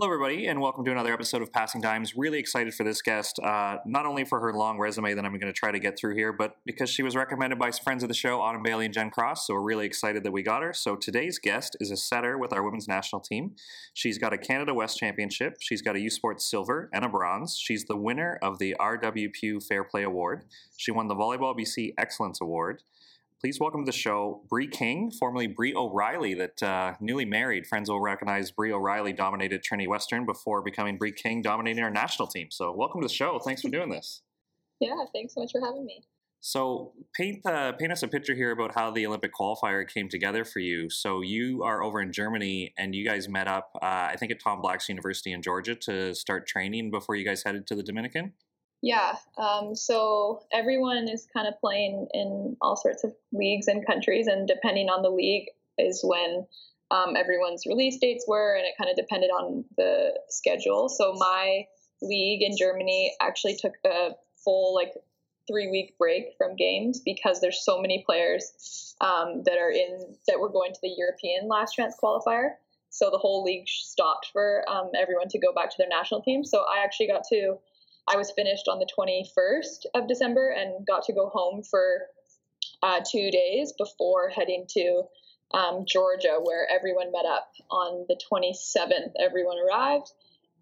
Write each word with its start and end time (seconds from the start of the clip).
Hello, 0.00 0.14
everybody, 0.14 0.46
and 0.46 0.62
welcome 0.62 0.82
to 0.82 0.90
another 0.90 1.12
episode 1.12 1.42
of 1.42 1.52
Passing 1.52 1.82
Dimes. 1.82 2.16
Really 2.16 2.38
excited 2.38 2.72
for 2.72 2.84
this 2.84 3.02
guest, 3.02 3.38
uh, 3.38 3.76
not 3.84 4.06
only 4.06 4.24
for 4.24 4.40
her 4.40 4.54
long 4.54 4.78
resume 4.78 5.12
that 5.12 5.26
I'm 5.26 5.32
going 5.32 5.40
to 5.40 5.52
try 5.52 5.70
to 5.70 5.78
get 5.78 5.98
through 5.98 6.14
here, 6.14 6.32
but 6.32 6.56
because 6.64 6.88
she 6.88 7.02
was 7.02 7.14
recommended 7.14 7.58
by 7.58 7.70
friends 7.70 8.02
of 8.02 8.08
the 8.08 8.14
show, 8.14 8.40
Autumn 8.40 8.62
Bailey 8.62 8.86
and 8.86 8.94
Jen 8.94 9.10
Cross. 9.10 9.46
So 9.46 9.52
we're 9.52 9.60
really 9.60 9.84
excited 9.84 10.24
that 10.24 10.32
we 10.32 10.42
got 10.42 10.62
her. 10.62 10.72
So 10.72 10.96
today's 10.96 11.38
guest 11.38 11.76
is 11.80 11.90
a 11.90 11.98
setter 11.98 12.38
with 12.38 12.50
our 12.50 12.62
women's 12.62 12.88
national 12.88 13.20
team. 13.20 13.56
She's 13.92 14.16
got 14.16 14.32
a 14.32 14.38
Canada 14.38 14.72
West 14.72 14.96
Championship, 14.96 15.58
she's 15.60 15.82
got 15.82 15.96
a 15.96 16.00
U 16.00 16.08
Sports 16.08 16.50
Silver 16.50 16.88
and 16.94 17.04
a 17.04 17.08
Bronze. 17.10 17.58
She's 17.60 17.84
the 17.84 17.96
winner 17.98 18.38
of 18.40 18.58
the 18.58 18.76
R.W. 18.76 19.28
Pugh 19.38 19.60
Fair 19.60 19.84
Play 19.84 20.04
Award. 20.04 20.44
She 20.78 20.90
won 20.90 21.08
the 21.08 21.14
Volleyball 21.14 21.54
BC 21.54 21.92
Excellence 21.98 22.40
Award 22.40 22.84
please 23.40 23.58
welcome 23.58 23.84
to 23.84 23.90
the 23.90 23.96
show 23.96 24.42
Brie 24.50 24.66
King, 24.66 25.10
formerly 25.10 25.46
Brie 25.46 25.74
O'Reilly, 25.74 26.34
that 26.34 26.62
uh, 26.62 26.94
newly 27.00 27.24
married. 27.24 27.66
Friends 27.66 27.88
will 27.88 28.00
recognize 28.00 28.50
Brie 28.50 28.72
O'Reilly 28.72 29.14
dominated 29.14 29.62
Trinity 29.62 29.88
Western 29.88 30.26
before 30.26 30.62
becoming 30.62 30.98
Brie 30.98 31.12
King, 31.12 31.40
dominating 31.40 31.82
our 31.82 31.90
national 31.90 32.28
team. 32.28 32.48
So, 32.50 32.72
welcome 32.72 33.00
to 33.00 33.08
the 33.08 33.12
show. 33.12 33.38
Thanks 33.38 33.62
for 33.62 33.70
doing 33.70 33.88
this. 33.88 34.22
Yeah, 34.78 34.94
thanks 35.14 35.34
so 35.34 35.40
much 35.40 35.52
for 35.52 35.60
having 35.64 35.86
me. 35.86 36.02
So, 36.42 36.92
paint 37.14 37.44
uh, 37.46 37.72
paint 37.72 37.92
us 37.92 38.02
a 38.02 38.08
picture 38.08 38.34
here 38.34 38.50
about 38.50 38.74
how 38.74 38.90
the 38.90 39.06
Olympic 39.06 39.32
qualifier 39.32 39.88
came 39.88 40.08
together 40.08 40.44
for 40.44 40.58
you. 40.58 40.90
So, 40.90 41.22
you 41.22 41.62
are 41.62 41.82
over 41.82 42.00
in 42.02 42.12
Germany, 42.12 42.74
and 42.76 42.94
you 42.94 43.06
guys 43.06 43.26
met 43.28 43.48
up, 43.48 43.70
uh, 43.76 43.86
I 43.86 44.16
think, 44.18 44.32
at 44.32 44.40
Tom 44.40 44.60
Black's 44.60 44.88
University 44.88 45.32
in 45.32 45.40
Georgia 45.40 45.74
to 45.76 46.14
start 46.14 46.46
training 46.46 46.90
before 46.90 47.16
you 47.16 47.24
guys 47.24 47.42
headed 47.44 47.66
to 47.68 47.74
the 47.74 47.82
Dominican. 47.82 48.34
Yeah, 48.82 49.16
um, 49.36 49.74
so 49.74 50.40
everyone 50.52 51.06
is 51.08 51.26
kind 51.34 51.46
of 51.46 51.60
playing 51.60 52.08
in 52.14 52.56
all 52.62 52.76
sorts 52.76 53.04
of 53.04 53.14
leagues 53.32 53.68
and 53.68 53.86
countries, 53.86 54.26
and 54.26 54.48
depending 54.48 54.88
on 54.88 55.02
the 55.02 55.10
league 55.10 55.48
is 55.76 56.00
when 56.02 56.46
um, 56.90 57.14
everyone's 57.14 57.66
release 57.66 57.98
dates 57.98 58.24
were, 58.26 58.54
and 58.54 58.64
it 58.64 58.74
kind 58.78 58.90
of 58.90 58.96
depended 58.96 59.30
on 59.30 59.64
the 59.76 60.18
schedule. 60.28 60.88
So 60.88 61.12
my 61.12 61.66
league 62.00 62.42
in 62.42 62.56
Germany 62.56 63.14
actually 63.20 63.56
took 63.56 63.74
a 63.84 64.12
full 64.42 64.74
like 64.74 64.94
three 65.46 65.70
week 65.70 65.96
break 65.98 66.34
from 66.38 66.56
games 66.56 67.00
because 67.00 67.40
there's 67.40 67.62
so 67.62 67.80
many 67.80 68.02
players 68.06 68.94
um, 69.00 69.42
that 69.44 69.58
are 69.58 69.70
in 69.70 70.16
that 70.26 70.40
were 70.40 70.48
going 70.48 70.72
to 70.72 70.80
the 70.82 70.94
European 70.96 71.48
last 71.48 71.74
chance 71.74 71.94
qualifier. 72.02 72.52
So 72.88 73.10
the 73.10 73.18
whole 73.18 73.44
league 73.44 73.68
stopped 73.68 74.30
for 74.32 74.64
um, 74.68 74.90
everyone 74.98 75.28
to 75.28 75.38
go 75.38 75.52
back 75.52 75.70
to 75.70 75.76
their 75.78 75.88
national 75.88 76.22
team. 76.22 76.44
So 76.44 76.64
I 76.64 76.82
actually 76.82 77.08
got 77.08 77.22
to 77.28 77.56
I 78.12 78.16
was 78.16 78.32
finished 78.32 78.66
on 78.68 78.78
the 78.78 78.88
21st 78.98 79.86
of 79.94 80.08
December 80.08 80.50
and 80.50 80.86
got 80.86 81.04
to 81.04 81.12
go 81.12 81.28
home 81.28 81.62
for 81.62 82.06
uh, 82.82 83.00
two 83.08 83.30
days 83.30 83.72
before 83.78 84.30
heading 84.30 84.66
to 84.70 85.02
um, 85.52 85.84
Georgia, 85.86 86.38
where 86.42 86.66
everyone 86.70 87.12
met 87.12 87.24
up 87.26 87.52
on 87.70 88.06
the 88.08 88.18
27th. 88.30 89.12
Everyone 89.20 89.56
arrived, 89.58 90.10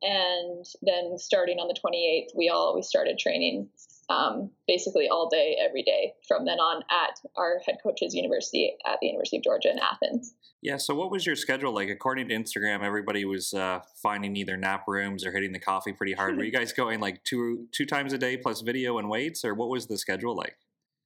and 0.02 0.64
then 0.82 1.18
starting 1.18 1.58
on 1.58 1.68
the 1.68 1.74
28th, 1.74 2.36
we 2.36 2.48
all 2.48 2.74
we 2.74 2.82
started 2.82 3.18
training 3.18 3.68
um, 4.08 4.50
basically 4.66 5.08
all 5.08 5.28
day, 5.28 5.56
every 5.62 5.82
day 5.82 6.14
from 6.26 6.46
then 6.46 6.58
on 6.58 6.82
at 6.90 7.20
our 7.36 7.58
head 7.66 7.76
coach's 7.82 8.14
university 8.14 8.74
at 8.86 8.98
the 9.00 9.08
University 9.08 9.36
of 9.36 9.42
Georgia 9.42 9.70
in 9.70 9.78
Athens. 9.78 10.34
Yeah. 10.62 10.78
So, 10.78 10.94
what 10.94 11.10
was 11.10 11.26
your 11.26 11.36
schedule 11.36 11.74
like? 11.74 11.88
According 11.88 12.28
to 12.28 12.34
Instagram, 12.34 12.82
everybody 12.82 13.24
was 13.24 13.52
uh, 13.52 13.80
finding 14.02 14.34
either 14.36 14.56
nap 14.56 14.84
rooms 14.88 15.24
or 15.24 15.32
hitting 15.32 15.52
the 15.52 15.60
coffee 15.60 15.92
pretty 15.92 16.14
hard. 16.14 16.36
Were 16.36 16.44
you 16.44 16.52
guys 16.58 16.72
going 16.72 17.00
like 17.00 17.22
two 17.24 17.66
two 17.72 17.86
times 17.86 18.12
a 18.12 18.18
day 18.18 18.36
plus 18.36 18.62
video 18.62 18.98
and 18.98 19.08
weights, 19.08 19.44
or 19.44 19.54
what 19.54 19.68
was 19.68 19.86
the 19.86 19.98
schedule 19.98 20.34
like? 20.34 20.56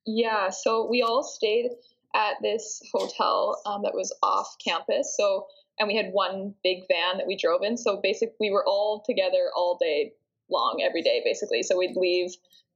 Yeah. 0.07 0.51
So 0.51 0.89
we 0.89 1.03
all 1.03 1.23
stayed 1.23 1.71
at 2.15 2.35
this 2.43 2.83
hotel 2.93 3.61
um, 3.67 3.83
that 3.83 3.95
was 3.95 4.15
off 4.23 4.57
campus. 4.65 5.15
So, 5.17 5.47
and 5.79 5.89
we 5.89 5.97
had 5.97 6.11
one 6.13 6.55
big 6.63 6.83
van 6.89 7.19
that 7.19 7.27
we 7.27 7.37
drove 7.37 7.63
in. 7.63 7.77
So, 7.77 8.01
basically, 8.03 8.37
we 8.39 8.51
were 8.51 8.65
all 8.67 9.03
together 9.05 9.51
all 9.57 9.77
day 9.81 10.13
long, 10.53 10.83
every 10.87 11.03
day, 11.03 11.23
basically. 11.25 11.63
So 11.63 11.77
we'd 11.77 11.97
leave 11.97 12.31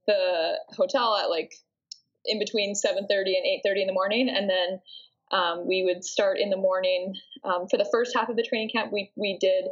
the 0.07 0.59
hotel 0.75 1.15
at 1.17 1.29
like 1.29 1.53
in 2.25 2.39
between 2.39 2.73
7:30 2.73 3.37
and 3.37 3.45
8:30 3.65 3.81
in 3.81 3.87
the 3.87 3.93
morning, 3.93 4.29
and 4.29 4.49
then 4.49 4.81
um, 5.31 5.67
we 5.67 5.83
would 5.83 6.03
start 6.03 6.39
in 6.39 6.49
the 6.49 6.57
morning. 6.57 7.15
Um, 7.43 7.67
for 7.67 7.77
the 7.77 7.87
first 7.91 8.15
half 8.15 8.29
of 8.29 8.35
the 8.35 8.43
training 8.43 8.69
camp, 8.69 8.91
we 8.91 9.11
we 9.15 9.37
did 9.37 9.65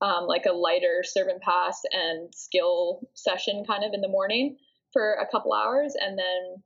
um, 0.00 0.26
like 0.26 0.46
a 0.46 0.52
lighter 0.52 1.02
serve 1.04 1.28
and 1.28 1.40
pass 1.40 1.82
and 1.92 2.34
skill 2.34 3.08
session 3.14 3.64
kind 3.66 3.84
of 3.84 3.92
in 3.94 4.00
the 4.00 4.08
morning 4.08 4.56
for 4.92 5.14
a 5.14 5.26
couple 5.30 5.52
hours, 5.52 5.94
and 6.00 6.18
then 6.18 6.62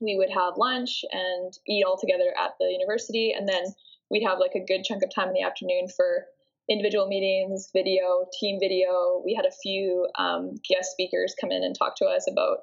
we 0.00 0.16
would 0.16 0.30
have 0.30 0.56
lunch 0.56 1.04
and 1.12 1.56
eat 1.68 1.84
all 1.84 1.98
together 1.98 2.34
at 2.36 2.54
the 2.58 2.66
university, 2.66 3.32
and 3.32 3.48
then 3.48 3.64
we'd 4.10 4.24
have 4.24 4.38
like 4.38 4.54
a 4.54 4.64
good 4.64 4.84
chunk 4.84 5.02
of 5.02 5.14
time 5.14 5.28
in 5.28 5.34
the 5.34 5.42
afternoon 5.42 5.88
for 5.88 6.26
individual 6.68 7.06
meetings, 7.06 7.70
video, 7.72 8.26
team 8.38 8.58
video. 8.60 9.22
We 9.24 9.34
had 9.34 9.46
a 9.46 9.52
few 9.62 10.06
um, 10.16 10.54
guest 10.68 10.92
speakers 10.92 11.34
come 11.40 11.50
in 11.50 11.62
and 11.62 11.76
talk 11.76 11.96
to 11.96 12.06
us 12.06 12.26
about 12.30 12.58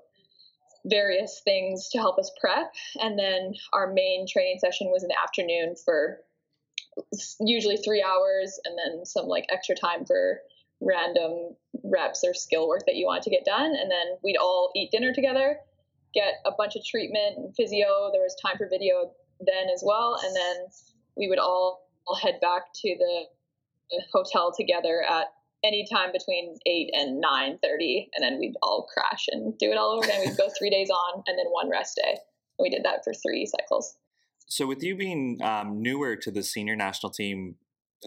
various 0.85 1.41
things 1.43 1.89
to 1.89 1.97
help 1.97 2.17
us 2.17 2.31
prep. 2.39 2.73
And 2.95 3.19
then 3.19 3.53
our 3.73 3.91
main 3.91 4.25
training 4.27 4.59
session 4.59 4.87
was 4.87 5.03
in 5.03 5.09
the 5.09 5.21
afternoon 5.21 5.75
for 5.83 6.19
usually 7.39 7.77
three 7.77 8.03
hours 8.03 8.59
and 8.65 8.77
then 8.77 9.05
some 9.05 9.25
like 9.25 9.45
extra 9.51 9.75
time 9.75 10.05
for 10.05 10.39
random 10.81 11.55
reps 11.83 12.23
or 12.25 12.33
skill 12.33 12.67
work 12.67 12.85
that 12.85 12.95
you 12.95 13.05
want 13.05 13.23
to 13.23 13.29
get 13.29 13.45
done. 13.45 13.75
And 13.75 13.91
then 13.91 14.17
we'd 14.23 14.37
all 14.37 14.71
eat 14.75 14.91
dinner 14.91 15.13
together, 15.13 15.57
get 16.13 16.35
a 16.45 16.51
bunch 16.57 16.75
of 16.75 16.85
treatment 16.85 17.37
and 17.37 17.55
physio. 17.55 18.09
There 18.11 18.21
was 18.21 18.35
time 18.41 18.57
for 18.57 18.67
video 18.69 19.11
then 19.41 19.69
as 19.73 19.83
well. 19.85 20.19
And 20.23 20.35
then 20.35 20.67
we 21.17 21.27
would 21.27 21.39
all, 21.39 21.87
all 22.07 22.15
head 22.15 22.39
back 22.41 22.63
to 22.73 22.95
the 22.97 23.23
hotel 24.11 24.53
together 24.55 25.03
at 25.07 25.27
any 25.63 25.85
time 25.91 26.11
between 26.11 26.55
8 26.65 26.89
and 26.93 27.23
9.30 27.23 28.07
and 28.13 28.23
then 28.23 28.39
we'd 28.39 28.55
all 28.61 28.87
crash 28.93 29.25
and 29.31 29.57
do 29.57 29.71
it 29.71 29.77
all 29.77 29.91
over 29.91 30.05
again. 30.05 30.21
We'd 30.25 30.37
go 30.37 30.49
three 30.57 30.69
days 30.69 30.89
on 30.89 31.23
and 31.27 31.37
then 31.37 31.45
one 31.51 31.69
rest 31.69 31.99
day. 32.01 32.11
And 32.11 32.63
we 32.63 32.69
did 32.69 32.83
that 32.83 33.03
for 33.03 33.13
three 33.13 33.45
cycles. 33.45 33.97
So 34.47 34.65
with 34.65 34.81
you 34.81 34.95
being 34.95 35.39
um, 35.43 35.81
newer 35.81 36.15
to 36.15 36.31
the 36.31 36.43
senior 36.43 36.75
national 36.75 37.11
team 37.11 37.55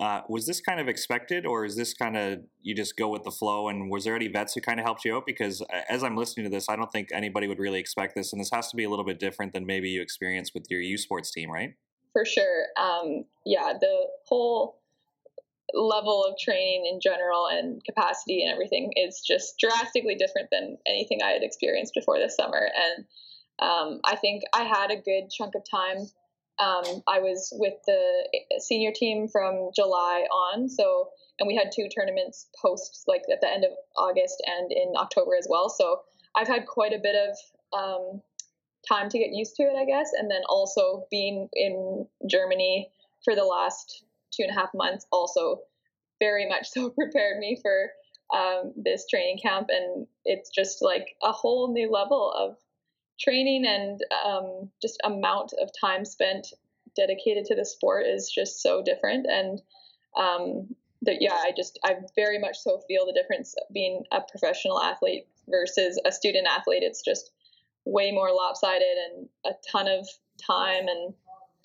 uh, 0.00 0.22
was 0.26 0.46
this 0.46 0.60
kind 0.60 0.80
of 0.80 0.88
expected 0.88 1.44
or 1.44 1.66
is 1.66 1.76
this 1.76 1.92
kind 1.92 2.16
of 2.16 2.40
you 2.62 2.74
just 2.74 2.96
go 2.96 3.08
with 3.08 3.24
the 3.24 3.30
flow? 3.30 3.68
And 3.68 3.90
was 3.90 4.04
there 4.04 4.16
any 4.16 4.28
vets 4.28 4.54
who 4.54 4.62
kind 4.62 4.80
of 4.80 4.84
helped 4.84 5.04
you 5.04 5.16
out? 5.16 5.26
Because 5.26 5.62
as 5.88 6.02
i'm 6.02 6.16
listening 6.16 6.44
to 6.44 6.50
this 6.50 6.68
i 6.68 6.76
don't 6.76 6.90
think 6.90 7.10
anybody 7.12 7.46
would 7.46 7.58
really 7.58 7.78
expect 7.78 8.14
this 8.14 8.32
and 8.32 8.40
this 8.40 8.50
has 8.52 8.68
to 8.68 8.76
be 8.76 8.84
a 8.84 8.90
little 8.90 9.04
bit 9.04 9.20
different 9.20 9.52
than 9.52 9.66
maybe 9.66 9.90
you 9.90 10.00
experienced 10.00 10.52
with 10.54 10.64
your 10.70 10.80
u 10.80 10.96
sports 10.96 11.30
team 11.30 11.50
right? 11.50 11.74
For 12.12 12.24
sure. 12.24 12.66
Um, 12.80 13.24
yeah 13.44 13.74
the 13.78 14.06
whole 14.26 14.81
level 15.74 16.24
of 16.24 16.36
training 16.38 16.86
in 16.90 17.00
general 17.00 17.46
and 17.46 17.82
capacity 17.84 18.42
and 18.42 18.52
everything 18.52 18.92
is 18.96 19.22
just 19.26 19.58
drastically 19.58 20.14
different 20.14 20.48
than 20.50 20.78
anything 20.86 21.20
I 21.22 21.30
had 21.30 21.42
experienced 21.42 21.94
before 21.94 22.18
this 22.18 22.36
summer. 22.36 22.68
And 22.74 23.04
um, 23.58 24.00
I 24.04 24.16
think 24.16 24.42
I 24.52 24.64
had 24.64 24.90
a 24.90 25.00
good 25.00 25.30
chunk 25.30 25.54
of 25.54 25.62
time. 25.68 26.08
Um, 26.58 27.02
I 27.08 27.20
was 27.20 27.52
with 27.56 27.74
the 27.86 28.28
senior 28.58 28.92
team 28.94 29.28
from 29.28 29.70
July 29.74 30.26
on, 30.30 30.68
so 30.68 31.08
and 31.38 31.46
we 31.46 31.56
had 31.56 31.72
two 31.74 31.88
tournaments 31.88 32.46
post 32.60 33.04
like 33.06 33.22
at 33.32 33.40
the 33.40 33.50
end 33.50 33.64
of 33.64 33.70
August 33.96 34.42
and 34.46 34.70
in 34.70 34.92
October 34.96 35.32
as 35.38 35.46
well. 35.48 35.68
So 35.68 36.02
I've 36.36 36.48
had 36.48 36.66
quite 36.66 36.92
a 36.92 37.00
bit 37.02 37.16
of 37.16 37.78
um, 37.78 38.22
time 38.86 39.08
to 39.08 39.18
get 39.18 39.30
used 39.32 39.56
to 39.56 39.62
it, 39.64 39.76
I 39.76 39.84
guess, 39.84 40.10
and 40.16 40.30
then 40.30 40.42
also 40.48 41.06
being 41.10 41.48
in 41.54 42.06
Germany 42.28 42.90
for 43.24 43.34
the 43.34 43.44
last 43.44 44.04
two 44.32 44.42
and 44.42 44.50
a 44.50 44.58
half 44.58 44.70
months 44.74 45.06
also 45.12 45.60
very 46.18 46.48
much 46.48 46.68
so 46.72 46.90
prepared 46.90 47.38
me 47.38 47.58
for 47.60 47.90
um, 48.34 48.72
this 48.76 49.06
training 49.08 49.38
camp. 49.42 49.68
And 49.70 50.06
it's 50.24 50.50
just 50.50 50.82
like 50.82 51.16
a 51.22 51.32
whole 51.32 51.72
new 51.72 51.90
level 51.90 52.32
of 52.32 52.56
training 53.20 53.64
and 53.66 54.00
um, 54.24 54.70
just 54.80 54.98
amount 55.04 55.52
of 55.60 55.70
time 55.78 56.04
spent 56.04 56.48
dedicated 56.96 57.44
to 57.46 57.54
the 57.54 57.64
sport 57.64 58.06
is 58.06 58.30
just 58.30 58.62
so 58.62 58.82
different. 58.82 59.26
And 59.26 59.60
um, 60.16 60.74
that, 61.02 61.20
yeah, 61.20 61.34
I 61.34 61.52
just, 61.56 61.78
I 61.84 61.96
very 62.14 62.38
much 62.38 62.58
so 62.58 62.80
feel 62.88 63.06
the 63.06 63.12
difference 63.12 63.54
being 63.72 64.04
a 64.12 64.20
professional 64.20 64.80
athlete 64.80 65.26
versus 65.48 66.00
a 66.04 66.12
student 66.12 66.46
athlete. 66.46 66.82
It's 66.82 67.02
just 67.02 67.30
way 67.84 68.12
more 68.12 68.32
lopsided 68.32 68.96
and 69.10 69.28
a 69.44 69.50
ton 69.70 69.88
of 69.88 70.08
time 70.46 70.88
and 70.88 71.14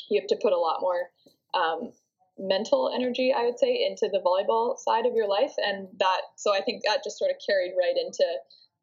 you 0.10 0.20
have 0.20 0.28
to 0.28 0.40
put 0.42 0.54
a 0.54 0.58
lot 0.58 0.82
more 0.82 1.10
um, 1.54 1.92
mental 2.40 2.92
energy, 2.94 3.34
I 3.36 3.44
would 3.46 3.60
say, 3.60 3.86
into 3.86 4.10
the 4.12 4.20
volleyball 4.20 4.78
side 4.78 5.06
of 5.06 5.14
your 5.14 5.28
life. 5.28 5.54
And 5.58 5.88
that, 6.00 6.22
so 6.36 6.54
I 6.54 6.62
think 6.62 6.84
that 6.84 7.04
just 7.04 7.18
sort 7.18 7.32
of 7.32 7.38
carried 7.46 7.74
right 7.78 7.96
into 7.98 8.26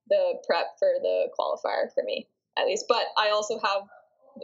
the 0.09 0.35
prep 0.47 0.79
for 0.79 0.91
the 1.01 1.29
qualifier 1.39 1.93
for 1.95 2.03
me, 2.05 2.29
at 2.59 2.67
least. 2.67 2.87
But 2.89 3.07
I 3.19 3.31
also 3.31 3.59
have 3.59 3.83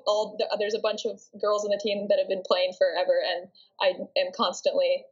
all 0.06 0.36
the, 0.38 0.46
there's 0.58 0.74
a 0.74 0.80
bunch 0.80 1.04
of 1.04 1.20
girls 1.40 1.64
on 1.64 1.70
the 1.70 1.80
team 1.82 2.06
that 2.08 2.18
have 2.18 2.28
been 2.28 2.42
playing 2.46 2.72
forever, 2.78 3.18
and 3.20 3.48
I 3.80 4.20
am 4.20 4.32
constantly 4.36 5.04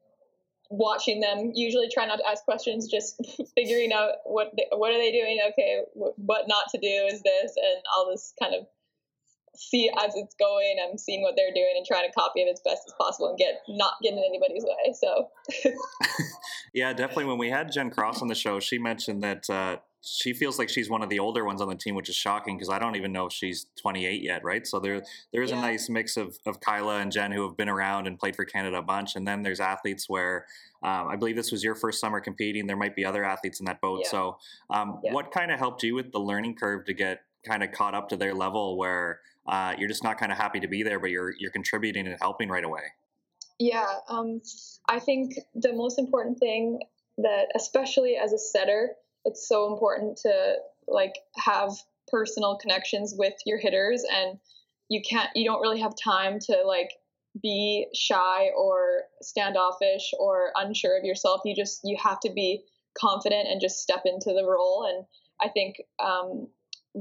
watching 0.71 1.21
them. 1.21 1.53
Usually, 1.55 1.89
try 1.89 2.07
not 2.07 2.17
to 2.17 2.29
ask 2.29 2.45
questions, 2.45 2.89
just 2.89 3.21
figuring 3.57 3.93
out 3.93 4.13
what 4.25 4.53
they, 4.57 4.67
what 4.71 4.93
are 4.93 4.99
they 4.99 5.13
doing. 5.13 5.41
Okay, 5.51 5.83
what 5.95 6.49
not 6.49 6.67
to 6.75 6.79
do 6.79 7.09
is 7.11 7.23
this, 7.23 7.53
and 7.57 7.83
all 7.97 8.09
this 8.11 8.33
kind 8.41 8.55
of 8.55 8.67
see 9.59 9.91
as 10.05 10.15
it's 10.15 10.35
going. 10.37 10.77
I'm 10.83 10.97
seeing 10.97 11.23
what 11.23 11.35
they're 11.37 11.53
doing 11.53 11.75
and 11.77 11.85
trying 11.85 12.09
to 12.09 12.13
copy 12.13 12.41
it 12.41 12.49
as 12.51 12.61
best 12.65 12.83
as 12.87 12.95
possible 12.99 13.29
and 13.29 13.39
get 13.39 13.63
not 13.69 13.95
getting 14.03 14.19
in 14.19 14.25
anybody's 14.25 14.65
way. 14.65 14.95
So, 14.95 15.29
Yeah, 16.75 16.93
definitely. 16.93 17.25
When 17.25 17.39
we 17.39 17.51
had 17.51 17.73
Jen 17.73 17.91
Cross 17.91 18.23
on 18.23 18.29
the 18.29 18.35
show, 18.35 18.61
she 18.61 18.79
mentioned 18.79 19.23
that 19.23 19.51
uh, 19.51 19.77
she 20.03 20.33
feels 20.33 20.59
like 20.59 20.69
she's 20.69 20.89
one 20.89 21.03
of 21.03 21.09
the 21.09 21.19
older 21.19 21.45
ones 21.45 21.61
on 21.61 21.69
the 21.69 21.75
team, 21.75 21.95
which 21.95 22.09
is 22.09 22.15
shocking 22.15 22.57
because 22.57 22.69
I 22.69 22.79
don't 22.79 22.95
even 22.95 23.11
know 23.11 23.27
if 23.27 23.33
she's 23.33 23.67
28 23.81 24.23
yet, 24.23 24.45
right? 24.45 24.67
So 24.67 24.79
there 24.79 25.03
there 25.33 25.43
is 25.43 25.51
yeah. 25.51 25.59
a 25.59 25.61
nice 25.61 25.89
mix 25.89 26.17
of 26.17 26.39
of 26.47 26.61
Kyla 26.61 26.99
and 26.99 27.11
Jen 27.11 27.33
who 27.33 27.43
have 27.47 27.57
been 27.57 27.69
around 27.69 28.07
and 28.07 28.19
played 28.19 28.37
for 28.37 28.45
Canada 28.45 28.79
a 28.79 28.83
bunch, 28.83 29.17
and 29.17 29.27
then 29.27 29.43
there's 29.43 29.61
athletes 29.61 30.09
where 30.09 30.47
um, 30.83 31.09
I 31.09 31.17
believe 31.17 31.37
this 31.37 31.51
was 31.51 31.65
your 31.65 31.75
first 31.75 32.01
summer 32.01 32.21
competing. 32.21 32.67
There 32.67 32.77
might 32.77 32.95
be 32.95 33.05
other 33.05 33.25
athletes 33.25 33.59
in 33.61 33.67
that 33.67 33.81
boat. 33.81 34.03
Yeah. 34.05 34.11
So, 34.11 34.39
um, 34.71 35.01
yeah. 35.03 35.13
what 35.13 35.33
kind 35.33 35.51
of 35.51 35.59
helped 35.59 35.83
you 35.83 35.95
with 35.95 36.13
the 36.13 36.21
learning 36.21 36.55
curve 36.55 36.85
to 36.85 36.95
get 36.95 37.23
kind 37.47 37.63
of 37.63 37.73
caught 37.73 37.95
up 37.95 38.09
to 38.11 38.17
their 38.17 38.35
level 38.35 38.77
where 38.77 39.21
uh, 39.49 39.75
you're 39.79 39.89
just 39.89 40.05
not 40.05 40.19
kind 40.19 40.31
of 40.31 40.39
happy 40.39 40.61
to 40.61 40.69
be 40.69 40.83
there, 40.83 41.01
but 41.01 41.11
you're 41.11 41.33
you're 41.39 41.51
contributing 41.51 42.07
and 42.07 42.17
helping 42.21 42.49
right 42.49 42.65
away? 42.65 42.83
Yeah, 43.59 43.87
um, 44.09 44.41
I 44.89 45.01
think 45.01 45.35
the 45.55 45.73
most 45.73 45.99
important 45.99 46.39
thing 46.39 46.81
that, 47.19 47.49
especially 47.57 48.17
as 48.17 48.33
a 48.33 48.39
setter, 48.39 48.91
it's 49.25 49.49
so 49.49 49.73
important 49.73 50.19
to 50.19 50.57
like 50.87 51.15
have 51.37 51.73
personal 52.07 52.57
connections 52.57 53.15
with 53.17 53.35
your 53.45 53.59
hitters, 53.59 54.05
and 54.11 54.39
you 54.89 55.03
can't, 55.03 55.31
you 55.35 55.45
don't 55.45 55.61
really 55.61 55.81
have 55.81 55.95
time 56.03 56.39
to 56.41 56.63
like 56.65 56.91
be 57.43 57.87
shy 57.95 58.49
or 58.57 59.03
standoffish 59.23 60.13
or 60.19 60.53
unsure 60.57 60.99
of 60.99 61.05
yourself. 61.05 61.41
You 61.45 61.57
just 61.57 61.81
you 61.85 61.97
have 62.03 62.21
to 62.21 62.31
be 62.31 62.63
confident 62.99 63.49
and 63.49 63.61
just 63.61 63.81
step 63.81 64.03
into 64.05 64.33
the 64.35 64.45
role. 64.45 64.87
And 64.89 65.05
I 65.41 65.49
think 65.49 65.77
um, 65.99 66.49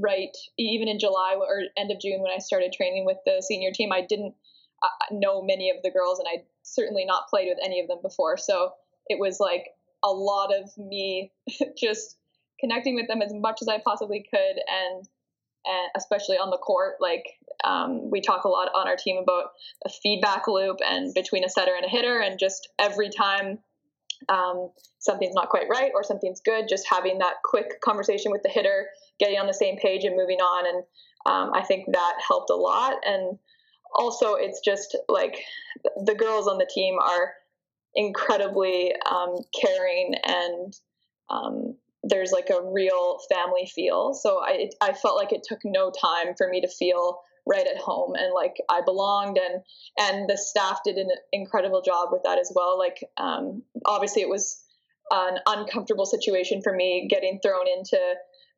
right 0.01 0.35
even 0.57 0.87
in 0.87 0.99
July 0.99 1.35
or 1.37 1.63
end 1.77 1.91
of 1.91 1.99
June 1.99 2.21
when 2.21 2.31
I 2.31 2.39
started 2.39 2.73
training 2.73 3.05
with 3.05 3.17
the 3.25 3.41
senior 3.41 3.71
team, 3.71 3.91
I 3.91 4.01
didn't 4.01 4.35
uh, 4.83 4.87
know 5.11 5.41
many 5.41 5.69
of 5.69 5.77
the 5.83 5.91
girls, 5.91 6.19
and 6.19 6.27
I 6.27 6.43
certainly 6.63 7.05
not 7.05 7.27
played 7.29 7.47
with 7.49 7.57
any 7.63 7.79
of 7.79 7.87
them 7.87 7.99
before. 8.01 8.37
So 8.37 8.73
it 9.07 9.19
was 9.19 9.39
like 9.39 9.69
a 10.03 10.09
lot 10.09 10.51
of 10.53 10.77
me 10.77 11.31
just 11.77 12.17
connecting 12.59 12.95
with 12.95 13.07
them 13.07 13.21
as 13.21 13.33
much 13.33 13.59
as 13.61 13.67
I 13.67 13.79
possibly 13.79 14.25
could, 14.29 14.39
and 14.39 15.07
and 15.65 15.89
especially 15.97 16.37
on 16.37 16.49
the 16.49 16.57
court, 16.57 16.95
like 16.99 17.25
um, 17.63 18.09
we 18.09 18.21
talk 18.21 18.45
a 18.45 18.49
lot 18.49 18.69
on 18.73 18.87
our 18.87 18.95
team 18.95 19.17
about 19.17 19.51
a 19.85 19.89
feedback 19.89 20.47
loop 20.47 20.77
and 20.87 21.13
between 21.13 21.43
a 21.43 21.49
setter 21.49 21.73
and 21.75 21.85
a 21.85 21.89
hitter, 21.89 22.19
and 22.19 22.39
just 22.39 22.69
every 22.79 23.09
time 23.09 23.59
um, 24.29 24.71
something's 24.99 25.35
not 25.35 25.49
quite 25.49 25.67
right 25.69 25.91
or 25.93 26.03
something's 26.03 26.41
good, 26.41 26.67
just 26.67 26.87
having 26.89 27.19
that 27.19 27.35
quick 27.43 27.81
conversation 27.81 28.31
with 28.31 28.43
the 28.43 28.49
hitter, 28.49 28.87
getting 29.19 29.39
on 29.39 29.47
the 29.47 29.53
same 29.53 29.77
page 29.77 30.03
and 30.03 30.15
moving 30.15 30.39
on. 30.39 30.67
And 30.67 30.83
um, 31.25 31.51
I 31.53 31.63
think 31.63 31.85
that 31.91 32.13
helped 32.25 32.49
a 32.49 32.55
lot. 32.55 32.95
And 33.05 33.37
also, 33.95 34.35
it's 34.35 34.59
just 34.63 34.97
like 35.07 35.37
the 36.03 36.15
girls 36.15 36.47
on 36.47 36.57
the 36.57 36.69
team 36.73 36.97
are 36.99 37.33
incredibly 37.95 38.93
um, 39.09 39.35
caring 39.59 40.13
and 40.25 40.73
um, 41.29 41.75
there's 42.03 42.31
like 42.31 42.49
a 42.49 42.71
real 42.71 43.19
family 43.29 43.69
feel. 43.73 44.13
So 44.13 44.39
I, 44.41 44.69
I 44.81 44.93
felt 44.93 45.17
like 45.17 45.33
it 45.33 45.43
took 45.43 45.59
no 45.65 45.91
time 45.91 46.35
for 46.37 46.47
me 46.47 46.61
to 46.61 46.67
feel 46.67 47.19
right 47.47 47.65
at 47.67 47.77
home 47.77 48.13
and 48.15 48.33
like 48.33 48.57
I 48.69 48.81
belonged 48.81 49.37
and 49.37 49.63
and 49.97 50.29
the 50.29 50.37
staff 50.37 50.81
did 50.83 50.97
an 50.97 51.09
incredible 51.31 51.81
job 51.81 52.09
with 52.11 52.23
that 52.23 52.39
as 52.39 52.51
well. 52.53 52.77
Like 52.77 53.03
um, 53.17 53.63
obviously 53.85 54.21
it 54.21 54.29
was 54.29 54.61
an 55.11 55.37
uncomfortable 55.47 56.05
situation 56.05 56.61
for 56.61 56.73
me 56.73 57.07
getting 57.09 57.39
thrown 57.41 57.65
into 57.67 57.99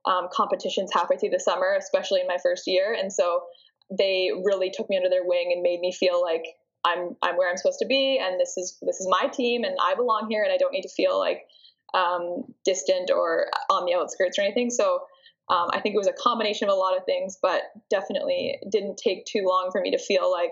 um, 0.06 0.28
competitions 0.32 0.92
halfway 0.94 1.18
through 1.18 1.30
the 1.30 1.40
summer, 1.40 1.76
especially 1.78 2.22
in 2.22 2.28
my 2.28 2.38
first 2.42 2.64
year, 2.66 2.96
and 2.98 3.12
so 3.14 3.42
they 3.96 4.32
really 4.46 4.72
took 4.72 4.90
me 4.90 4.98
under 4.98 5.10
their 5.10 5.26
wing 5.26 5.52
and 5.54 5.62
made 5.62 5.80
me 5.80 5.92
feel 5.92 6.22
like 6.22 6.44
I'm 6.86 7.16
I'm 7.22 7.38
where 7.38 7.50
I'm 7.50 7.58
supposed 7.58 7.80
to 7.80 7.88
be 7.88 8.20
and 8.22 8.40
this 8.40 8.56
is 8.58 8.78
this 8.82 9.00
is 9.00 9.08
my 9.10 9.28
team 9.28 9.64
and 9.64 9.76
I 9.82 9.96
belong 9.96 10.28
here 10.30 10.44
and 10.44 10.52
I 10.54 10.58
don't 10.58 10.72
need 10.72 10.84
to 10.84 10.90
feel 10.90 11.20
like 11.20 11.42
um, 11.94 12.44
distant 12.66 13.12
or 13.12 13.48
on 13.70 13.86
the 13.86 13.96
outskirts 13.96 14.38
or 14.38 14.44
anything. 14.44 14.70
So 14.70 15.02
um, 15.50 15.68
I 15.72 15.80
think 15.80 15.96
it 15.96 15.98
was 15.98 16.08
a 16.08 16.14
combination 16.14 16.70
of 16.70 16.74
a 16.74 16.78
lot 16.78 16.96
of 16.96 17.06
things, 17.06 17.38
but 17.42 17.64
definitely 17.90 18.60
didn't 18.72 18.98
take 18.98 19.26
too 19.26 19.44
long 19.46 19.70
for 19.72 19.82
me 19.82 19.92
to 19.92 19.98
feel 19.98 20.32
like 20.32 20.52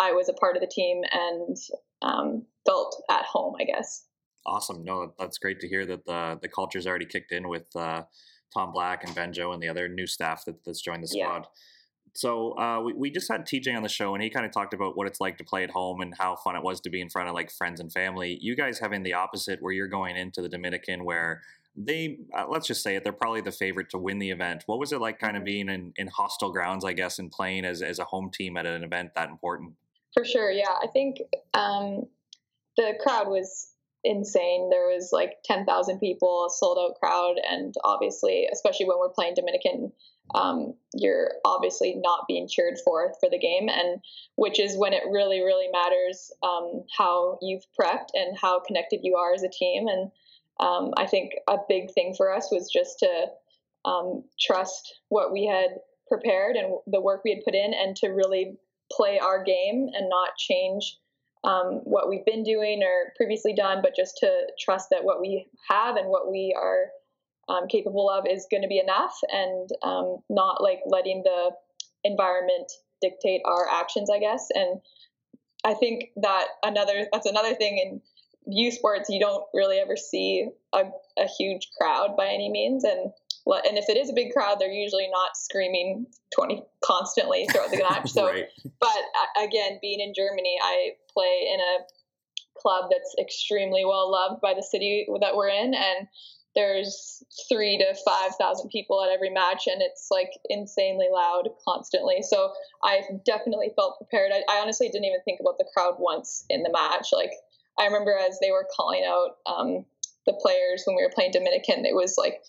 I 0.00 0.12
was 0.12 0.28
a 0.28 0.32
part 0.32 0.56
of 0.56 0.62
the 0.62 0.68
team 0.68 1.02
and 1.12 1.56
um, 2.02 2.46
felt 2.66 3.02
at 3.10 3.24
home, 3.24 3.54
I 3.60 3.64
guess. 3.64 4.04
Awesome. 4.46 4.82
No, 4.84 5.12
that's 5.18 5.38
great 5.38 5.60
to 5.60 5.68
hear 5.68 5.84
that 5.86 6.06
the 6.06 6.38
the 6.40 6.48
culture's 6.48 6.86
already 6.86 7.04
kicked 7.04 7.32
in 7.32 7.48
with 7.48 7.66
uh, 7.76 8.04
Tom 8.54 8.72
Black 8.72 9.04
and 9.04 9.14
Benjo 9.14 9.52
and 9.52 9.62
the 9.62 9.68
other 9.68 9.88
new 9.88 10.06
staff 10.06 10.44
that, 10.46 10.64
that's 10.64 10.80
joined 10.80 11.02
the 11.02 11.08
squad. 11.08 11.42
Yeah. 11.42 11.48
So 12.14 12.58
uh, 12.58 12.80
we, 12.80 12.94
we 12.94 13.10
just 13.10 13.30
had 13.30 13.46
TJ 13.46 13.76
on 13.76 13.82
the 13.82 13.88
show, 13.88 14.14
and 14.14 14.22
he 14.22 14.30
kind 14.30 14.46
of 14.46 14.52
talked 14.52 14.74
about 14.74 14.96
what 14.96 15.06
it's 15.06 15.20
like 15.20 15.36
to 15.38 15.44
play 15.44 15.62
at 15.62 15.70
home 15.70 16.00
and 16.00 16.14
how 16.18 16.36
fun 16.36 16.56
it 16.56 16.62
was 16.62 16.80
to 16.80 16.90
be 16.90 17.00
in 17.00 17.10
front 17.10 17.28
of 17.28 17.34
like 17.34 17.50
friends 17.50 17.78
and 17.78 17.92
family. 17.92 18.38
You 18.40 18.56
guys 18.56 18.78
having 18.78 19.02
the 19.02 19.12
opposite, 19.12 19.62
where 19.62 19.72
you're 19.72 19.88
going 19.88 20.16
into 20.16 20.40
the 20.40 20.48
Dominican, 20.48 21.04
where 21.04 21.42
they 21.78 22.18
uh, 22.36 22.46
let's 22.48 22.66
just 22.66 22.82
say 22.82 22.96
it 22.96 23.04
they're 23.04 23.12
probably 23.12 23.40
the 23.40 23.52
favorite 23.52 23.90
to 23.90 23.98
win 23.98 24.18
the 24.18 24.30
event. 24.30 24.64
What 24.66 24.78
was 24.78 24.92
it 24.92 25.00
like 25.00 25.18
kind 25.18 25.36
of 25.36 25.40
mm-hmm. 25.40 25.44
being 25.44 25.68
in, 25.68 25.92
in 25.96 26.08
hostile 26.08 26.50
grounds 26.50 26.84
i 26.84 26.92
guess 26.92 27.18
and 27.18 27.30
playing 27.30 27.64
as, 27.64 27.82
as 27.82 27.98
a 27.98 28.04
home 28.04 28.30
team 28.32 28.56
at 28.56 28.66
an 28.66 28.82
event 28.82 29.10
that 29.14 29.30
important? 29.30 29.74
For 30.14 30.24
sure 30.24 30.50
yeah. 30.50 30.74
I 30.82 30.88
think 30.92 31.18
um, 31.54 32.02
the 32.76 32.94
crowd 33.00 33.28
was 33.28 33.72
insane. 34.04 34.70
There 34.70 34.86
was 34.86 35.10
like 35.12 35.34
10,000 35.44 35.98
people 35.98 36.46
a 36.46 36.50
sold 36.50 36.78
out 36.78 36.98
crowd 36.98 37.36
and 37.48 37.74
obviously 37.84 38.48
especially 38.52 38.86
when 38.86 38.98
we're 38.98 39.08
playing 39.10 39.34
dominican 39.34 39.92
um, 40.34 40.74
you're 40.94 41.32
obviously 41.44 41.96
not 41.96 42.26
being 42.28 42.46
cheered 42.48 42.74
for 42.84 43.14
for 43.18 43.28
the 43.30 43.38
game 43.38 43.68
and 43.68 44.00
which 44.36 44.60
is 44.60 44.76
when 44.76 44.92
it 44.92 45.02
really 45.10 45.40
really 45.40 45.68
matters 45.72 46.30
um, 46.42 46.84
how 46.96 47.38
you've 47.42 47.64
prepped 47.78 48.10
and 48.14 48.36
how 48.38 48.60
connected 48.60 49.00
you 49.02 49.16
are 49.16 49.34
as 49.34 49.42
a 49.42 49.48
team 49.48 49.88
and 49.88 50.10
um, 50.60 50.92
I 50.96 51.06
think 51.06 51.32
a 51.48 51.56
big 51.68 51.92
thing 51.92 52.14
for 52.16 52.32
us 52.32 52.48
was 52.50 52.70
just 52.72 52.98
to 53.00 53.26
um, 53.84 54.24
trust 54.40 55.00
what 55.08 55.32
we 55.32 55.46
had 55.46 55.78
prepared 56.08 56.56
and 56.56 56.74
the 56.86 57.00
work 57.00 57.22
we 57.24 57.30
had 57.32 57.44
put 57.44 57.54
in, 57.54 57.74
and 57.74 57.94
to 57.96 58.08
really 58.08 58.56
play 58.92 59.18
our 59.18 59.44
game 59.44 59.88
and 59.92 60.08
not 60.08 60.30
change 60.38 60.96
um, 61.44 61.80
what 61.84 62.08
we've 62.08 62.24
been 62.24 62.42
doing 62.42 62.82
or 62.82 63.12
previously 63.16 63.54
done, 63.54 63.78
but 63.82 63.94
just 63.94 64.16
to 64.18 64.46
trust 64.58 64.88
that 64.90 65.04
what 65.04 65.20
we 65.20 65.46
have 65.68 65.96
and 65.96 66.08
what 66.08 66.30
we 66.30 66.56
are 66.58 66.86
um, 67.48 67.68
capable 67.68 68.10
of 68.10 68.26
is 68.28 68.46
going 68.50 68.62
to 68.62 68.68
be 68.68 68.78
enough, 68.78 69.16
and 69.30 69.68
um, 69.82 70.18
not 70.28 70.62
like 70.62 70.80
letting 70.86 71.22
the 71.24 71.50
environment 72.04 72.70
dictate 73.00 73.42
our 73.44 73.66
actions, 73.70 74.10
I 74.10 74.18
guess. 74.18 74.48
And 74.54 74.80
I 75.64 75.74
think 75.74 76.10
that 76.16 76.46
another 76.62 77.06
that's 77.12 77.26
another 77.26 77.54
thing 77.54 77.78
in 77.78 78.00
U 78.50 78.70
Sports, 78.70 79.10
you 79.10 79.20
don't 79.20 79.44
really 79.52 79.78
ever 79.78 79.96
see 79.96 80.48
a, 80.72 80.84
a 81.18 81.26
huge 81.38 81.68
crowd 81.78 82.16
by 82.16 82.26
any 82.26 82.50
means, 82.50 82.84
and 82.84 83.12
and 83.46 83.78
if 83.78 83.88
it 83.88 83.96
is 83.96 84.10
a 84.10 84.14
big 84.14 84.32
crowd, 84.32 84.58
they're 84.58 84.70
usually 84.70 85.08
not 85.10 85.36
screaming 85.36 86.06
twenty 86.34 86.62
constantly 86.84 87.46
throughout 87.46 87.70
the 87.70 87.78
match. 87.90 88.10
So, 88.10 88.26
right. 88.26 88.46
but 88.80 89.42
again, 89.42 89.78
being 89.80 90.00
in 90.00 90.12
Germany, 90.14 90.58
I 90.62 90.90
play 91.12 91.48
in 91.52 91.60
a 91.60 92.60
club 92.60 92.90
that's 92.90 93.14
extremely 93.20 93.84
well 93.84 94.10
loved 94.10 94.40
by 94.40 94.54
the 94.54 94.62
city 94.62 95.06
that 95.20 95.36
we're 95.36 95.48
in, 95.48 95.74
and 95.74 96.08
there's 96.54 97.22
three 97.48 97.78
to 97.78 97.94
five 98.04 98.34
thousand 98.36 98.70
people 98.70 99.02
at 99.04 99.10
every 99.10 99.30
match, 99.30 99.64
and 99.66 99.82
it's 99.82 100.08
like 100.10 100.30
insanely 100.48 101.08
loud 101.12 101.48
constantly. 101.66 102.22
So 102.22 102.52
I 102.82 103.02
definitely 103.24 103.72
felt 103.76 103.98
prepared. 103.98 104.32
I, 104.32 104.42
I 104.50 104.60
honestly 104.60 104.88
didn't 104.88 105.04
even 105.04 105.20
think 105.24 105.40
about 105.40 105.58
the 105.58 105.68
crowd 105.74 105.94
once 105.98 106.44
in 106.48 106.62
the 106.62 106.70
match. 106.70 107.08
Like 107.12 107.32
I 107.78 107.86
remember 107.86 108.16
as 108.16 108.38
they 108.40 108.50
were 108.50 108.66
calling 108.74 109.04
out 109.06 109.36
um, 109.46 109.84
the 110.26 110.34
players 110.40 110.82
when 110.84 110.96
we 110.96 111.02
were 111.02 111.12
playing 111.14 111.32
Dominican, 111.32 111.86
it 111.86 111.94
was 111.94 112.16
like 112.18 112.40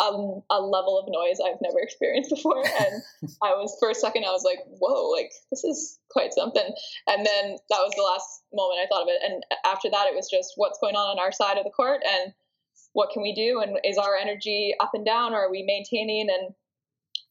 a, 0.00 0.04
a, 0.50 0.60
level 0.60 0.98
of 0.98 1.06
noise 1.08 1.38
I've 1.40 1.60
never 1.60 1.78
experienced 1.82 2.30
before. 2.30 2.64
And 2.64 3.02
I 3.42 3.50
was, 3.54 3.76
for 3.80 3.90
a 3.90 3.94
second, 3.94 4.24
I 4.24 4.30
was 4.30 4.44
like, 4.44 4.60
whoa, 4.78 5.10
like 5.10 5.32
this 5.50 5.64
is 5.64 5.98
quite 6.10 6.32
something. 6.32 6.68
And 7.08 7.26
then 7.26 7.56
that 7.70 7.82
was 7.82 7.92
the 7.96 8.02
last 8.02 8.42
moment 8.52 8.80
I 8.82 8.88
thought 8.88 9.02
of 9.02 9.08
it. 9.08 9.20
And 9.24 9.42
after 9.66 9.90
that, 9.90 10.06
it 10.08 10.14
was 10.14 10.28
just 10.30 10.52
what's 10.56 10.78
going 10.80 10.96
on 10.96 11.16
on 11.16 11.18
our 11.18 11.32
side 11.32 11.58
of 11.58 11.64
the 11.64 11.70
court 11.70 12.00
and 12.06 12.32
what 12.92 13.10
can 13.10 13.22
we 13.22 13.34
do? 13.34 13.60
And 13.60 13.78
is 13.84 13.98
our 13.98 14.16
energy 14.16 14.74
up 14.80 14.92
and 14.94 15.04
down 15.04 15.34
or 15.34 15.46
are 15.46 15.50
we 15.50 15.62
maintaining? 15.62 16.28
And 16.30 16.54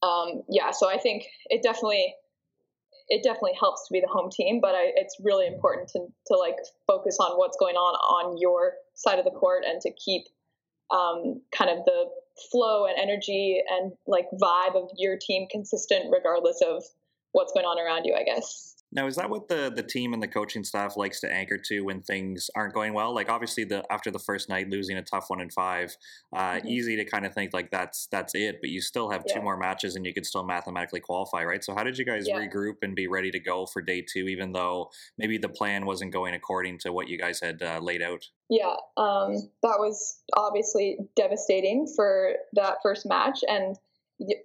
um, 0.03 0.43
yeah, 0.49 0.71
so 0.71 0.89
I 0.89 0.97
think 0.97 1.25
it 1.47 1.63
definitely 1.63 2.13
it 3.07 3.23
definitely 3.23 3.57
helps 3.59 3.87
to 3.87 3.93
be 3.93 3.99
the 3.99 4.07
home 4.07 4.29
team, 4.31 4.59
but 4.61 4.73
I, 4.75 4.91
it's 4.95 5.15
really 5.23 5.45
important 5.45 5.89
to, 5.89 5.99
to 6.27 6.37
like 6.37 6.55
focus 6.87 7.17
on 7.19 7.37
what's 7.37 7.57
going 7.57 7.75
on 7.75 7.95
on 7.95 8.37
your 8.39 8.73
side 8.93 9.19
of 9.19 9.25
the 9.25 9.31
court 9.31 9.63
and 9.65 9.79
to 9.81 9.91
keep 9.93 10.23
um, 10.91 11.41
kind 11.55 11.69
of 11.69 11.85
the 11.85 12.05
flow 12.51 12.85
and 12.85 12.95
energy 12.99 13.61
and 13.69 13.93
like 14.07 14.25
vibe 14.41 14.75
of 14.75 14.89
your 14.97 15.17
team 15.17 15.47
consistent 15.49 16.05
regardless 16.11 16.61
of 16.61 16.83
what's 17.31 17.53
going 17.53 17.65
on 17.65 17.79
around 17.79 18.05
you, 18.05 18.15
I 18.15 18.23
guess. 18.23 18.74
Now, 18.91 19.07
is 19.07 19.15
that 19.15 19.29
what 19.29 19.49
the 19.49 19.71
the 19.75 19.83
team 19.83 20.13
and 20.13 20.21
the 20.21 20.27
coaching 20.27 20.63
staff 20.63 20.95
likes 20.95 21.19
to 21.21 21.31
anchor 21.31 21.57
to 21.57 21.81
when 21.81 22.01
things 22.01 22.49
aren't 22.55 22.73
going 22.73 22.93
well? 22.93 23.13
Like, 23.13 23.29
obviously, 23.29 23.63
the 23.63 23.83
after 23.91 24.11
the 24.11 24.19
first 24.19 24.47
night 24.47 24.69
losing 24.69 24.97
a 24.97 25.01
tough 25.01 25.25
one 25.29 25.41
in 25.41 25.49
five, 25.49 25.95
uh, 26.33 26.53
mm-hmm. 26.53 26.67
easy 26.67 26.95
to 26.95 27.05
kind 27.05 27.25
of 27.25 27.33
think 27.33 27.53
like 27.53 27.71
that's 27.71 28.07
that's 28.11 28.35
it. 28.35 28.57
But 28.61 28.69
you 28.69 28.81
still 28.81 29.09
have 29.09 29.23
yeah. 29.27 29.35
two 29.35 29.41
more 29.41 29.57
matches, 29.57 29.95
and 29.95 30.05
you 30.05 30.13
could 30.13 30.25
still 30.25 30.45
mathematically 30.45 30.99
qualify, 30.99 31.43
right? 31.43 31.63
So, 31.63 31.73
how 31.75 31.83
did 31.83 31.97
you 31.97 32.05
guys 32.05 32.25
yeah. 32.27 32.37
regroup 32.37 32.75
and 32.83 32.95
be 32.95 33.07
ready 33.07 33.31
to 33.31 33.39
go 33.39 33.65
for 33.65 33.81
day 33.81 34.01
two, 34.01 34.27
even 34.27 34.53
though 34.53 34.89
maybe 35.17 35.37
the 35.37 35.49
plan 35.49 35.85
wasn't 35.85 36.13
going 36.13 36.33
according 36.33 36.79
to 36.79 36.93
what 36.93 37.09
you 37.09 37.17
guys 37.17 37.39
had 37.41 37.61
uh, 37.61 37.79
laid 37.81 38.01
out? 38.01 38.25
Yeah, 38.49 38.75
um, 38.97 39.33
that 39.63 39.77
was 39.79 40.19
obviously 40.37 40.97
devastating 41.15 41.91
for 41.95 42.33
that 42.53 42.77
first 42.83 43.05
match, 43.05 43.39
and 43.47 43.75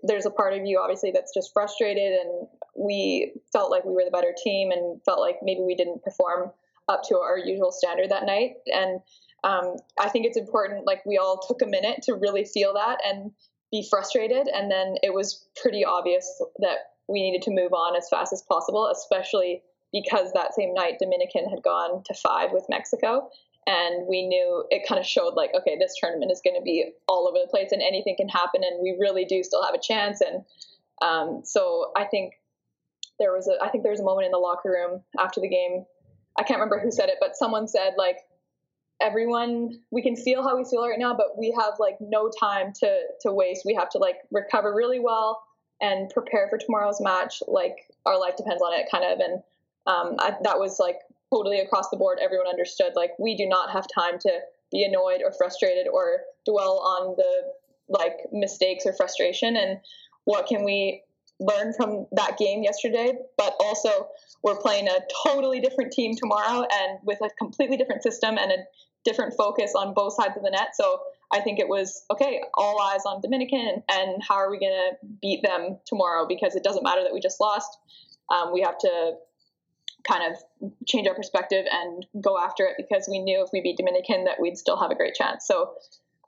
there's 0.02 0.26
a 0.26 0.30
part 0.30 0.52
of 0.52 0.64
you 0.64 0.80
obviously 0.80 1.12
that's 1.12 1.32
just 1.32 1.52
frustrated 1.52 2.12
and 2.12 2.48
we 2.76 3.32
felt 3.52 3.70
like 3.70 3.84
we 3.84 3.92
were 3.92 4.04
the 4.04 4.10
better 4.10 4.34
team 4.42 4.70
and 4.70 5.00
felt 5.04 5.20
like 5.20 5.36
maybe 5.42 5.60
we 5.60 5.74
didn't 5.74 6.02
perform 6.02 6.50
up 6.88 7.02
to 7.04 7.18
our 7.18 7.38
usual 7.38 7.72
standard 7.72 8.10
that 8.10 8.26
night. 8.26 8.54
And 8.66 9.00
um, 9.42 9.76
i 9.98 10.08
think 10.10 10.26
it's 10.26 10.36
important 10.36 10.86
like 10.86 11.00
we 11.06 11.16
all 11.16 11.40
took 11.48 11.62
a 11.62 11.66
minute 11.66 12.02
to 12.02 12.12
really 12.12 12.44
feel 12.44 12.74
that 12.74 12.98
and 13.04 13.32
be 13.72 13.86
frustrated. 13.88 14.48
And 14.48 14.70
then 14.70 14.96
it 15.02 15.14
was 15.14 15.46
pretty 15.62 15.84
obvious 15.84 16.42
that 16.58 16.76
we 17.08 17.22
needed 17.22 17.42
to 17.42 17.50
move 17.50 17.72
on 17.72 17.96
as 17.96 18.08
fast 18.10 18.32
as 18.32 18.42
possible 18.42 18.90
especially 18.92 19.62
because 19.92 20.32
that 20.32 20.54
same 20.54 20.74
night 20.74 20.98
dominican 21.00 21.48
had 21.48 21.62
gone 21.62 22.02
to 22.04 22.14
five 22.14 22.52
with 22.52 22.66
mexico. 22.68 23.30
And 23.66 24.06
we 24.08 24.26
knew 24.26 24.64
it 24.70 24.88
kind 24.88 24.98
of 24.98 25.06
showed 25.06 25.34
like 25.34 25.50
okay 25.54 25.78
this 25.78 25.94
tournament 26.00 26.32
is 26.32 26.42
going 26.44 26.56
to 26.56 26.62
be 26.62 26.92
all 27.08 27.28
over 27.28 27.38
the 27.42 27.50
place 27.50 27.72
and 27.72 27.80
anything 27.80 28.16
can 28.16 28.28
happen 28.28 28.62
and 28.62 28.82
we 28.82 28.96
really 29.00 29.24
do 29.24 29.42
still 29.42 29.64
have 29.64 29.74
a 29.74 29.80
chance. 29.80 30.20
And 30.20 30.44
um, 31.02 31.42
so 31.44 31.92
i 31.96 32.04
think 32.04 32.34
there 33.20 33.32
was 33.32 33.46
a 33.46 33.62
i 33.62 33.68
think 33.68 33.84
there 33.84 33.92
was 33.92 34.00
a 34.00 34.04
moment 34.04 34.26
in 34.26 34.32
the 34.32 34.38
locker 34.38 34.70
room 34.70 35.02
after 35.18 35.40
the 35.40 35.48
game. 35.48 35.84
I 36.38 36.42
can't 36.42 36.58
remember 36.58 36.80
who 36.80 36.90
said 36.90 37.08
it 37.08 37.18
but 37.20 37.36
someone 37.36 37.68
said 37.68 37.94
like 37.96 38.16
everyone 39.00 39.80
we 39.90 40.02
can 40.02 40.16
feel 40.16 40.42
how 40.42 40.56
we 40.56 40.64
feel 40.64 40.86
right 40.86 40.98
now 40.98 41.14
but 41.14 41.38
we 41.38 41.54
have 41.58 41.74
like 41.78 41.96
no 42.00 42.30
time 42.40 42.72
to 42.80 43.00
to 43.22 43.32
waste. 43.32 43.62
We 43.64 43.74
have 43.74 43.90
to 43.90 43.98
like 43.98 44.16
recover 44.30 44.74
really 44.74 45.00
well 45.00 45.42
and 45.80 46.10
prepare 46.10 46.48
for 46.48 46.58
tomorrow's 46.58 47.00
match. 47.00 47.42
Like 47.46 47.76
our 48.04 48.18
life 48.18 48.36
depends 48.36 48.62
on 48.62 48.78
it 48.78 48.86
kind 48.90 49.04
of. 49.04 49.18
And 49.18 49.42
um, 49.86 50.16
I, 50.18 50.36
that 50.42 50.58
was 50.58 50.78
like 50.78 50.96
totally 51.32 51.60
across 51.60 51.88
the 51.90 51.96
board, 51.96 52.18
everyone 52.20 52.46
understood 52.46 52.92
like 52.94 53.12
we 53.18 53.36
do 53.36 53.48
not 53.48 53.70
have 53.70 53.86
time 53.92 54.18
to 54.20 54.40
be 54.70 54.84
annoyed 54.84 55.22
or 55.24 55.32
frustrated 55.32 55.86
or 55.88 56.20
dwell 56.46 56.78
on 56.80 57.16
the 57.16 57.52
like 57.88 58.18
mistakes 58.32 58.84
or 58.86 58.92
frustration. 58.92 59.56
And 59.56 59.80
what 60.24 60.46
can 60.46 60.64
we 60.64 61.02
learn 61.40 61.72
from 61.72 62.06
that 62.12 62.38
game 62.38 62.62
yesterday 62.62 63.12
but 63.36 63.54
also 63.60 64.08
we're 64.42 64.56
playing 64.56 64.88
a 64.88 65.00
totally 65.26 65.60
different 65.60 65.92
team 65.92 66.14
tomorrow 66.14 66.66
and 66.72 66.98
with 67.02 67.18
a 67.22 67.30
completely 67.38 67.76
different 67.76 68.02
system 68.02 68.38
and 68.38 68.52
a 68.52 68.56
different 69.04 69.34
focus 69.36 69.72
on 69.74 69.94
both 69.94 70.12
sides 70.14 70.36
of 70.36 70.42
the 70.42 70.50
net 70.50 70.68
so 70.74 71.00
i 71.32 71.40
think 71.40 71.58
it 71.58 71.68
was 71.68 72.04
okay 72.10 72.40
all 72.54 72.80
eyes 72.80 73.02
on 73.06 73.20
dominican 73.20 73.82
and 73.90 74.22
how 74.22 74.34
are 74.34 74.50
we 74.50 74.58
going 74.58 74.72
to 74.72 75.06
beat 75.22 75.42
them 75.42 75.78
tomorrow 75.86 76.26
because 76.28 76.54
it 76.54 76.62
doesn't 76.62 76.84
matter 76.84 77.02
that 77.02 77.12
we 77.12 77.20
just 77.20 77.40
lost 77.40 77.78
um, 78.30 78.52
we 78.52 78.60
have 78.60 78.78
to 78.78 79.14
kind 80.06 80.32
of 80.32 80.66
change 80.86 81.06
our 81.06 81.14
perspective 81.14 81.66
and 81.70 82.06
go 82.20 82.38
after 82.38 82.64
it 82.64 82.74
because 82.76 83.08
we 83.10 83.18
knew 83.18 83.42
if 83.44 83.50
we 83.52 83.60
beat 83.60 83.76
Dominican 83.76 84.24
that 84.24 84.40
we'd 84.40 84.56
still 84.56 84.76
have 84.76 84.90
a 84.90 84.94
great 84.94 85.14
chance. 85.14 85.46
So 85.46 85.74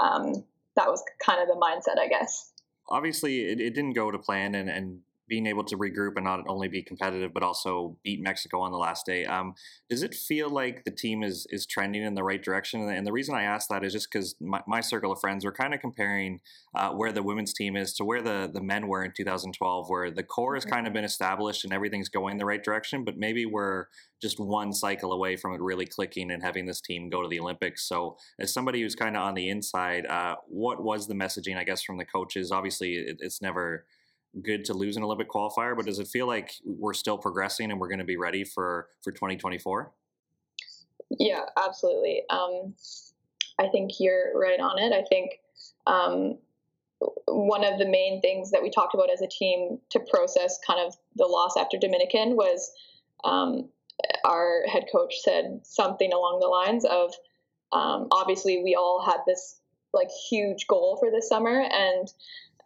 um, 0.00 0.44
that 0.76 0.88
was 0.88 1.02
kind 1.24 1.40
of 1.40 1.48
the 1.48 1.54
mindset, 1.54 2.00
I 2.00 2.08
guess. 2.08 2.51
Obviously, 2.88 3.40
it, 3.40 3.60
it 3.60 3.74
didn't 3.74 3.92
go 3.94 4.10
to 4.10 4.18
plan, 4.18 4.54
and, 4.54 4.68
and 4.68 5.00
being 5.32 5.46
able 5.46 5.64
to 5.64 5.78
regroup 5.78 6.12
and 6.16 6.24
not 6.24 6.44
only 6.46 6.68
be 6.68 6.82
competitive 6.82 7.32
but 7.32 7.42
also 7.42 7.96
beat 8.04 8.20
Mexico 8.20 8.60
on 8.60 8.70
the 8.70 8.76
last 8.76 9.06
day. 9.06 9.24
Um, 9.24 9.54
does 9.88 10.02
it 10.02 10.14
feel 10.14 10.50
like 10.50 10.84
the 10.84 10.90
team 10.90 11.22
is 11.22 11.46
is 11.48 11.64
trending 11.64 12.02
in 12.02 12.14
the 12.14 12.22
right 12.22 12.42
direction? 12.42 12.86
And 12.90 13.06
the 13.06 13.12
reason 13.12 13.34
I 13.34 13.44
ask 13.44 13.66
that 13.70 13.82
is 13.82 13.94
just 13.94 14.12
because 14.12 14.36
my, 14.42 14.60
my, 14.66 14.82
circle 14.82 15.10
of 15.10 15.20
friends 15.20 15.46
were 15.46 15.52
kind 15.52 15.72
of 15.72 15.80
comparing 15.80 16.40
uh, 16.74 16.90
where 16.90 17.12
the 17.12 17.22
women's 17.22 17.54
team 17.54 17.76
is 17.76 17.94
to 17.94 18.04
where 18.04 18.20
the 18.20 18.50
the 18.52 18.60
men 18.60 18.88
were 18.88 19.02
in 19.02 19.12
2012, 19.16 19.88
where 19.88 20.10
the 20.10 20.22
core 20.22 20.52
has 20.52 20.66
kind 20.66 20.86
of 20.86 20.90
mm-hmm. 20.90 20.98
been 20.98 21.04
established 21.04 21.64
and 21.64 21.72
everything's 21.72 22.10
going 22.10 22.36
the 22.36 22.44
right 22.44 22.62
direction, 22.62 23.02
but 23.02 23.16
maybe 23.16 23.46
we're 23.46 23.86
just 24.20 24.38
one 24.38 24.74
cycle 24.74 25.14
away 25.14 25.36
from 25.36 25.54
it 25.54 25.62
really 25.62 25.86
clicking 25.86 26.30
and 26.30 26.42
having 26.42 26.66
this 26.66 26.82
team 26.82 27.08
go 27.08 27.22
to 27.22 27.28
the 27.28 27.40
Olympics. 27.40 27.88
So, 27.88 28.18
as 28.38 28.52
somebody 28.52 28.82
who's 28.82 28.94
kind 28.94 29.16
of 29.16 29.22
on 29.22 29.32
the 29.32 29.48
inside, 29.48 30.04
uh, 30.04 30.36
what 30.46 30.84
was 30.84 31.06
the 31.06 31.14
messaging? 31.14 31.56
I 31.56 31.64
guess 31.64 31.82
from 31.82 31.96
the 31.96 32.04
coaches. 32.04 32.52
Obviously, 32.52 32.96
it, 32.96 33.16
it's 33.20 33.40
never 33.40 33.86
good 34.40 34.64
to 34.66 34.74
lose 34.74 34.96
an 34.96 35.02
Olympic 35.02 35.28
qualifier, 35.28 35.76
but 35.76 35.86
does 35.86 35.98
it 35.98 36.08
feel 36.08 36.26
like 36.26 36.52
we're 36.64 36.94
still 36.94 37.18
progressing 37.18 37.70
and 37.70 37.78
we're 37.80 37.88
going 37.88 37.98
to 37.98 38.04
be 38.04 38.16
ready 38.16 38.44
for 38.44 38.88
for 39.02 39.12
2024? 39.12 39.92
Yeah, 41.18 41.42
absolutely. 41.62 42.22
Um, 42.30 42.74
I 43.58 43.68
think 43.68 43.92
you're 44.00 44.38
right 44.38 44.58
on 44.58 44.78
it. 44.78 44.92
I 44.92 45.04
think 45.08 45.32
um, 45.86 46.38
one 47.26 47.64
of 47.64 47.78
the 47.78 47.86
main 47.86 48.20
things 48.20 48.50
that 48.50 48.62
we 48.62 48.70
talked 48.70 48.94
about 48.94 49.10
as 49.12 49.20
a 49.20 49.28
team 49.28 49.78
to 49.90 50.00
process 50.00 50.58
kind 50.66 50.80
of 50.80 50.94
the 51.16 51.26
loss 51.26 51.56
after 51.58 51.76
Dominican 51.78 52.36
was 52.36 52.70
um, 53.24 53.68
our 54.24 54.62
head 54.70 54.84
coach 54.90 55.14
said 55.22 55.60
something 55.64 56.12
along 56.12 56.40
the 56.40 56.48
lines 56.48 56.84
of 56.84 57.12
um, 57.72 58.08
obviously 58.10 58.62
we 58.62 58.74
all 58.74 59.02
had 59.04 59.18
this 59.26 59.58
like 59.92 60.08
huge 60.30 60.66
goal 60.66 60.96
for 60.98 61.10
this 61.10 61.28
summer 61.28 61.62
and 61.70 62.08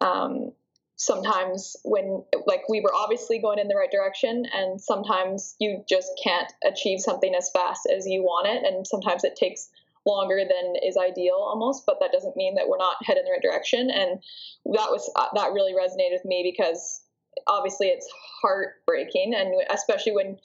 um, 0.00 0.52
sometimes 0.96 1.76
when 1.84 2.24
like 2.46 2.68
we 2.68 2.80
were 2.80 2.92
obviously 2.94 3.38
going 3.38 3.58
in 3.58 3.68
the 3.68 3.76
right 3.76 3.90
direction 3.90 4.46
and 4.52 4.80
sometimes 4.80 5.54
you 5.60 5.84
just 5.88 6.10
can't 6.22 6.50
achieve 6.66 7.00
something 7.00 7.34
as 7.34 7.50
fast 7.50 7.86
as 7.94 8.06
you 8.06 8.22
want 8.22 8.46
it 8.46 8.64
and 8.64 8.86
sometimes 8.86 9.22
it 9.22 9.36
takes 9.36 9.68
longer 10.06 10.38
than 10.38 10.74
is 10.82 10.96
ideal 10.96 11.36
almost 11.36 11.84
but 11.84 11.98
that 12.00 12.12
doesn't 12.12 12.36
mean 12.36 12.54
that 12.54 12.66
we're 12.68 12.78
not 12.78 12.96
heading 13.04 13.20
in 13.20 13.24
the 13.26 13.30
right 13.30 13.42
direction 13.42 13.90
and 13.90 14.22
that 14.64 14.88
was 14.90 15.10
uh, 15.16 15.26
that 15.34 15.52
really 15.52 15.74
resonated 15.74 16.12
with 16.12 16.24
me 16.24 16.50
because 16.50 17.02
obviously 17.46 17.88
it's 17.88 18.08
heartbreaking 18.40 19.34
and 19.34 19.54
especially 19.70 20.12
when 20.12 20.38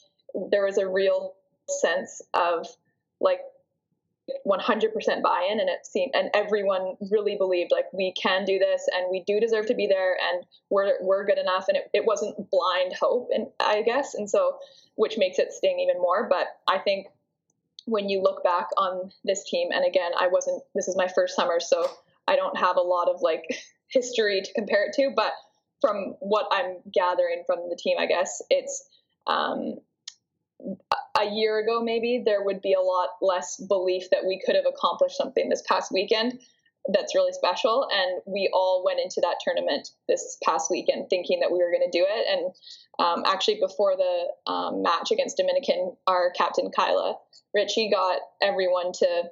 there 0.49 0.65
was 0.65 0.77
a 0.77 0.87
real 0.87 1.33
sense 1.69 2.21
of 2.33 2.67
like 3.21 3.39
100% 4.45 5.21
buy-in 5.21 5.59
and 5.59 5.69
it 5.69 5.85
seemed 5.85 6.11
and 6.13 6.29
everyone 6.33 6.95
really 7.09 7.35
believed 7.37 7.71
like 7.71 7.85
we 7.93 8.13
can 8.13 8.45
do 8.45 8.59
this 8.59 8.87
and 8.93 9.07
we 9.11 9.23
do 9.25 9.39
deserve 9.39 9.65
to 9.65 9.73
be 9.73 9.87
there 9.87 10.17
and 10.31 10.45
we're 10.69 10.93
we're 11.01 11.25
good 11.25 11.37
enough 11.37 11.65
and 11.67 11.77
it, 11.77 11.89
it 11.93 12.05
wasn't 12.05 12.35
blind 12.49 12.93
hope 12.99 13.29
and 13.33 13.47
I 13.59 13.81
guess 13.81 14.13
and 14.13 14.29
so 14.29 14.57
which 14.95 15.17
makes 15.17 15.39
it 15.39 15.51
sting 15.51 15.79
even 15.79 16.01
more 16.01 16.27
but 16.29 16.47
I 16.67 16.79
think 16.79 17.07
when 17.85 18.09
you 18.09 18.21
look 18.21 18.43
back 18.43 18.67
on 18.77 19.11
this 19.23 19.43
team 19.49 19.69
and 19.71 19.85
again 19.85 20.11
I 20.19 20.27
wasn't 20.27 20.63
this 20.75 20.87
is 20.87 20.95
my 20.97 21.07
first 21.07 21.35
summer 21.35 21.59
so 21.59 21.85
I 22.27 22.35
don't 22.35 22.57
have 22.57 22.77
a 22.77 22.81
lot 22.81 23.09
of 23.09 23.21
like 23.21 23.43
history 23.87 24.41
to 24.43 24.53
compare 24.53 24.85
it 24.85 24.93
to 24.95 25.11
but 25.15 25.33
from 25.81 26.15
what 26.19 26.47
I'm 26.51 26.77
gathering 26.93 27.43
from 27.45 27.69
the 27.69 27.77
team 27.81 27.97
I 27.99 28.05
guess 28.05 28.41
it's 28.49 28.87
um, 29.27 29.75
a 31.21 31.31
year 31.31 31.59
ago, 31.59 31.81
maybe 31.81 32.23
there 32.25 32.43
would 32.43 32.61
be 32.61 32.73
a 32.73 32.81
lot 32.81 33.09
less 33.21 33.57
belief 33.57 34.09
that 34.11 34.25
we 34.25 34.41
could 34.45 34.55
have 34.55 34.65
accomplished 34.65 35.17
something 35.17 35.49
this 35.49 35.63
past 35.67 35.91
weekend 35.91 36.39
that's 36.91 37.13
really 37.13 37.33
special. 37.33 37.87
And 37.91 38.21
we 38.25 38.49
all 38.53 38.83
went 38.83 38.99
into 38.99 39.21
that 39.21 39.37
tournament 39.43 39.89
this 40.07 40.37
past 40.43 40.71
weekend 40.71 41.09
thinking 41.09 41.39
that 41.41 41.51
we 41.51 41.59
were 41.59 41.71
going 41.71 41.89
to 41.89 41.97
do 41.97 42.05
it. 42.07 42.25
And 42.27 42.53
um, 42.99 43.23
actually, 43.25 43.59
before 43.59 43.95
the 43.95 44.51
um, 44.51 44.81
match 44.81 45.11
against 45.11 45.37
Dominican, 45.37 45.95
our 46.07 46.31
captain 46.35 46.71
Kyla 46.75 47.17
Richey 47.53 47.89
got 47.89 48.19
everyone 48.41 48.91
to 48.93 49.23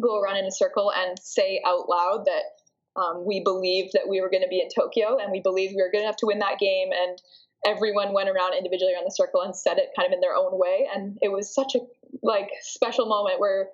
go 0.00 0.20
around 0.20 0.38
in 0.38 0.44
a 0.44 0.50
circle 0.50 0.92
and 0.92 1.18
say 1.18 1.62
out 1.64 1.88
loud 1.88 2.26
that 2.26 3.00
um, 3.00 3.24
we 3.26 3.40
believed 3.40 3.92
that 3.94 4.08
we 4.08 4.20
were 4.20 4.30
going 4.30 4.42
to 4.42 4.48
be 4.48 4.60
in 4.60 4.68
Tokyo 4.74 5.18
and 5.18 5.32
we 5.32 5.40
believed 5.40 5.74
we 5.74 5.82
were 5.82 5.90
good 5.90 6.02
enough 6.02 6.16
to 6.18 6.26
win 6.26 6.40
that 6.40 6.58
game. 6.58 6.90
And 6.92 7.20
everyone 7.64 8.12
went 8.12 8.28
around 8.28 8.54
individually 8.54 8.92
around 8.94 9.04
the 9.04 9.10
circle 9.10 9.42
and 9.42 9.54
said 9.54 9.78
it 9.78 9.90
kind 9.96 10.06
of 10.06 10.12
in 10.12 10.20
their 10.20 10.34
own 10.34 10.58
way. 10.58 10.88
And 10.94 11.18
it 11.22 11.30
was 11.30 11.52
such 11.52 11.74
a 11.74 11.80
like 12.22 12.50
special 12.62 13.06
moment 13.06 13.40
where 13.40 13.68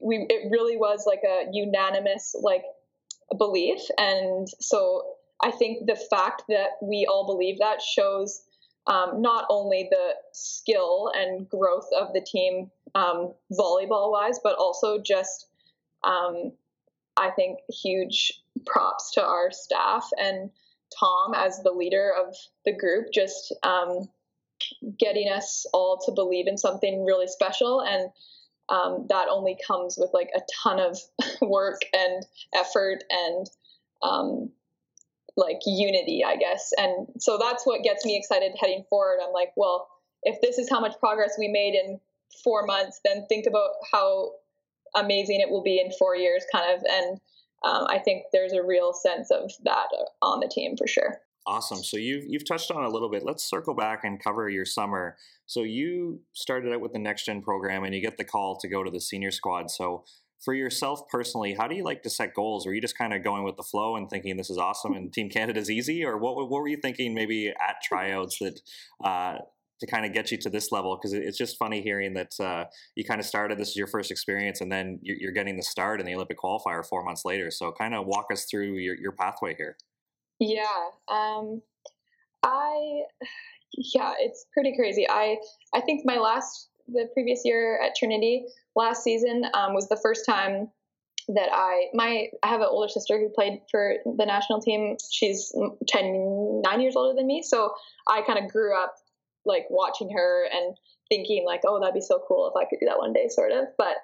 we 0.00 0.26
it 0.28 0.50
really 0.50 0.76
was 0.76 1.04
like 1.06 1.22
a 1.24 1.46
unanimous 1.52 2.34
like 2.40 2.64
belief. 3.36 3.80
And 3.98 4.48
so 4.60 5.02
i 5.42 5.50
think 5.50 5.86
the 5.86 5.96
fact 5.96 6.42
that 6.48 6.70
we 6.80 7.06
all 7.10 7.26
believe 7.26 7.58
that 7.58 7.82
shows 7.82 8.42
um, 8.86 9.22
not 9.22 9.46
only 9.48 9.88
the 9.90 10.14
skill 10.32 11.10
and 11.12 11.48
growth 11.48 11.88
of 11.98 12.12
the 12.12 12.20
team 12.20 12.70
um, 12.94 13.32
volleyball 13.50 14.12
wise 14.12 14.38
but 14.44 14.54
also 14.56 14.98
just 14.98 15.48
um, 16.04 16.52
i 17.16 17.30
think 17.30 17.58
huge 17.68 18.44
props 18.66 19.12
to 19.12 19.24
our 19.24 19.50
staff. 19.50 20.08
And 20.18 20.50
Tom 20.98 21.34
as 21.34 21.60
the 21.62 21.72
leader 21.72 22.12
of 22.16 22.34
the 22.64 22.72
group, 22.72 23.06
just 23.12 23.54
um, 23.62 24.08
getting 24.98 25.28
us 25.28 25.66
all 25.72 25.98
to 26.06 26.12
believe 26.12 26.46
in 26.46 26.58
something 26.58 27.04
really 27.04 27.26
special. 27.26 27.80
And 27.80 28.10
um, 28.68 29.06
that 29.08 29.28
only 29.30 29.58
comes 29.66 29.96
with 29.98 30.10
like 30.14 30.30
a 30.34 30.40
ton 30.62 30.80
of 30.80 30.98
work 31.42 31.80
and 31.92 32.24
effort 32.54 33.04
and 33.10 33.46
um, 34.02 34.50
like 35.36 35.60
unity, 35.66 36.22
I 36.24 36.36
guess. 36.36 36.72
And 36.76 37.08
so 37.18 37.38
that's 37.38 37.66
what 37.66 37.82
gets 37.82 38.04
me 38.04 38.16
excited 38.16 38.52
heading 38.60 38.84
forward. 38.88 39.18
I'm 39.22 39.32
like, 39.32 39.50
well, 39.56 39.88
if 40.22 40.40
this 40.40 40.58
is 40.58 40.70
how 40.70 40.80
much 40.80 40.98
progress 40.98 41.34
we 41.38 41.48
made 41.48 41.74
in 41.74 42.00
four 42.42 42.64
months, 42.64 43.00
then 43.04 43.26
think 43.28 43.46
about 43.46 43.70
how 43.92 44.30
amazing 44.94 45.40
it 45.40 45.50
will 45.50 45.62
be 45.62 45.80
in 45.80 45.92
four 45.98 46.16
years, 46.16 46.44
kind 46.52 46.74
of. 46.74 46.82
And 46.88 47.20
um, 47.64 47.86
I 47.88 47.98
think 47.98 48.24
there's 48.32 48.52
a 48.52 48.62
real 48.62 48.92
sense 48.92 49.30
of 49.30 49.50
that 49.64 49.88
on 50.22 50.40
the 50.40 50.48
team 50.48 50.76
for 50.76 50.86
sure. 50.86 51.20
Awesome. 51.46 51.82
So 51.82 51.96
you've 51.98 52.24
you've 52.26 52.46
touched 52.46 52.70
on 52.70 52.84
a 52.84 52.88
little 52.88 53.10
bit. 53.10 53.22
Let's 53.22 53.44
circle 53.44 53.74
back 53.74 54.04
and 54.04 54.22
cover 54.22 54.48
your 54.48 54.64
summer. 54.64 55.16
So 55.46 55.62
you 55.62 56.20
started 56.32 56.72
out 56.72 56.80
with 56.80 56.92
the 56.92 56.98
next 56.98 57.26
gen 57.26 57.42
program, 57.42 57.84
and 57.84 57.94
you 57.94 58.00
get 58.00 58.16
the 58.16 58.24
call 58.24 58.56
to 58.56 58.68
go 58.68 58.82
to 58.82 58.90
the 58.90 59.00
senior 59.00 59.30
squad. 59.30 59.70
So 59.70 60.04
for 60.40 60.54
yourself 60.54 61.08
personally, 61.08 61.54
how 61.54 61.68
do 61.68 61.74
you 61.74 61.84
like 61.84 62.02
to 62.02 62.10
set 62.10 62.34
goals? 62.34 62.66
Are 62.66 62.74
you 62.74 62.80
just 62.80 62.96
kind 62.96 63.12
of 63.12 63.22
going 63.22 63.44
with 63.44 63.56
the 63.56 63.62
flow 63.62 63.96
and 63.96 64.08
thinking 64.08 64.36
this 64.36 64.50
is 64.50 64.58
awesome 64.58 64.94
and 64.94 65.12
Team 65.12 65.28
Canada's 65.28 65.70
easy, 65.70 66.04
or 66.04 66.16
what 66.16 66.36
what 66.36 66.50
were 66.50 66.68
you 66.68 66.78
thinking 66.78 67.14
maybe 67.14 67.48
at 67.48 67.76
tryouts 67.82 68.38
that 68.38 68.60
uh, 69.02 69.38
to 69.80 69.86
kind 69.86 70.06
of 70.06 70.12
get 70.12 70.30
you 70.30 70.38
to 70.38 70.50
this 70.50 70.72
level? 70.72 70.96
Because 70.96 71.12
it's 71.12 71.38
just 71.38 71.58
funny 71.58 71.82
hearing 71.82 72.14
that 72.14 72.32
uh, 72.40 72.64
you 72.94 73.04
kind 73.04 73.20
of 73.20 73.26
started. 73.26 73.58
This 73.58 73.70
is 73.70 73.76
your 73.76 73.86
first 73.86 74.10
experience, 74.10 74.60
and 74.60 74.70
then 74.70 74.98
you're, 75.02 75.32
getting 75.32 75.56
the 75.56 75.62
start 75.62 76.00
in 76.00 76.06
the 76.06 76.14
Olympic 76.14 76.38
qualifier 76.38 76.86
four 76.86 77.04
months 77.04 77.24
later. 77.24 77.50
So 77.50 77.72
kind 77.72 77.94
of 77.94 78.06
walk 78.06 78.26
us 78.32 78.46
through 78.50 78.74
your 78.74 78.94
your 78.94 79.12
pathway 79.12 79.54
here. 79.56 79.76
Yeah. 80.38 80.62
Um, 81.08 81.62
I 82.42 83.02
yeah, 83.72 84.14
it's 84.18 84.46
pretty 84.52 84.76
crazy. 84.76 85.06
I 85.08 85.38
I 85.74 85.80
think 85.80 86.02
my 86.04 86.18
last 86.18 86.68
the 86.88 87.08
previous 87.12 87.42
year 87.44 87.80
at 87.82 87.96
Trinity 87.96 88.46
last 88.76 89.02
season 89.02 89.46
um, 89.54 89.74
was 89.74 89.88
the 89.88 89.98
first 90.02 90.26
time 90.26 90.68
that 91.28 91.48
I 91.52 91.86
my 91.94 92.28
I 92.42 92.48
have 92.48 92.60
an 92.60 92.68
older 92.70 92.88
sister 92.88 93.18
who 93.18 93.28
played 93.30 93.60
for 93.70 93.94
the 94.04 94.26
national 94.26 94.60
team. 94.60 94.96
She's 95.10 95.52
10, 95.88 96.62
nine 96.64 96.80
years 96.80 96.96
older 96.96 97.14
than 97.16 97.26
me, 97.26 97.42
so 97.42 97.72
I 98.06 98.22
kind 98.22 98.38
of 98.38 98.50
grew 98.50 98.76
up 98.76 98.96
like 99.44 99.66
watching 99.70 100.10
her 100.10 100.46
and 100.52 100.76
thinking 101.08 101.44
like, 101.46 101.62
oh, 101.66 101.80
that'd 101.80 101.94
be 101.94 102.00
so 102.00 102.22
cool 102.26 102.50
if 102.52 102.56
I 102.56 102.68
could 102.68 102.80
do 102.80 102.86
that 102.86 102.98
one 102.98 103.12
day, 103.12 103.28
sort 103.28 103.52
of. 103.52 103.66
But 103.76 103.96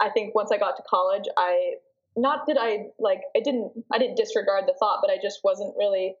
I 0.00 0.10
think 0.10 0.34
once 0.34 0.50
I 0.52 0.58
got 0.58 0.76
to 0.76 0.82
college, 0.88 1.24
I 1.36 1.74
not 2.16 2.46
that 2.46 2.56
I 2.58 2.86
like 2.98 3.20
I 3.36 3.40
didn't 3.40 3.72
I 3.92 3.98
didn't 3.98 4.16
disregard 4.16 4.64
the 4.66 4.74
thought, 4.78 5.00
but 5.02 5.10
I 5.10 5.18
just 5.22 5.40
wasn't 5.44 5.74
really 5.76 6.14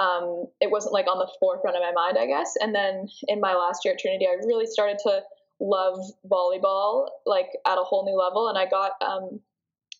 um, 0.00 0.46
it 0.60 0.70
wasn't 0.70 0.94
like 0.94 1.06
on 1.06 1.18
the 1.18 1.30
forefront 1.38 1.76
of 1.76 1.82
my 1.82 1.92
mind, 1.92 2.16
I 2.18 2.26
guess. 2.26 2.54
And 2.60 2.74
then 2.74 3.08
in 3.28 3.40
my 3.40 3.54
last 3.54 3.84
year 3.84 3.94
at 3.94 4.00
Trinity, 4.00 4.26
I 4.26 4.36
really 4.46 4.66
started 4.66 4.98
to 5.04 5.20
love 5.60 5.98
volleyball 6.26 7.08
like 7.26 7.48
at 7.66 7.78
a 7.78 7.82
whole 7.82 8.04
new 8.04 8.16
level, 8.16 8.48
and 8.48 8.56
I 8.58 8.66
got 8.66 8.92
um, 9.02 9.40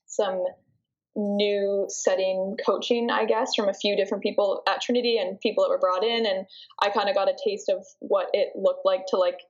some 0.07 0.45
new 1.14 1.87
setting 1.88 2.57
coaching, 2.64 3.11
I 3.11 3.26
guess, 3.26 3.54
from 3.54 3.69
a 3.69 3.75
few 3.75 3.97
different 3.97 4.23
people 4.23 4.62
at 4.69 4.81
Trinity 4.81 5.19
and 5.19 5.40
people 5.40 5.64
that 5.64 5.71
were 5.71 5.78
brought 5.78 6.04
in, 6.04 6.26
and 6.26 6.47
I 6.83 6.90
kind 6.90 7.09
of 7.09 7.14
got 7.14 7.28
a 7.28 7.37
taste 7.45 7.69
of 7.69 7.85
what 8.00 8.28
it 8.33 8.52
looked 8.54 8.85
like 8.85 9.07
to 9.09 9.16
like 9.16 9.40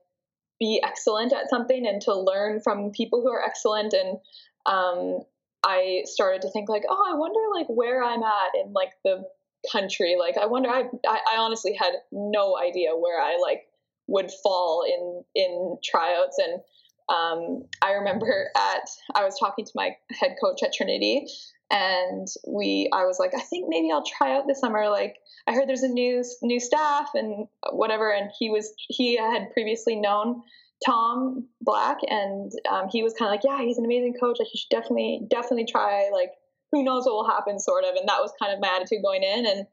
be 0.59 0.81
excellent 0.83 1.33
at 1.33 1.49
something 1.49 1.85
and 1.87 2.01
to 2.01 2.13
learn 2.13 2.61
from 2.61 2.91
people 2.91 3.21
who 3.21 3.31
are 3.31 3.43
excellent 3.43 3.93
and 3.93 4.17
um, 4.65 5.19
I 5.65 6.03
started 6.05 6.41
to 6.43 6.51
think 6.51 6.69
like, 6.69 6.83
oh, 6.89 7.03
I 7.11 7.15
wonder 7.15 7.39
like 7.53 7.67
where 7.67 8.03
I'm 8.03 8.21
at 8.23 8.51
in 8.63 8.73
like 8.73 8.91
the 9.03 9.23
country. 9.71 10.15
Like, 10.19 10.37
I 10.37 10.45
wonder. 10.45 10.69
I 10.69 10.83
I 11.05 11.37
honestly 11.37 11.73
had 11.73 11.93
no 12.11 12.57
idea 12.57 12.91
where 12.91 13.21
I 13.21 13.37
like 13.41 13.63
would 14.07 14.29
fall 14.43 14.83
in 14.83 15.23
in 15.35 15.77
tryouts 15.83 16.37
and. 16.37 16.61
Um, 17.09 17.63
I 17.81 17.91
remember 17.93 18.49
at 18.55 18.89
I 19.15 19.23
was 19.23 19.37
talking 19.39 19.65
to 19.65 19.71
my 19.75 19.95
head 20.11 20.35
coach 20.41 20.63
at 20.63 20.73
Trinity, 20.73 21.27
and 21.71 22.27
we 22.47 22.89
I 22.93 23.05
was 23.05 23.19
like, 23.19 23.33
I 23.35 23.41
think 23.41 23.65
maybe 23.69 23.91
I'll 23.91 24.05
try 24.05 24.35
out 24.35 24.47
this 24.47 24.59
summer. 24.59 24.89
Like, 24.89 25.17
I 25.47 25.53
heard 25.53 25.67
there's 25.67 25.83
a 25.83 25.87
new 25.87 26.23
new 26.41 26.59
staff 26.59 27.09
and 27.13 27.47
whatever, 27.71 28.11
and 28.11 28.31
he 28.37 28.49
was 28.49 28.73
he 28.77 29.17
had 29.17 29.51
previously 29.53 29.95
known 29.95 30.43
Tom 30.85 31.47
Black, 31.61 31.97
and 32.07 32.51
um, 32.71 32.87
he 32.91 33.03
was 33.03 33.13
kind 33.13 33.27
of 33.27 33.33
like, 33.33 33.43
"Yeah, 33.43 33.63
he's 33.65 33.77
an 33.77 33.85
amazing 33.85 34.15
coach. 34.19 34.37
Like, 34.39 34.49
you 34.53 34.59
should 34.59 34.69
definitely, 34.69 35.21
definitely 35.29 35.65
try. 35.65 36.09
Like, 36.11 36.31
who 36.71 36.83
knows 36.83 37.05
what 37.05 37.15
will 37.15 37.29
happen, 37.29 37.59
sort 37.59 37.83
of." 37.83 37.95
And 37.95 38.07
that 38.07 38.21
was 38.21 38.31
kind 38.41 38.53
of 38.53 38.59
my 38.59 38.75
attitude 38.75 39.03
going 39.03 39.23
in. 39.23 39.45
And 39.45 39.67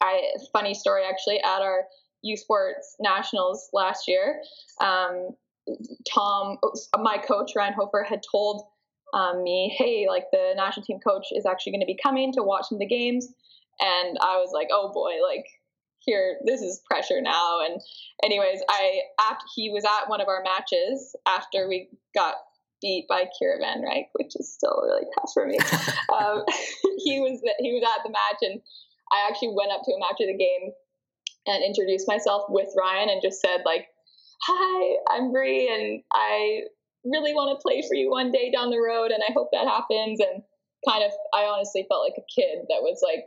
I, 0.00 0.32
funny 0.52 0.74
story 0.74 1.02
actually, 1.08 1.40
at 1.40 1.60
our 1.60 1.84
U 2.22 2.36
Sports 2.36 2.96
Nationals 3.00 3.68
last 3.72 4.08
year, 4.08 4.40
um, 4.80 5.30
Tom, 6.12 6.58
my 6.98 7.18
coach 7.18 7.52
Ryan 7.56 7.74
Hofer, 7.74 8.04
had 8.08 8.20
told 8.30 8.64
um, 9.14 9.42
me, 9.42 9.74
"Hey, 9.76 10.06
like 10.08 10.24
the 10.32 10.52
national 10.56 10.84
team 10.84 10.98
coach 11.00 11.26
is 11.32 11.46
actually 11.46 11.72
going 11.72 11.80
to 11.80 11.86
be 11.86 11.98
coming 12.00 12.32
to 12.34 12.42
watch 12.42 12.66
some 12.68 12.76
of 12.76 12.80
the 12.80 12.86
games." 12.86 13.28
And 13.80 14.18
I 14.20 14.36
was 14.36 14.50
like, 14.52 14.68
"Oh 14.72 14.92
boy, 14.92 15.14
like." 15.26 15.46
here 16.02 16.38
this 16.46 16.62
is 16.62 16.80
pressure 16.90 17.20
now 17.20 17.60
and 17.60 17.78
anyways 18.24 18.62
i 18.70 19.00
after 19.20 19.44
he 19.54 19.68
was 19.68 19.84
at 19.84 20.08
one 20.08 20.18
of 20.18 20.28
our 20.28 20.42
matches 20.42 21.14
after 21.26 21.68
we 21.68 21.90
got 22.14 22.36
beat 22.80 23.06
by 23.08 23.24
Kiera 23.24 23.60
Van 23.60 23.82
Ryk, 23.82 24.08
which 24.14 24.34
is 24.36 24.52
still 24.52 24.80
really 24.82 25.06
tough 25.14 25.30
for 25.32 25.46
me. 25.46 25.58
um, 26.12 26.44
he 26.98 27.20
was 27.20 27.40
he 27.58 27.72
was 27.72 27.84
at 27.84 28.02
the 28.04 28.10
match, 28.10 28.40
and 28.42 28.60
I 29.12 29.28
actually 29.28 29.54
went 29.54 29.72
up 29.72 29.82
to 29.84 29.92
him 29.92 30.02
after 30.10 30.26
the 30.26 30.36
game 30.36 30.72
and 31.46 31.64
introduced 31.64 32.06
myself 32.06 32.44
with 32.48 32.68
Ryan 32.76 33.08
and 33.08 33.22
just 33.22 33.40
said 33.40 33.62
like, 33.64 33.88
"Hi, 34.42 34.96
I'm 35.10 35.32
Brie, 35.32 35.68
and 35.68 36.02
I 36.12 36.62
really 37.04 37.34
want 37.34 37.56
to 37.56 37.62
play 37.62 37.82
for 37.86 37.94
you 37.94 38.10
one 38.10 38.32
day 38.32 38.50
down 38.50 38.70
the 38.70 38.80
road, 38.80 39.10
and 39.10 39.22
I 39.28 39.32
hope 39.32 39.50
that 39.52 39.66
happens." 39.66 40.20
And 40.20 40.42
kind 40.88 41.04
of, 41.04 41.12
I 41.34 41.44
honestly 41.44 41.84
felt 41.88 42.04
like 42.04 42.16
a 42.18 42.40
kid 42.40 42.64
that 42.68 42.82
was 42.82 43.00
like 43.02 43.24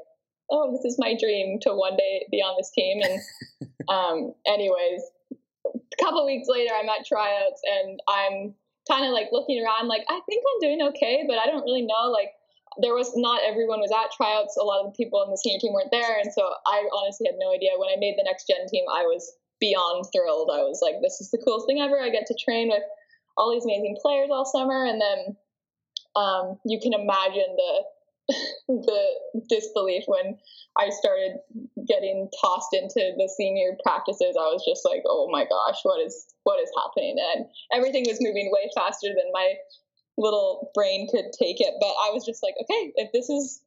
oh, 0.52 0.72
this 0.72 0.86
is 0.86 0.98
my 1.00 1.16
dream 1.18 1.60
to 1.62 1.74
one 1.74 1.96
day 1.98 2.26
be 2.32 2.38
on 2.38 2.56
this 2.58 2.72
team. 2.72 3.02
And 3.02 3.20
um, 3.90 4.34
anyways, 4.46 5.02
a 5.66 6.04
couple 6.04 6.26
weeks 6.26 6.48
later, 6.48 6.72
I'm 6.74 6.90
at 6.90 7.06
tryouts 7.06 7.62
and 7.66 8.00
I'm 8.08 8.54
kind 8.90 9.06
of 9.06 9.12
like 9.12 9.30
looking 9.32 9.64
around, 9.64 9.88
like 9.88 10.04
I 10.10 10.20
think 10.30 10.44
I'm 10.44 10.60
doing 10.62 10.82
okay, 10.94 11.24
but 11.28 11.38
I 11.38 11.46
don't 11.46 11.64
really 11.64 11.86
know. 11.86 12.12
Like 12.12 12.32
there 12.82 12.94
was 12.94 13.14
not 13.16 13.42
everyone 13.46 13.80
was 13.80 13.92
at 13.92 14.12
tryouts. 14.12 14.58
A 14.58 14.64
lot 14.64 14.86
of 14.86 14.94
the 14.94 14.98
people 14.98 15.24
in 15.24 15.32
the 15.32 15.38
senior 15.38 15.60
team 15.60 15.74
weren't 15.74 15.92
there, 15.92 16.20
and 16.20 16.32
so 16.34 16.54
I 16.68 16.86
honestly 16.94 17.28
had 17.28 17.40
no 17.40 17.54
idea. 17.54 17.78
When 17.78 17.90
I 17.90 17.98
made 17.98 18.16
the 18.18 18.26
next 18.26 18.48
gen 18.48 18.66
team, 18.68 18.86
I 18.92 19.04
was 19.04 19.34
beyond 19.64 20.04
thrilled. 20.12 20.52
I 20.52 20.68
was 20.68 20.84
like, 20.84 21.00
this 21.00 21.24
is 21.24 21.32
the 21.32 21.40
coolest 21.40 21.68
thing 21.68 21.80
ever. 21.80 21.96
I 21.96 22.12
get 22.12 22.28
to 22.28 22.36
train 22.36 22.68
with 22.68 22.84
all 23.40 23.56
these 23.56 23.64
amazing 23.64 23.96
players 24.04 24.28
all 24.30 24.44
summer, 24.44 24.84
and 24.84 25.00
then 25.00 25.20
um, 26.20 26.60
you 26.68 26.84
can 26.84 26.92
imagine 26.92 27.56
the 27.56 27.74
the 28.68 29.04
disbelief 29.50 30.04
when 30.08 30.38
I 30.80 30.88
started 30.90 31.40
getting 31.88 32.30
tossed 32.40 32.72
into 32.72 33.12
the 33.16 33.28
senior 33.28 33.76
practices. 33.84 34.36
I 34.40 34.48
was 34.52 34.64
just 34.68 34.84
like, 34.84 35.04
oh 35.08 35.28
my 35.32 35.44
gosh, 35.44 35.80
what 35.84 36.00
is 36.04 36.28
what 36.44 36.60
is 36.60 36.72
happening? 36.76 37.16
And 37.20 37.46
everything 37.72 38.04
was 38.08 38.20
moving 38.20 38.52
way 38.52 38.68
faster 38.76 39.08
than 39.08 39.32
my 39.32 39.56
little 40.18 40.72
brain 40.76 41.08
could 41.10 41.32
take 41.40 41.60
it. 41.60 41.74
But 41.80 41.96
I 42.04 42.12
was 42.12 42.26
just 42.26 42.44
like, 42.44 42.56
okay, 42.64 42.94
if 42.96 43.12
this 43.12 43.30
is 43.30 43.62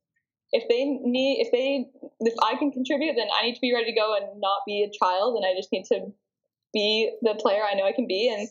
if 0.52 0.68
they 0.68 0.85
need 0.85 1.40
if 1.40 1.52
they 1.52 1.87
if 2.20 2.35
I 2.42 2.56
can 2.56 2.72
contribute, 2.72 3.14
then 3.16 3.28
I 3.35 3.46
need 3.46 3.54
to 3.54 3.61
be 3.61 3.74
ready 3.74 3.92
to 3.92 3.98
go 3.98 4.16
and 4.16 4.40
not 4.40 4.62
be 4.66 4.82
a 4.82 4.90
child, 5.04 5.37
and 5.37 5.44
I 5.44 5.54
just 5.56 5.72
need 5.72 5.85
to 5.87 6.12
be 6.72 7.12
the 7.22 7.35
player 7.35 7.62
I 7.62 7.74
know 7.74 7.85
I 7.85 7.92
can 7.92 8.06
be. 8.06 8.28
And 8.28 8.48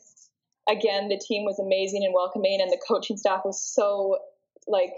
again, 0.69 1.10
the 1.10 1.17
team 1.17 1.45
was 1.45 1.60
amazing 1.60 2.03
and 2.03 2.13
welcoming, 2.13 2.60
and 2.62 2.71
the 2.71 2.81
coaching 2.88 3.17
staff 3.17 3.41
was 3.45 3.62
so 3.62 4.17
like 4.67 4.93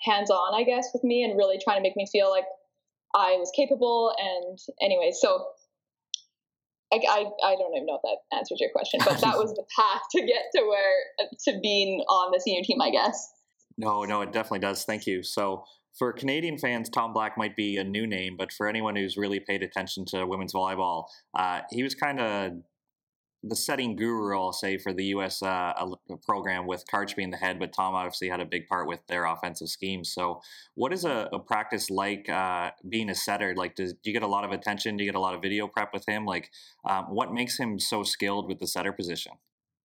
hands 0.00 0.30
on, 0.30 0.58
I 0.58 0.64
guess, 0.64 0.88
with 0.92 1.04
me 1.04 1.22
and 1.22 1.36
really 1.36 1.58
trying 1.62 1.76
to 1.76 1.82
make 1.82 1.96
me 1.96 2.06
feel 2.10 2.30
like 2.30 2.44
I 3.14 3.36
was 3.38 3.50
capable. 3.54 4.14
And 4.18 4.58
anyway, 4.80 5.12
so 5.12 5.46
I, 6.92 6.96
I, 6.96 7.24
I 7.44 7.56
don't 7.56 7.74
even 7.74 7.86
know 7.86 7.96
if 7.96 8.02
that 8.02 8.36
answers 8.36 8.58
your 8.60 8.70
question, 8.70 9.00
but 9.04 9.20
that 9.20 9.36
was 9.38 9.52
the 9.54 9.64
path 9.76 10.02
to 10.12 10.20
get 10.20 10.44
to 10.54 10.62
where, 10.62 11.28
to 11.44 11.60
being 11.60 12.00
on 12.08 12.30
the 12.32 12.40
senior 12.40 12.62
team, 12.62 12.80
I 12.80 12.90
guess. 12.90 13.32
No, 13.76 14.04
no, 14.04 14.22
it 14.22 14.32
definitely 14.32 14.60
does. 14.60 14.84
Thank 14.84 15.06
you. 15.06 15.22
So, 15.22 15.64
for 15.96 16.12
Canadian 16.12 16.58
fans, 16.58 16.88
Tom 16.88 17.12
Black 17.12 17.36
might 17.36 17.56
be 17.56 17.76
a 17.76 17.84
new 17.84 18.06
name, 18.06 18.36
but 18.36 18.52
for 18.52 18.68
anyone 18.68 18.96
who's 18.96 19.16
really 19.16 19.40
paid 19.40 19.62
attention 19.62 20.04
to 20.06 20.26
women's 20.26 20.54
volleyball, 20.54 21.04
uh, 21.34 21.60
he 21.70 21.82
was 21.82 21.94
kind 21.94 22.20
of 22.20 22.52
the 23.42 23.56
setting 23.56 23.94
guru, 23.94 24.36
I'll 24.36 24.52
say, 24.52 24.78
for 24.78 24.92
the 24.92 25.04
U.S. 25.06 25.42
Uh, 25.42 25.72
program 26.26 26.66
with 26.66 26.84
Karch 26.92 27.14
being 27.14 27.30
the 27.30 27.36
head, 27.36 27.58
but 27.58 27.72
Tom 27.72 27.94
obviously 27.94 28.28
had 28.28 28.40
a 28.40 28.44
big 28.44 28.66
part 28.66 28.88
with 28.88 29.06
their 29.06 29.26
offensive 29.26 29.68
scheme. 29.68 30.04
So, 30.04 30.40
what 30.74 30.92
is 30.92 31.04
a, 31.04 31.28
a 31.32 31.38
practice 31.38 31.88
like 31.88 32.28
uh, 32.28 32.70
being 32.88 33.10
a 33.10 33.14
setter? 33.14 33.54
Like, 33.54 33.76
does, 33.76 33.92
do 33.92 34.10
you 34.10 34.12
get 34.12 34.22
a 34.22 34.28
lot 34.28 34.44
of 34.44 34.50
attention? 34.50 34.96
Do 34.96 35.04
you 35.04 35.10
get 35.10 35.16
a 35.16 35.20
lot 35.20 35.34
of 35.34 35.42
video 35.42 35.68
prep 35.68 35.92
with 35.92 36.04
him? 36.08 36.24
Like, 36.24 36.50
um, 36.84 37.06
what 37.06 37.32
makes 37.32 37.58
him 37.58 37.78
so 37.78 38.02
skilled 38.02 38.48
with 38.48 38.58
the 38.58 38.66
setter 38.66 38.92
position? 38.92 39.32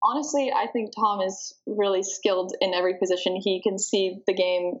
Honestly, 0.02 0.52
I 0.54 0.66
think 0.66 0.90
Tom 0.94 1.20
is 1.20 1.54
really 1.66 2.02
skilled 2.02 2.54
in 2.60 2.74
every 2.74 2.98
position. 2.98 3.36
He 3.36 3.62
can 3.62 3.78
see 3.78 4.20
the 4.26 4.34
game 4.34 4.80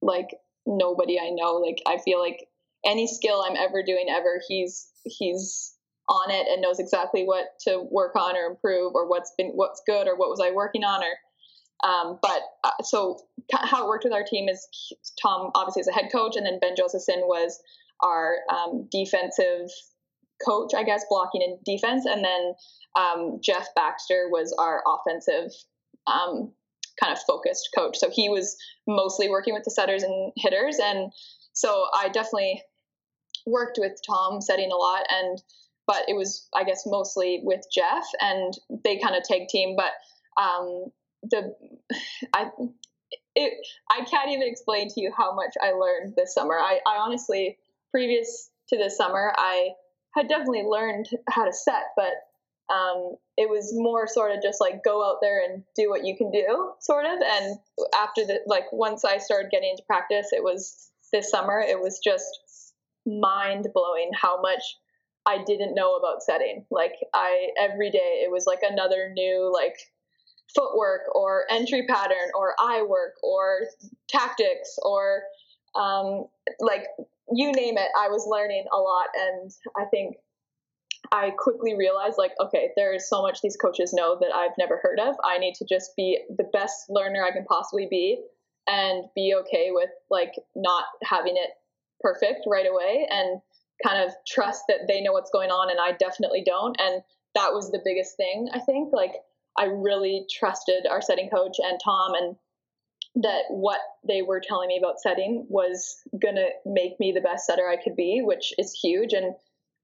like 0.00 0.28
nobody 0.66 1.18
I 1.18 1.30
know. 1.30 1.54
Like, 1.54 1.82
I 1.86 1.98
feel 1.98 2.20
like 2.20 2.46
any 2.84 3.06
skill 3.06 3.44
I'm 3.46 3.56
ever 3.56 3.82
doing 3.82 4.06
ever, 4.10 4.40
he's 4.46 4.88
he's 5.04 5.74
on 6.08 6.30
it 6.30 6.46
and 6.48 6.60
knows 6.60 6.78
exactly 6.78 7.24
what 7.24 7.46
to 7.60 7.86
work 7.90 8.14
on 8.14 8.36
or 8.36 8.50
improve 8.50 8.94
or 8.94 9.08
what's 9.08 9.32
been 9.38 9.52
what's 9.54 9.82
good 9.86 10.06
or 10.06 10.16
what 10.16 10.28
was 10.28 10.40
I 10.42 10.50
working 10.50 10.84
on 10.84 11.02
or 11.02 11.88
um, 11.88 12.18
but 12.22 12.42
uh, 12.62 12.82
so 12.82 13.18
how 13.52 13.84
it 13.84 13.88
worked 13.88 14.04
with 14.04 14.12
our 14.12 14.24
team 14.24 14.48
is 14.48 14.66
Tom 15.20 15.50
obviously 15.54 15.80
is 15.80 15.88
a 15.88 15.92
head 15.92 16.10
coach 16.12 16.36
and 16.36 16.44
then 16.46 16.58
Ben 16.60 16.74
Josephson 16.76 17.22
was 17.24 17.58
our 18.00 18.36
um, 18.52 18.86
defensive 18.90 19.70
coach, 20.44 20.72
I 20.74 20.82
guess, 20.82 21.04
blocking 21.08 21.42
and 21.42 21.58
defense, 21.64 22.04
and 22.06 22.24
then 22.24 22.54
um, 22.96 23.40
Jeff 23.42 23.68
Baxter 23.74 24.28
was 24.30 24.54
our 24.58 24.82
offensive 24.86 25.50
um, 26.06 26.52
kind 27.00 27.12
of 27.12 27.18
focused 27.26 27.70
coach. 27.76 27.98
So 27.98 28.10
he 28.10 28.28
was 28.28 28.56
mostly 28.86 29.28
working 29.28 29.54
with 29.54 29.64
the 29.64 29.70
setters 29.70 30.02
and 30.02 30.32
hitters, 30.36 30.78
and 30.82 31.12
so 31.52 31.86
I 31.94 32.08
definitely 32.08 32.62
worked 33.46 33.78
with 33.80 33.92
Tom 34.06 34.40
setting 34.40 34.70
a 34.72 34.76
lot, 34.76 35.04
and 35.10 35.42
but 35.86 36.04
it 36.08 36.16
was 36.16 36.48
I 36.54 36.64
guess 36.64 36.82
mostly 36.86 37.40
with 37.42 37.60
Jeff, 37.72 38.06
and 38.20 38.54
they 38.84 38.98
kind 38.98 39.16
of 39.16 39.22
tag 39.24 39.48
team. 39.48 39.76
But 39.76 39.92
um, 40.40 40.86
the 41.30 41.54
I 42.32 42.50
it 43.34 43.52
I 43.90 44.04
can't 44.04 44.30
even 44.30 44.48
explain 44.48 44.88
to 44.88 45.00
you 45.00 45.12
how 45.16 45.34
much 45.34 45.54
I 45.62 45.72
learned 45.72 46.14
this 46.16 46.34
summer. 46.34 46.58
I, 46.58 46.80
I 46.86 46.96
honestly 46.96 47.58
previous 47.90 48.50
to 48.68 48.76
this 48.76 48.96
summer 48.96 49.32
I 49.36 49.70
had 50.14 50.28
definitely 50.28 50.62
learned 50.62 51.08
how 51.28 51.44
to 51.44 51.52
set, 51.52 51.84
but 51.96 52.12
um, 52.72 53.16
it 53.36 53.48
was 53.48 53.72
more 53.74 54.06
sort 54.06 54.32
of 54.32 54.42
just 54.42 54.60
like 54.60 54.84
go 54.84 55.04
out 55.04 55.18
there 55.20 55.42
and 55.44 55.62
do 55.76 55.90
what 55.90 56.04
you 56.04 56.16
can 56.16 56.30
do, 56.30 56.72
sort 56.80 57.04
of. 57.04 57.18
And 57.20 57.58
after 57.94 58.24
the 58.24 58.40
like 58.46 58.64
once 58.72 59.04
I 59.04 59.18
started 59.18 59.50
getting 59.50 59.70
into 59.70 59.82
practice, 59.86 60.28
it 60.32 60.42
was 60.42 60.90
this 61.12 61.30
summer. 61.30 61.60
It 61.60 61.80
was 61.80 62.00
just 62.02 62.72
mind 63.06 63.68
blowing 63.74 64.10
how 64.14 64.40
much 64.40 64.62
I 65.26 65.42
didn't 65.44 65.74
know 65.74 65.96
about 65.96 66.22
setting. 66.22 66.64
Like 66.70 66.94
I 67.12 67.48
every 67.60 67.90
day 67.90 68.22
it 68.24 68.30
was 68.30 68.44
like 68.46 68.60
another 68.62 69.12
new 69.14 69.50
like 69.52 69.76
footwork 70.54 71.14
or 71.14 71.44
entry 71.50 71.86
pattern 71.86 72.30
or 72.34 72.54
eye 72.58 72.84
work 72.88 73.14
or 73.22 73.66
tactics 74.08 74.78
or 74.82 75.22
um, 75.74 76.26
like 76.60 76.84
you 77.32 77.52
name 77.52 77.76
it. 77.78 77.88
I 77.98 78.08
was 78.08 78.26
learning 78.28 78.64
a 78.72 78.76
lot, 78.76 79.08
and 79.14 79.50
I 79.76 79.84
think 79.86 80.16
I 81.12 81.30
quickly 81.30 81.74
realized 81.76 82.18
like, 82.18 82.32
okay, 82.40 82.70
there 82.76 82.94
is 82.94 83.08
so 83.08 83.22
much 83.22 83.40
these 83.40 83.56
coaches 83.56 83.92
know 83.92 84.16
that 84.20 84.34
I've 84.34 84.56
never 84.58 84.80
heard 84.82 84.98
of. 84.98 85.14
I 85.24 85.38
need 85.38 85.54
to 85.56 85.64
just 85.64 85.94
be 85.96 86.20
the 86.28 86.44
best 86.52 86.86
learner 86.88 87.24
I 87.24 87.30
can 87.30 87.44
possibly 87.44 87.86
be 87.90 88.22
and 88.66 89.04
be 89.14 89.34
okay 89.40 89.68
with 89.70 89.90
like 90.10 90.32
not 90.56 90.84
having 91.02 91.36
it 91.36 91.50
perfect 92.00 92.40
right 92.46 92.66
away 92.66 93.06
and 93.10 93.40
kind 93.84 94.02
of 94.02 94.12
trust 94.26 94.64
that 94.68 94.86
they 94.88 95.00
know 95.02 95.12
what's 95.12 95.30
going 95.30 95.50
on 95.50 95.70
and 95.70 95.78
I 95.80 95.96
definitely 95.96 96.42
don't. 96.44 96.76
And 96.80 97.02
that 97.34 97.52
was 97.52 97.70
the 97.70 97.82
biggest 97.84 98.16
thing, 98.16 98.48
I 98.52 98.60
think. 98.60 98.92
Like 98.92 99.12
I 99.58 99.64
really 99.64 100.26
trusted 100.30 100.86
our 100.90 101.02
setting 101.02 101.28
coach 101.28 101.56
and 101.58 101.78
Tom 101.82 102.14
and 102.14 102.36
that 103.16 103.44
what 103.48 103.80
they 104.06 104.22
were 104.22 104.40
telling 104.40 104.68
me 104.68 104.78
about 104.78 105.00
setting 105.00 105.46
was 105.48 105.96
going 106.20 106.34
to 106.34 106.48
make 106.66 106.98
me 106.98 107.12
the 107.12 107.20
best 107.20 107.46
setter 107.46 107.68
I 107.68 107.82
could 107.82 107.94
be, 107.94 108.22
which 108.24 108.52
is 108.58 108.72
huge. 108.72 109.12
And 109.12 109.34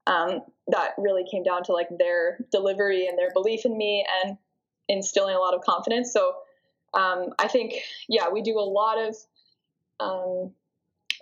um, 0.07 0.39
that 0.67 0.91
really 0.97 1.23
came 1.29 1.43
down 1.43 1.63
to 1.63 1.73
like 1.73 1.87
their 1.97 2.39
delivery 2.51 3.07
and 3.07 3.17
their 3.17 3.31
belief 3.33 3.65
in 3.65 3.77
me 3.77 4.05
and 4.23 4.37
instilling 4.87 5.35
a 5.35 5.39
lot 5.39 5.53
of 5.53 5.61
confidence. 5.61 6.11
So 6.13 6.33
um, 6.93 7.29
I 7.39 7.47
think, 7.47 7.73
yeah, 8.09 8.29
we 8.29 8.41
do 8.41 8.59
a 8.59 8.61
lot 8.61 8.97
of, 8.97 9.15
um, 9.99 10.51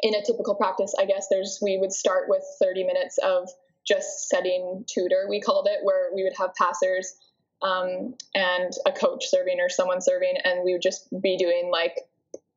in 0.01 0.15
a 0.15 0.23
typical 0.23 0.55
practice, 0.55 0.93
I 0.97 1.05
guess 1.05 1.27
there's, 1.29 1.59
we 1.61 1.77
would 1.77 1.91
start 1.91 2.25
with 2.29 2.43
30 2.61 2.85
minutes 2.85 3.17
of 3.17 3.49
just 3.85 4.29
setting 4.29 4.85
tutor, 4.87 5.27
we 5.29 5.41
called 5.41 5.67
it, 5.69 5.79
where 5.83 6.13
we 6.15 6.23
would 6.23 6.33
have 6.37 6.53
passers 6.55 7.15
um, 7.61 8.15
and 8.33 8.71
a 8.85 8.91
coach 8.91 9.25
serving 9.27 9.59
or 9.59 9.69
someone 9.69 10.01
serving, 10.01 10.35
and 10.43 10.63
we 10.63 10.73
would 10.73 10.81
just 10.81 11.07
be 11.21 11.37
doing 11.37 11.69
like 11.71 11.95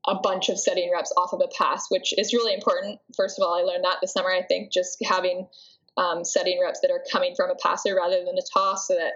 a 0.07 0.17
bunch 0.17 0.49
of 0.49 0.59
setting 0.59 0.91
reps 0.93 1.13
off 1.17 1.33
of 1.33 1.41
a 1.43 1.49
pass, 1.57 1.87
which 1.89 2.13
is 2.17 2.33
really 2.33 2.55
important. 2.55 3.01
First 3.17 3.39
of 3.39 3.47
all, 3.47 3.55
I 3.55 3.63
learned 3.63 3.85
that 3.85 3.99
this 4.01 4.13
summer. 4.13 4.31
I 4.31 4.43
think 4.43 4.73
just 4.73 4.99
having 5.05 5.47
um, 5.97 6.25
setting 6.25 6.59
reps 6.63 6.81
that 6.81 6.91
are 6.91 7.05
coming 7.11 7.35
from 7.35 7.51
a 7.51 7.55
passer 7.55 7.95
rather 7.95 8.25
than 8.25 8.37
a 8.39 8.43
toss, 8.53 8.89
so 8.89 8.95
that 8.95 9.13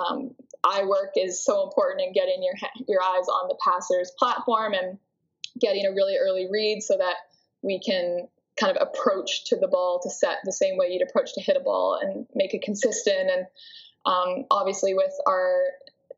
um, 0.00 0.34
eye 0.64 0.84
work 0.84 1.12
is 1.16 1.44
so 1.44 1.64
important 1.64 2.00
in 2.00 2.12
getting 2.12 2.42
your 2.42 2.54
your 2.88 3.02
eyes 3.02 3.28
on 3.28 3.48
the 3.48 3.58
passer's 3.62 4.10
platform 4.18 4.72
and 4.74 4.98
getting 5.60 5.86
a 5.86 5.92
really 5.92 6.16
early 6.16 6.48
read, 6.50 6.82
so 6.82 6.96
that 6.96 7.16
we 7.62 7.78
can 7.78 8.26
kind 8.58 8.76
of 8.76 8.88
approach 8.88 9.44
to 9.46 9.56
the 9.56 9.68
ball 9.68 10.00
to 10.02 10.10
set 10.10 10.38
the 10.44 10.52
same 10.52 10.76
way 10.76 10.88
you'd 10.90 11.08
approach 11.08 11.34
to 11.34 11.40
hit 11.40 11.56
a 11.56 11.60
ball 11.60 11.98
and 12.00 12.26
make 12.34 12.54
it 12.54 12.62
consistent. 12.62 13.30
And 13.30 13.46
um, 14.06 14.44
obviously, 14.50 14.94
with 14.94 15.12
our 15.26 15.62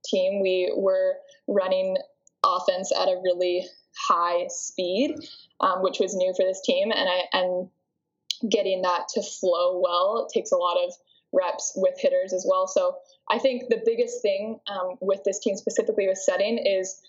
team, 0.04 0.40
we 0.40 0.72
were 0.76 1.14
running 1.46 1.96
offense 2.44 2.92
at 2.92 3.08
a 3.08 3.20
really 3.22 3.64
high 3.98 4.46
speed, 4.48 5.16
um, 5.60 5.82
which 5.82 5.98
was 5.98 6.14
new 6.14 6.32
for 6.36 6.44
this 6.44 6.60
team, 6.62 6.92
and 6.92 7.08
I 7.08 7.22
and 7.32 7.68
getting 8.48 8.82
that 8.82 9.08
to 9.14 9.22
flow 9.22 9.80
well 9.82 10.28
takes 10.32 10.52
a 10.52 10.56
lot 10.56 10.76
of 10.76 10.92
reps 11.32 11.72
with 11.76 11.94
hitters 11.98 12.32
as 12.32 12.46
well. 12.48 12.66
So 12.66 12.96
I 13.30 13.38
think 13.38 13.64
the 13.68 13.82
biggest 13.84 14.22
thing 14.22 14.58
um, 14.68 14.96
with 15.00 15.24
this 15.24 15.38
team 15.38 15.56
specifically 15.56 16.06
with 16.06 16.18
setting 16.18 16.58
is 16.58 17.00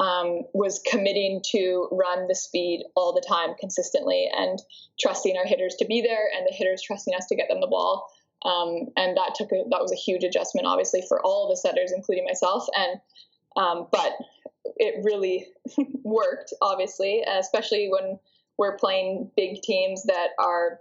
um, 0.00 0.42
was 0.54 0.80
committing 0.90 1.42
to 1.52 1.88
run 1.92 2.28
the 2.28 2.34
speed 2.34 2.84
all 2.94 3.12
the 3.12 3.24
time 3.26 3.54
consistently 3.58 4.28
and 4.34 4.58
trusting 4.98 5.36
our 5.36 5.44
hitters 5.44 5.74
to 5.76 5.84
be 5.84 6.00
there 6.00 6.28
and 6.34 6.46
the 6.46 6.54
hitters 6.54 6.82
trusting 6.82 7.14
us 7.14 7.26
to 7.26 7.36
get 7.36 7.48
them 7.48 7.60
the 7.60 7.66
ball. 7.66 8.08
Um, 8.44 8.88
and 8.96 9.16
that 9.16 9.34
took 9.34 9.50
a, 9.52 9.64
that 9.70 9.82
was 9.82 9.92
a 9.92 9.96
huge 9.96 10.24
adjustment, 10.24 10.66
obviously, 10.66 11.02
for 11.08 11.20
all 11.22 11.48
the 11.48 11.56
setters, 11.56 11.92
including 11.94 12.24
myself. 12.24 12.66
And 12.74 13.00
um, 13.56 13.88
but 13.90 14.12
it 14.76 15.02
really 15.02 15.46
worked, 16.04 16.52
obviously, 16.60 17.22
especially 17.26 17.88
when 17.90 18.18
we're 18.58 18.76
playing 18.76 19.30
big 19.36 19.62
teams 19.62 20.04
that 20.04 20.28
are 20.38 20.80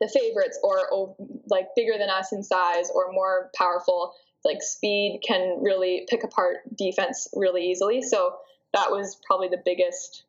the 0.00 0.08
favorites 0.08 0.58
or 0.62 1.14
like 1.46 1.68
bigger 1.76 1.98
than 1.98 2.10
us 2.10 2.32
in 2.32 2.42
size 2.42 2.90
or 2.94 3.12
more 3.12 3.50
powerful 3.56 4.14
like 4.44 4.62
speed 4.62 5.20
can 5.26 5.62
really 5.62 6.06
pick 6.08 6.24
apart 6.24 6.56
defense 6.76 7.28
really 7.34 7.70
easily. 7.70 8.02
So 8.02 8.36
that 8.72 8.90
was 8.90 9.20
probably 9.26 9.48
the 9.48 9.62
biggest 9.64 10.24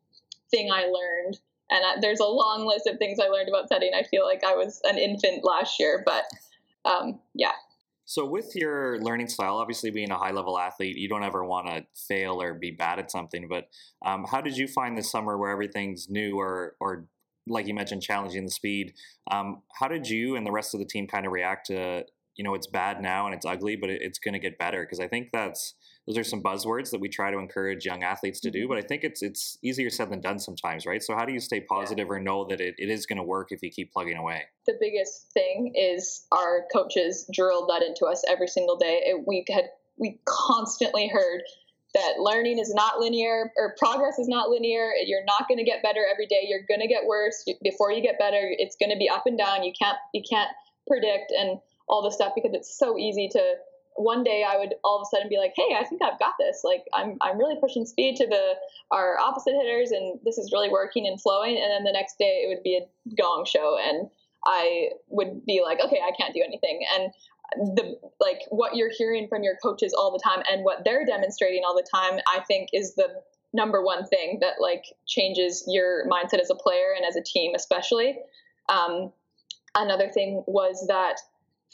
thing 0.51 0.71
i 0.71 0.85
learned. 0.85 1.39
And 1.69 1.83
I, 1.83 1.95
there's 2.01 2.19
a 2.19 2.25
long 2.25 2.67
list 2.67 2.85
of 2.87 2.97
things 2.99 3.17
i 3.19 3.27
learned 3.27 3.49
about 3.49 3.69
setting 3.69 3.91
i 3.95 4.03
feel 4.03 4.25
like 4.25 4.43
i 4.45 4.53
was 4.53 4.81
an 4.83 4.97
infant 4.97 5.43
last 5.43 5.79
year 5.79 6.03
but 6.05 6.25
um, 6.85 7.19
yeah 7.33 7.53
so, 8.05 8.25
with 8.25 8.55
your 8.55 8.99
learning 8.99 9.27
style, 9.27 9.55
obviously 9.55 9.89
being 9.89 10.11
a 10.11 10.17
high 10.17 10.31
level 10.31 10.59
athlete, 10.59 10.97
you 10.97 11.07
don't 11.07 11.23
ever 11.23 11.45
want 11.45 11.67
to 11.67 11.85
fail 11.95 12.41
or 12.41 12.53
be 12.53 12.71
bad 12.71 12.99
at 12.99 13.09
something. 13.09 13.47
But 13.47 13.69
um, 14.05 14.25
how 14.29 14.41
did 14.41 14.57
you 14.57 14.67
find 14.67 14.97
this 14.97 15.09
summer 15.09 15.37
where 15.37 15.51
everything's 15.51 16.09
new 16.09 16.37
or, 16.37 16.75
or 16.81 17.05
like 17.47 17.65
you 17.65 17.73
mentioned, 17.73 18.01
challenging 18.01 18.43
the 18.43 18.51
speed? 18.51 18.93
Um, 19.31 19.61
how 19.79 19.87
did 19.87 20.09
you 20.09 20.35
and 20.35 20.45
the 20.45 20.51
rest 20.51 20.73
of 20.73 20.79
the 20.79 20.85
team 20.85 21.07
kind 21.07 21.25
of 21.25 21.31
react 21.31 21.67
to, 21.67 22.05
you 22.35 22.43
know, 22.43 22.55
it's 22.55 22.67
bad 22.67 23.01
now 23.01 23.25
and 23.25 23.33
it's 23.33 23.45
ugly, 23.45 23.77
but 23.77 23.89
it's 23.89 24.19
going 24.19 24.33
to 24.33 24.39
get 24.39 24.57
better? 24.57 24.81
Because 24.81 24.99
I 24.99 25.07
think 25.07 25.29
that's 25.31 25.73
those 26.07 26.17
are 26.17 26.23
some 26.23 26.43
buzzwords 26.43 26.91
that 26.91 26.99
we 26.99 27.09
try 27.09 27.31
to 27.31 27.37
encourage 27.37 27.85
young 27.85 28.03
athletes 28.03 28.39
to 28.39 28.51
do 28.51 28.61
mm-hmm. 28.61 28.69
but 28.69 28.77
i 28.77 28.81
think 28.81 29.03
it's 29.03 29.21
it's 29.21 29.57
easier 29.63 29.89
said 29.89 30.09
than 30.09 30.21
done 30.21 30.39
sometimes 30.39 30.83
right? 30.85 31.03
So 31.03 31.15
how 31.15 31.25
do 31.25 31.33
you 31.33 31.39
stay 31.39 31.61
positive 31.61 32.07
yeah. 32.07 32.13
or 32.13 32.19
know 32.19 32.45
that 32.49 32.61
it, 32.61 32.75
it 32.77 32.89
is 32.89 33.05
going 33.05 33.17
to 33.17 33.23
work 33.23 33.51
if 33.51 33.61
you 33.61 33.69
keep 33.69 33.91
plugging 33.91 34.17
away? 34.17 34.43
The 34.65 34.77
biggest 34.79 35.31
thing 35.33 35.73
is 35.75 36.25
our 36.31 36.65
coaches 36.73 37.29
drilled 37.33 37.69
that 37.69 37.83
into 37.83 38.05
us 38.05 38.23
every 38.27 38.47
single 38.47 38.77
day. 38.77 39.01
It, 39.05 39.23
we 39.27 39.45
had 39.49 39.65
we 39.97 40.19
constantly 40.25 41.07
heard 41.07 41.41
that 41.93 42.15
learning 42.17 42.57
is 42.57 42.73
not 42.73 42.99
linear 42.99 43.51
or 43.55 43.75
progress 43.77 44.17
is 44.17 44.27
not 44.27 44.49
linear. 44.49 44.91
You're 45.05 45.25
not 45.25 45.47
going 45.47 45.59
to 45.59 45.63
get 45.63 45.83
better 45.83 46.05
every 46.11 46.25
day. 46.25 46.45
You're 46.47 46.65
going 46.67 46.81
to 46.81 46.87
get 46.87 47.05
worse. 47.05 47.45
Before 47.61 47.91
you 47.91 48.01
get 48.01 48.17
better 48.17 48.41
it's 48.41 48.75
going 48.75 48.89
to 48.89 48.97
be 48.97 49.09
up 49.09 49.23
and 49.25 49.37
down. 49.37 49.63
You 49.63 49.73
can't 49.79 49.97
you 50.13 50.23
can't 50.27 50.49
predict 50.87 51.31
and 51.31 51.59
all 51.87 52.01
this 52.01 52.15
stuff 52.15 52.33
because 52.35 52.51
it's 52.53 52.77
so 52.77 52.97
easy 52.97 53.29
to 53.29 53.55
one 53.95 54.23
day 54.23 54.45
I 54.47 54.57
would 54.57 54.75
all 54.83 54.99
of 54.99 55.03
a 55.03 55.09
sudden 55.09 55.29
be 55.29 55.37
like, 55.37 55.53
"Hey, 55.55 55.75
I 55.75 55.83
think 55.83 56.01
I've 56.01 56.19
got 56.19 56.33
this. 56.39 56.61
Like, 56.63 56.85
I'm 56.93 57.17
I'm 57.21 57.37
really 57.37 57.59
pushing 57.59 57.85
speed 57.85 58.15
to 58.17 58.27
the 58.27 58.55
our 58.91 59.17
opposite 59.19 59.53
hitters, 59.53 59.91
and 59.91 60.19
this 60.23 60.37
is 60.37 60.51
really 60.51 60.69
working 60.69 61.07
and 61.07 61.21
flowing." 61.21 61.57
And 61.57 61.71
then 61.71 61.83
the 61.83 61.91
next 61.91 62.17
day 62.17 62.43
it 62.43 62.47
would 62.49 62.63
be 62.63 62.77
a 62.77 63.15
gong 63.15 63.45
show, 63.45 63.77
and 63.77 64.09
I 64.45 64.89
would 65.09 65.45
be 65.45 65.61
like, 65.63 65.79
"Okay, 65.83 65.99
I 66.03 66.11
can't 66.11 66.33
do 66.33 66.43
anything." 66.45 66.81
And 66.95 67.11
the 67.75 67.99
like 68.19 68.41
what 68.49 68.75
you're 68.75 68.91
hearing 68.91 69.27
from 69.27 69.43
your 69.43 69.55
coaches 69.61 69.93
all 69.93 70.11
the 70.11 70.21
time 70.23 70.43
and 70.51 70.63
what 70.63 70.83
they're 70.85 71.05
demonstrating 71.05 71.63
all 71.65 71.75
the 71.75 71.87
time, 71.93 72.19
I 72.27 72.41
think 72.47 72.69
is 72.73 72.95
the 72.95 73.09
number 73.53 73.83
one 73.83 74.05
thing 74.05 74.39
that 74.41 74.55
like 74.59 74.85
changes 75.05 75.63
your 75.67 76.07
mindset 76.07 76.39
as 76.39 76.49
a 76.49 76.55
player 76.55 76.93
and 76.95 77.05
as 77.05 77.15
a 77.15 77.21
team, 77.21 77.53
especially. 77.55 78.17
Um, 78.69 79.11
another 79.75 80.09
thing 80.09 80.43
was 80.47 80.85
that 80.87 81.19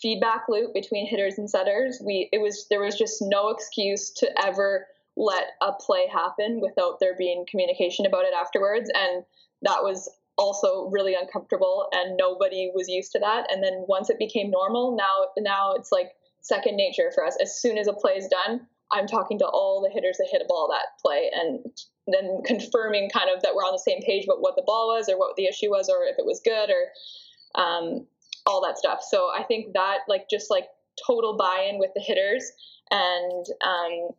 feedback 0.02 0.44
loop 0.50 0.74
between 0.74 1.08
hitters 1.08 1.38
and 1.38 1.50
setters. 1.50 2.02
We 2.04 2.30
it 2.32 2.40
was 2.40 2.68
there 2.70 2.82
was 2.82 2.98
just 2.98 3.22
no 3.22 3.50
excuse 3.50 4.12
to 4.18 4.30
ever 4.46 4.88
let 5.18 5.46
a 5.62 5.74
play 5.74 6.08
happen 6.08 6.62
without 6.62 7.00
there 7.00 7.16
being 7.18 7.46
communication 7.50 8.06
about 8.06 8.26
it 8.26 8.34
afterwards. 8.34 8.90
And 8.94 9.24
that 9.64 9.84
was 9.84 10.10
also 10.38 10.90
really 10.90 11.16
uncomfortable 11.20 11.90
and 11.92 12.16
nobody 12.16 12.72
was 12.74 12.88
used 12.88 13.12
to 13.12 13.20
that. 13.20 13.48
And 13.52 13.62
then 13.64 13.86
once 13.88 14.10
it 14.10 14.18
became 14.18 14.50
normal 14.50 14.96
now 14.96 15.28
now 15.38 15.74
it's 15.74 15.92
like 15.92 16.12
second 16.42 16.78
nature 16.78 17.12
for 17.14 17.26
us. 17.26 17.38
As 17.42 17.60
soon 17.60 17.78
as 17.78 17.88
a 17.88 17.94
play 17.94 18.14
is 18.14 18.28
done 18.28 18.68
i'm 18.92 19.08
talking 19.08 19.38
to 19.40 19.46
all 19.46 19.82
the 19.82 19.94
hitters 19.94 20.18
that 20.18 20.28
hit 20.32 20.42
a 20.42 20.48
ball 20.48 20.68
that 20.68 21.00
play 21.02 21.30
and 21.34 21.64
then 22.08 22.42
confirming 22.46 23.10
kind 23.10 23.30
of 23.34 23.42
that 23.44 23.56
we're 23.56 23.64
on 23.64 23.74
the 23.74 23.80
same 23.80 24.02
page 24.02 24.26
about 24.26 24.42
what 24.42 24.56
the 24.56 24.64
ball 24.66 24.88
was 24.88 25.10
or 25.10 25.18
what 25.18 25.36
the 25.36 25.46
issue 25.46 25.70
was 25.70 25.90
or 25.90 26.06
if 26.06 26.16
it 26.18 26.26
was 26.26 26.42
good 26.44 26.70
or 26.70 27.62
um, 27.62 28.06
all 28.50 28.62
that 28.66 28.78
stuff. 28.78 29.00
So 29.08 29.30
I 29.34 29.44
think 29.44 29.74
that 29.74 30.00
like 30.08 30.30
just 30.30 30.50
like 30.50 30.66
total 31.06 31.38
buy-in 31.38 31.80
with 31.80 31.92
the 31.96 32.02
hitters 32.02 32.52
and 32.92 33.46
um, 33.64 34.10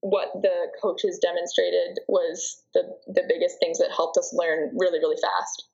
what 0.00 0.28
the 0.42 0.68
coaches 0.80 1.18
demonstrated 1.20 1.98
was 2.06 2.62
the 2.74 2.82
the 3.08 3.24
biggest 3.28 3.56
things 3.58 3.78
that 3.78 3.90
helped 3.94 4.16
us 4.16 4.32
learn 4.32 4.70
really 4.76 4.98
really 4.98 5.16
fast. 5.16 5.64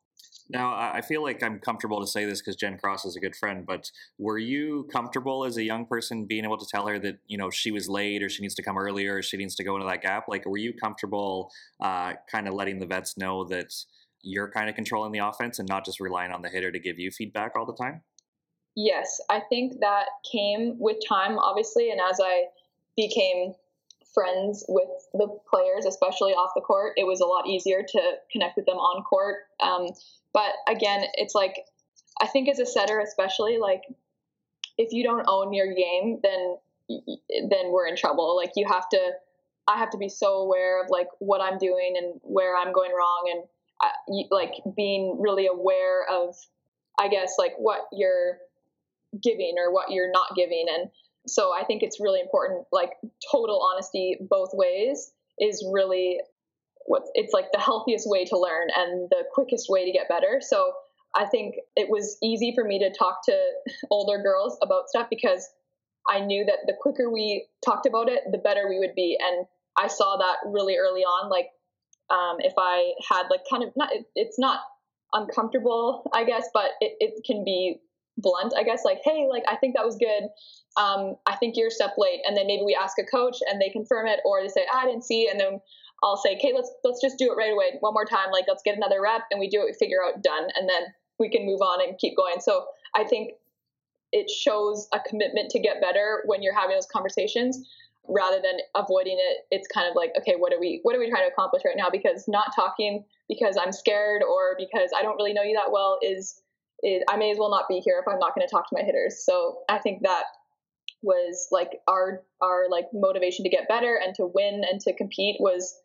Now, 0.50 0.74
I 0.74 1.00
feel 1.00 1.22
like 1.22 1.42
I'm 1.42 1.58
comfortable 1.58 2.00
to 2.02 2.06
say 2.06 2.26
this 2.26 2.42
because 2.42 2.56
Jen 2.56 2.76
Cross 2.76 3.06
is 3.06 3.16
a 3.16 3.20
good 3.20 3.34
friend, 3.34 3.64
but 3.66 3.90
were 4.18 4.36
you 4.36 4.86
comfortable 4.92 5.46
as 5.46 5.56
a 5.56 5.62
young 5.62 5.86
person 5.86 6.26
being 6.26 6.44
able 6.44 6.58
to 6.58 6.66
tell 6.70 6.86
her 6.86 6.98
that, 6.98 7.16
you 7.26 7.38
know, 7.38 7.48
she 7.48 7.70
was 7.70 7.88
late 7.88 8.22
or 8.22 8.28
she 8.28 8.42
needs 8.42 8.54
to 8.56 8.62
come 8.62 8.76
earlier 8.76 9.16
or 9.16 9.22
she 9.22 9.38
needs 9.38 9.54
to 9.54 9.64
go 9.64 9.74
into 9.74 9.86
that 9.86 10.02
gap? 10.02 10.24
Like, 10.28 10.44
were 10.44 10.58
you 10.58 10.74
comfortable 10.74 11.50
uh, 11.80 12.12
kind 12.30 12.46
of 12.46 12.52
letting 12.52 12.78
the 12.78 12.84
vets 12.84 13.16
know 13.16 13.44
that 13.44 13.72
you're 14.24 14.50
kind 14.50 14.68
of 14.68 14.74
controlling 14.74 15.12
the 15.12 15.18
offense 15.18 15.58
and 15.58 15.68
not 15.68 15.84
just 15.84 16.00
relying 16.00 16.32
on 16.32 16.42
the 16.42 16.48
hitter 16.48 16.72
to 16.72 16.78
give 16.78 16.98
you 16.98 17.10
feedback 17.10 17.52
all 17.56 17.66
the 17.66 17.74
time? 17.74 18.02
Yes, 18.76 19.20
I 19.30 19.40
think 19.48 19.80
that 19.80 20.06
came 20.30 20.76
with 20.78 20.96
time, 21.08 21.38
obviously. 21.38 21.90
And 21.90 22.00
as 22.00 22.18
I 22.20 22.44
became 22.96 23.54
friends 24.12 24.64
with 24.68 24.88
the 25.12 25.28
players, 25.48 25.86
especially 25.86 26.32
off 26.32 26.50
the 26.54 26.60
court, 26.60 26.94
it 26.96 27.06
was 27.06 27.20
a 27.20 27.26
lot 27.26 27.46
easier 27.46 27.82
to 27.86 28.12
connect 28.32 28.56
with 28.56 28.66
them 28.66 28.76
on 28.76 29.04
court. 29.04 29.36
Um, 29.60 29.88
but 30.32 30.52
again, 30.66 31.04
it's 31.14 31.34
like 31.34 31.56
I 32.20 32.26
think 32.26 32.48
as 32.48 32.58
a 32.58 32.66
setter, 32.66 33.00
especially 33.00 33.58
like 33.58 33.82
if 34.78 34.92
you 34.92 35.04
don't 35.04 35.24
own 35.28 35.52
your 35.52 35.72
game, 35.74 36.20
then 36.22 36.56
then 37.48 37.72
we're 37.72 37.86
in 37.86 37.96
trouble. 37.96 38.36
Like 38.36 38.52
you 38.56 38.66
have 38.68 38.88
to, 38.90 39.10
I 39.66 39.78
have 39.78 39.90
to 39.90 39.98
be 39.98 40.08
so 40.08 40.34
aware 40.36 40.82
of 40.82 40.90
like 40.90 41.08
what 41.18 41.40
I'm 41.40 41.58
doing 41.58 41.94
and 41.96 42.20
where 42.22 42.56
I'm 42.56 42.72
going 42.72 42.92
wrong, 42.92 43.30
and 43.34 43.44
Uh, 43.82 44.14
like 44.30 44.52
being 44.76 45.18
really 45.20 45.46
aware 45.46 46.04
of, 46.10 46.34
I 46.98 47.08
guess 47.08 47.34
like 47.38 47.54
what 47.58 47.80
you're 47.92 48.38
giving 49.22 49.54
or 49.58 49.72
what 49.72 49.90
you're 49.90 50.10
not 50.10 50.28
giving, 50.36 50.66
and 50.68 50.90
so 51.26 51.52
I 51.52 51.64
think 51.64 51.82
it's 51.82 52.00
really 52.00 52.20
important. 52.20 52.66
Like 52.72 52.90
total 53.32 53.66
honesty 53.72 54.18
both 54.20 54.50
ways 54.52 55.12
is 55.38 55.66
really 55.72 56.20
what 56.86 57.02
it's 57.14 57.32
like 57.32 57.46
the 57.52 57.58
healthiest 57.58 58.08
way 58.08 58.24
to 58.26 58.38
learn 58.38 58.68
and 58.76 59.08
the 59.10 59.24
quickest 59.32 59.68
way 59.68 59.84
to 59.84 59.92
get 59.92 60.08
better. 60.08 60.40
So 60.40 60.72
I 61.14 61.26
think 61.26 61.56
it 61.76 61.88
was 61.88 62.18
easy 62.22 62.52
for 62.54 62.64
me 62.64 62.78
to 62.80 62.92
talk 62.92 63.24
to 63.26 63.38
older 63.90 64.22
girls 64.22 64.58
about 64.62 64.88
stuff 64.88 65.06
because 65.08 65.48
I 66.08 66.20
knew 66.20 66.44
that 66.44 66.66
the 66.66 66.74
quicker 66.78 67.10
we 67.10 67.46
talked 67.64 67.86
about 67.86 68.08
it, 68.08 68.20
the 68.30 68.38
better 68.38 68.68
we 68.68 68.78
would 68.78 68.94
be. 68.94 69.16
And 69.20 69.46
I 69.76 69.88
saw 69.88 70.18
that 70.18 70.50
really 70.50 70.76
early 70.76 71.00
on. 71.00 71.30
Like, 71.30 71.48
um, 72.10 72.36
if 72.40 72.54
I 72.58 72.92
had 73.08 73.24
like 73.30 73.40
kind 73.50 73.62
of 73.62 73.70
not, 73.76 73.92
it, 73.92 74.06
it's 74.14 74.38
not 74.38 74.60
uncomfortable, 75.12 76.10
I 76.12 76.24
guess, 76.24 76.48
but 76.52 76.70
it, 76.80 76.96
it 77.00 77.24
can 77.24 77.44
be 77.44 77.80
blunt, 78.18 78.52
I 78.56 78.62
guess. 78.62 78.84
Like, 78.84 78.98
hey, 79.04 79.26
like 79.30 79.44
I 79.48 79.56
think 79.56 79.74
that 79.76 79.84
was 79.84 79.96
good. 79.96 80.28
Um, 80.76 81.16
I 81.26 81.36
think 81.36 81.56
you're 81.56 81.68
a 81.68 81.70
step 81.70 81.94
late, 81.98 82.20
and 82.26 82.36
then 82.36 82.46
maybe 82.46 82.62
we 82.64 82.78
ask 82.80 82.98
a 82.98 83.04
coach 83.04 83.38
and 83.48 83.60
they 83.60 83.70
confirm 83.70 84.06
it, 84.06 84.20
or 84.24 84.42
they 84.42 84.48
say 84.48 84.66
I 84.72 84.86
didn't 84.86 85.04
see, 85.04 85.28
and 85.28 85.38
then 85.38 85.60
I'll 86.02 86.16
say, 86.16 86.36
okay, 86.36 86.52
let's 86.54 86.70
let's 86.82 87.00
just 87.00 87.16
do 87.18 87.32
it 87.32 87.36
right 87.36 87.52
away, 87.52 87.78
one 87.80 87.94
more 87.94 88.04
time. 88.04 88.30
Like 88.32 88.44
let's 88.48 88.62
get 88.62 88.76
another 88.76 89.00
rep, 89.00 89.22
and 89.30 89.40
we 89.40 89.48
do 89.48 89.60
it, 89.60 89.66
we 89.66 89.72
figure 89.72 89.98
out 90.04 90.22
done, 90.22 90.48
and 90.56 90.68
then 90.68 90.82
we 91.18 91.30
can 91.30 91.46
move 91.46 91.60
on 91.60 91.80
and 91.86 91.96
keep 91.98 92.16
going. 92.16 92.40
So 92.40 92.66
I 92.94 93.04
think 93.04 93.34
it 94.12 94.30
shows 94.30 94.88
a 94.92 95.00
commitment 95.00 95.50
to 95.50 95.60
get 95.60 95.80
better 95.80 96.22
when 96.26 96.42
you're 96.42 96.54
having 96.54 96.76
those 96.76 96.86
conversations 96.86 97.66
rather 98.08 98.36
than 98.36 98.58
avoiding 98.74 99.16
it 99.18 99.46
it's 99.50 99.66
kind 99.68 99.88
of 99.88 99.96
like 99.96 100.10
okay 100.18 100.34
what 100.36 100.52
are 100.52 100.60
we 100.60 100.80
what 100.82 100.94
are 100.94 100.98
we 100.98 101.08
trying 101.08 101.24
to 101.24 101.32
accomplish 101.32 101.62
right 101.64 101.76
now 101.76 101.88
because 101.90 102.24
not 102.28 102.54
talking 102.54 103.04
because 103.28 103.56
i'm 103.60 103.72
scared 103.72 104.22
or 104.22 104.56
because 104.58 104.90
i 104.96 105.02
don't 105.02 105.16
really 105.16 105.32
know 105.32 105.42
you 105.42 105.54
that 105.54 105.72
well 105.72 105.98
is, 106.02 106.42
is 106.82 107.02
i 107.08 107.16
may 107.16 107.30
as 107.30 107.38
well 107.38 107.50
not 107.50 107.64
be 107.68 107.80
here 107.80 108.00
if 108.00 108.12
i'm 108.12 108.18
not 108.18 108.34
going 108.34 108.46
to 108.46 108.50
talk 108.50 108.68
to 108.68 108.76
my 108.76 108.82
hitters 108.82 109.24
so 109.24 109.58
i 109.70 109.78
think 109.78 110.02
that 110.02 110.24
was 111.02 111.48
like 111.52 111.80
our 111.86 112.22
our 112.42 112.64
like 112.70 112.86
motivation 112.92 113.44
to 113.44 113.50
get 113.50 113.68
better 113.68 114.00
and 114.02 114.14
to 114.14 114.26
win 114.34 114.62
and 114.68 114.80
to 114.80 114.94
compete 114.94 115.36
was 115.38 115.78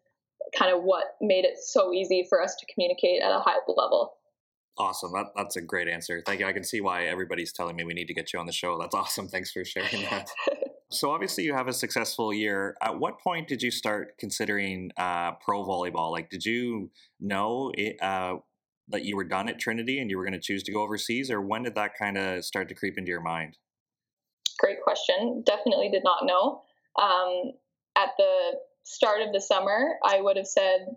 kind 0.58 0.74
of 0.74 0.84
what 0.84 1.04
made 1.22 1.46
it 1.46 1.58
so 1.60 1.94
easy 1.94 2.26
for 2.28 2.42
us 2.42 2.56
to 2.56 2.66
communicate 2.74 3.22
at 3.22 3.32
a 3.32 3.40
high 3.40 3.58
level. 3.68 4.14
Awesome. 4.78 5.12
That, 5.12 5.28
that's 5.36 5.58
a 5.58 5.62
great 5.62 5.90
answer. 5.90 6.24
Thank 6.26 6.40
you. 6.40 6.48
I 6.48 6.54
can 6.54 6.64
see 6.64 6.80
why 6.80 7.06
everybody's 7.06 7.52
telling 7.52 7.76
me 7.76 7.84
we 7.84 7.94
need 7.94 8.08
to 8.08 8.14
get 8.14 8.32
you 8.32 8.40
on 8.40 8.46
the 8.46 8.54
show. 8.54 8.80
That's 8.80 8.96
awesome. 8.96 9.28
Thanks 9.28 9.52
for 9.52 9.66
sharing 9.66 10.04
that. 10.04 10.30
so, 10.92 11.12
obviously, 11.12 11.44
you 11.44 11.54
have 11.54 11.68
a 11.68 11.74
successful 11.74 12.34
year. 12.34 12.76
At 12.82 13.00
what 13.00 13.20
point 13.20 13.48
did 13.48 13.62
you 13.62 13.70
start 13.70 14.18
considering 14.18 14.92
uh, 14.98 15.34
pro 15.34 15.64
volleyball? 15.64 16.12
Like, 16.12 16.30
did 16.30 16.46
you 16.46 16.90
know 17.20 17.72
it, 17.76 18.02
uh, 18.02 18.38
that 18.88 19.06
you 19.06 19.16
were 19.16 19.24
done 19.24 19.50
at 19.50 19.60
Trinity 19.60 20.00
and 20.00 20.10
you 20.10 20.18
were 20.18 20.24
going 20.24 20.34
to 20.34 20.40
choose 20.40 20.64
to 20.64 20.72
go 20.72 20.82
overseas, 20.82 21.30
or 21.30 21.42
when 21.42 21.64
did 21.64 21.76
that 21.76 21.92
kind 21.98 22.18
of 22.18 22.44
start 22.44 22.70
to 22.70 22.76
creep 22.76 22.98
into 22.98 23.10
your 23.10 23.22
mind? 23.22 23.58
Great 24.58 24.82
question. 24.82 25.44
Definitely 25.46 25.90
did 25.90 26.04
not 26.04 26.26
know. 26.26 26.64
Um, 27.00 27.54
at 27.96 28.10
the 28.18 28.58
start 28.84 29.22
of 29.22 29.32
the 29.32 29.42
summer, 29.42 29.94
I 30.04 30.22
would 30.22 30.38
have 30.38 30.48
said, 30.48 30.88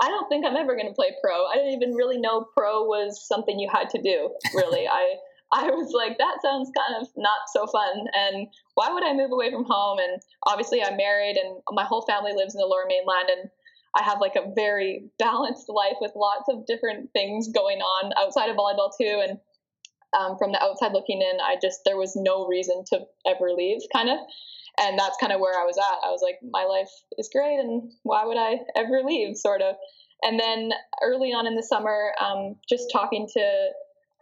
I 0.00 0.08
don't 0.08 0.28
think 0.28 0.44
I'm 0.44 0.56
ever 0.56 0.74
going 0.74 0.88
to 0.88 0.94
play 0.94 1.12
pro. 1.22 1.46
I 1.46 1.54
didn't 1.54 1.74
even 1.74 1.94
really 1.94 2.18
know 2.18 2.46
pro 2.56 2.84
was 2.84 3.26
something 3.26 3.58
you 3.58 3.68
had 3.72 3.90
to 3.90 4.02
do, 4.02 4.30
really. 4.54 4.88
I 4.92 5.16
I 5.54 5.70
was 5.70 5.92
like, 5.92 6.18
that 6.18 6.42
sounds 6.42 6.70
kind 6.76 7.00
of 7.00 7.08
not 7.16 7.46
so 7.52 7.66
fun. 7.66 8.06
And 8.12 8.48
why 8.74 8.92
would 8.92 9.04
I 9.04 9.14
move 9.14 9.30
away 9.30 9.50
from 9.52 9.64
home? 9.64 9.98
And 9.98 10.20
obviously, 10.46 10.82
I'm 10.82 10.96
married, 10.96 11.36
and 11.36 11.62
my 11.70 11.84
whole 11.84 12.02
family 12.02 12.32
lives 12.34 12.54
in 12.54 12.60
the 12.60 12.66
lower 12.66 12.86
mainland. 12.88 13.28
And 13.30 13.50
I 13.96 14.02
have 14.02 14.20
like 14.20 14.34
a 14.34 14.52
very 14.54 15.04
balanced 15.18 15.68
life 15.68 15.96
with 16.00 16.12
lots 16.16 16.48
of 16.48 16.66
different 16.66 17.12
things 17.12 17.48
going 17.48 17.78
on 17.78 18.12
outside 18.18 18.50
of 18.50 18.56
volleyball, 18.56 18.90
too. 18.98 19.22
And 19.22 19.38
um, 20.18 20.36
from 20.36 20.50
the 20.50 20.62
outside 20.62 20.92
looking 20.92 21.22
in, 21.22 21.38
I 21.40 21.56
just, 21.62 21.80
there 21.84 21.96
was 21.96 22.16
no 22.16 22.46
reason 22.46 22.84
to 22.88 23.06
ever 23.24 23.52
leave, 23.52 23.80
kind 23.92 24.10
of 24.10 24.18
and 24.78 24.98
that's 24.98 25.16
kind 25.20 25.32
of 25.32 25.40
where 25.40 25.54
I 25.58 25.64
was 25.64 25.78
at. 25.78 26.06
I 26.06 26.10
was 26.10 26.20
like, 26.22 26.40
my 26.42 26.64
life 26.64 26.90
is 27.16 27.30
great, 27.32 27.60
and 27.60 27.92
why 28.02 28.24
would 28.24 28.36
I 28.36 28.58
ever 28.76 29.02
leave, 29.04 29.36
sort 29.36 29.62
of. 29.62 29.76
And 30.22 30.40
then 30.40 30.72
early 31.02 31.32
on 31.32 31.46
in 31.46 31.54
the 31.54 31.62
summer, 31.62 32.12
um, 32.20 32.56
just 32.68 32.90
talking 32.90 33.28
to 33.34 33.68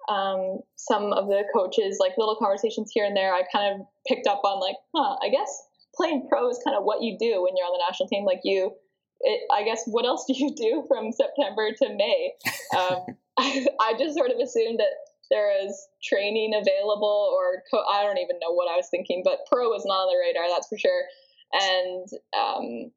um, 0.08 0.60
some 0.76 1.12
of 1.12 1.28
the 1.28 1.44
coaches, 1.54 1.98
like 2.00 2.12
little 2.18 2.36
conversations 2.36 2.90
here 2.92 3.04
and 3.04 3.16
there, 3.16 3.32
I 3.34 3.42
kind 3.52 3.80
of 3.80 3.86
picked 4.06 4.26
up 4.26 4.42
on 4.44 4.60
like, 4.60 4.76
huh, 4.94 5.16
I 5.22 5.28
guess 5.28 5.62
playing 5.94 6.26
pro 6.28 6.48
is 6.48 6.60
kind 6.64 6.76
of 6.76 6.84
what 6.84 7.02
you 7.02 7.16
do 7.18 7.42
when 7.42 7.54
you're 7.56 7.66
on 7.66 7.72
the 7.72 7.84
national 7.88 8.08
team. 8.08 8.24
Like 8.24 8.40
you, 8.44 8.72
it, 9.20 9.42
I 9.52 9.62
guess, 9.62 9.84
what 9.86 10.04
else 10.04 10.24
do 10.28 10.34
you 10.36 10.54
do 10.54 10.84
from 10.88 11.12
September 11.12 11.70
to 11.82 11.94
May? 11.94 12.32
Um, 12.76 13.16
I, 13.38 13.66
I 13.80 13.94
just 13.98 14.16
sort 14.16 14.30
of 14.30 14.38
assumed 14.38 14.80
that 14.80 14.92
there 15.30 15.64
is 15.64 15.88
training 16.02 16.52
available 16.54 17.32
or 17.32 17.62
co- 17.70 17.86
I 17.90 18.02
don't 18.02 18.18
even 18.18 18.38
know 18.40 18.52
what 18.52 18.70
I 18.70 18.76
was 18.76 18.88
thinking, 18.90 19.22
but 19.24 19.46
pro 19.50 19.68
was 19.68 19.84
not 19.86 20.04
on 20.04 20.08
the 20.12 20.18
radar, 20.20 20.48
that's 20.52 20.68
for 20.68 20.78
sure. 20.78 21.04
And 21.52 22.06
um, 22.36 22.92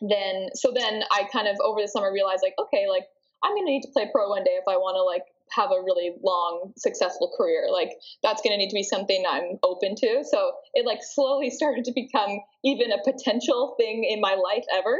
then, 0.00 0.48
so 0.54 0.72
then 0.74 1.02
I 1.12 1.28
kind 1.32 1.46
of 1.46 1.56
over 1.62 1.80
the 1.80 1.88
summer 1.88 2.12
realized 2.12 2.42
like, 2.42 2.54
okay, 2.58 2.86
like 2.88 3.04
I'm 3.44 3.54
going 3.54 3.66
to 3.66 3.72
need 3.72 3.82
to 3.82 3.92
play 3.92 4.08
pro 4.10 4.28
one 4.28 4.42
day 4.42 4.58
if 4.58 4.64
I 4.68 4.76
want 4.76 4.96
to 4.96 5.02
like 5.02 5.22
have 5.52 5.70
a 5.70 5.82
really 5.82 6.12
long 6.22 6.72
successful 6.76 7.32
career 7.36 7.66
like 7.70 7.90
that's 8.22 8.42
going 8.42 8.52
to 8.52 8.56
need 8.56 8.68
to 8.68 8.74
be 8.74 8.82
something 8.82 9.24
i'm 9.28 9.58
open 9.62 9.94
to 9.94 10.24
so 10.28 10.52
it 10.74 10.86
like 10.86 11.00
slowly 11.02 11.50
started 11.58 11.84
to 11.84 11.92
become 11.92 12.40
even 12.64 12.90
a 12.92 13.02
potential 13.04 13.74
thing 13.78 14.04
in 14.08 14.20
my 14.20 14.34
life 14.34 14.64
ever 14.74 14.98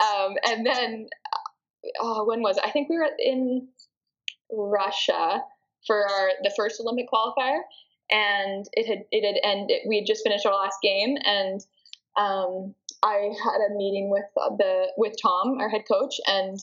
um, 0.00 0.34
and 0.46 0.66
then 0.66 1.08
uh, 2.00 2.22
when 2.24 2.42
was 2.42 2.56
it? 2.56 2.64
i 2.64 2.70
think 2.70 2.88
we 2.88 2.96
were 2.96 3.08
in 3.18 3.68
russia 4.50 5.42
for 5.86 6.08
our 6.08 6.30
the 6.42 6.52
first 6.56 6.80
Olympic 6.80 7.06
qualifier, 7.12 7.60
and 8.10 8.66
it 8.72 8.86
had 8.86 9.04
it 9.10 9.26
had 9.26 9.40
ended. 9.42 9.80
We 9.88 9.96
had 9.96 10.06
just 10.06 10.22
finished 10.24 10.46
our 10.46 10.54
last 10.54 10.78
game, 10.82 11.16
and 11.24 11.60
um, 12.16 12.74
I 13.02 13.30
had 13.42 13.60
a 13.70 13.74
meeting 13.74 14.10
with 14.10 14.24
the 14.34 14.92
with 14.96 15.14
Tom, 15.20 15.58
our 15.58 15.68
head 15.68 15.84
coach, 15.90 16.16
and 16.26 16.58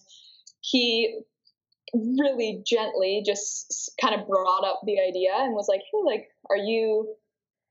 he 0.62 1.20
really 1.94 2.64
gently 2.66 3.24
just 3.26 3.92
kind 4.02 4.20
of 4.20 4.28
brought 4.28 4.66
up 4.66 4.82
the 4.86 5.00
idea 5.00 5.34
and 5.36 5.54
was 5.54 5.68
like, 5.68 5.82
"Hey, 5.92 6.00
like, 6.04 6.30
are 6.50 6.58
you?" 6.58 7.16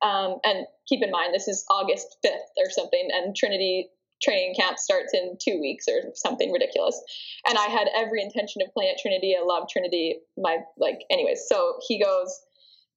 Um, 0.02 0.38
and 0.44 0.66
keep 0.86 1.02
in 1.02 1.10
mind, 1.10 1.34
this 1.34 1.48
is 1.48 1.64
August 1.70 2.18
fifth 2.22 2.52
or 2.58 2.70
something, 2.70 3.08
and 3.12 3.34
Trinity 3.34 3.90
training 4.22 4.54
camp 4.54 4.78
starts 4.78 5.12
in 5.12 5.36
two 5.40 5.60
weeks 5.60 5.86
or 5.88 6.12
something 6.14 6.52
ridiculous. 6.52 7.00
And 7.46 7.58
I 7.58 7.66
had 7.66 7.88
every 7.94 8.22
intention 8.22 8.62
of 8.62 8.72
playing 8.72 8.92
at 8.92 9.00
Trinity. 9.00 9.36
I 9.38 9.44
love 9.44 9.68
Trinity. 9.68 10.20
My 10.36 10.58
like, 10.78 11.00
anyways. 11.10 11.46
So 11.48 11.78
he 11.86 12.02
goes, 12.02 12.40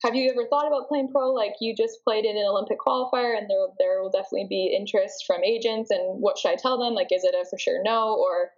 "Have 0.03 0.15
you 0.15 0.29
ever 0.29 0.47
thought 0.47 0.67
about 0.67 0.87
playing 0.87 1.09
pro? 1.11 1.33
Like, 1.33 1.55
you 1.59 1.75
just 1.75 2.03
played 2.03 2.25
in 2.25 2.37
an 2.37 2.45
Olympic 2.45 2.79
qualifier, 2.79 3.37
and 3.37 3.49
there 3.49 3.67
there 3.79 4.01
will 4.01 4.11
definitely 4.11 4.47
be 4.49 4.73
interest 4.75 5.25
from 5.25 5.43
agents. 5.43 5.91
And 5.91 6.21
what 6.21 6.37
should 6.37 6.51
I 6.51 6.55
tell 6.55 6.77
them? 6.77 6.93
Like, 6.93 7.11
is 7.11 7.23
it 7.23 7.35
a 7.35 7.45
for 7.49 7.57
sure 7.57 7.81
no 7.83 8.15
or 8.15 8.51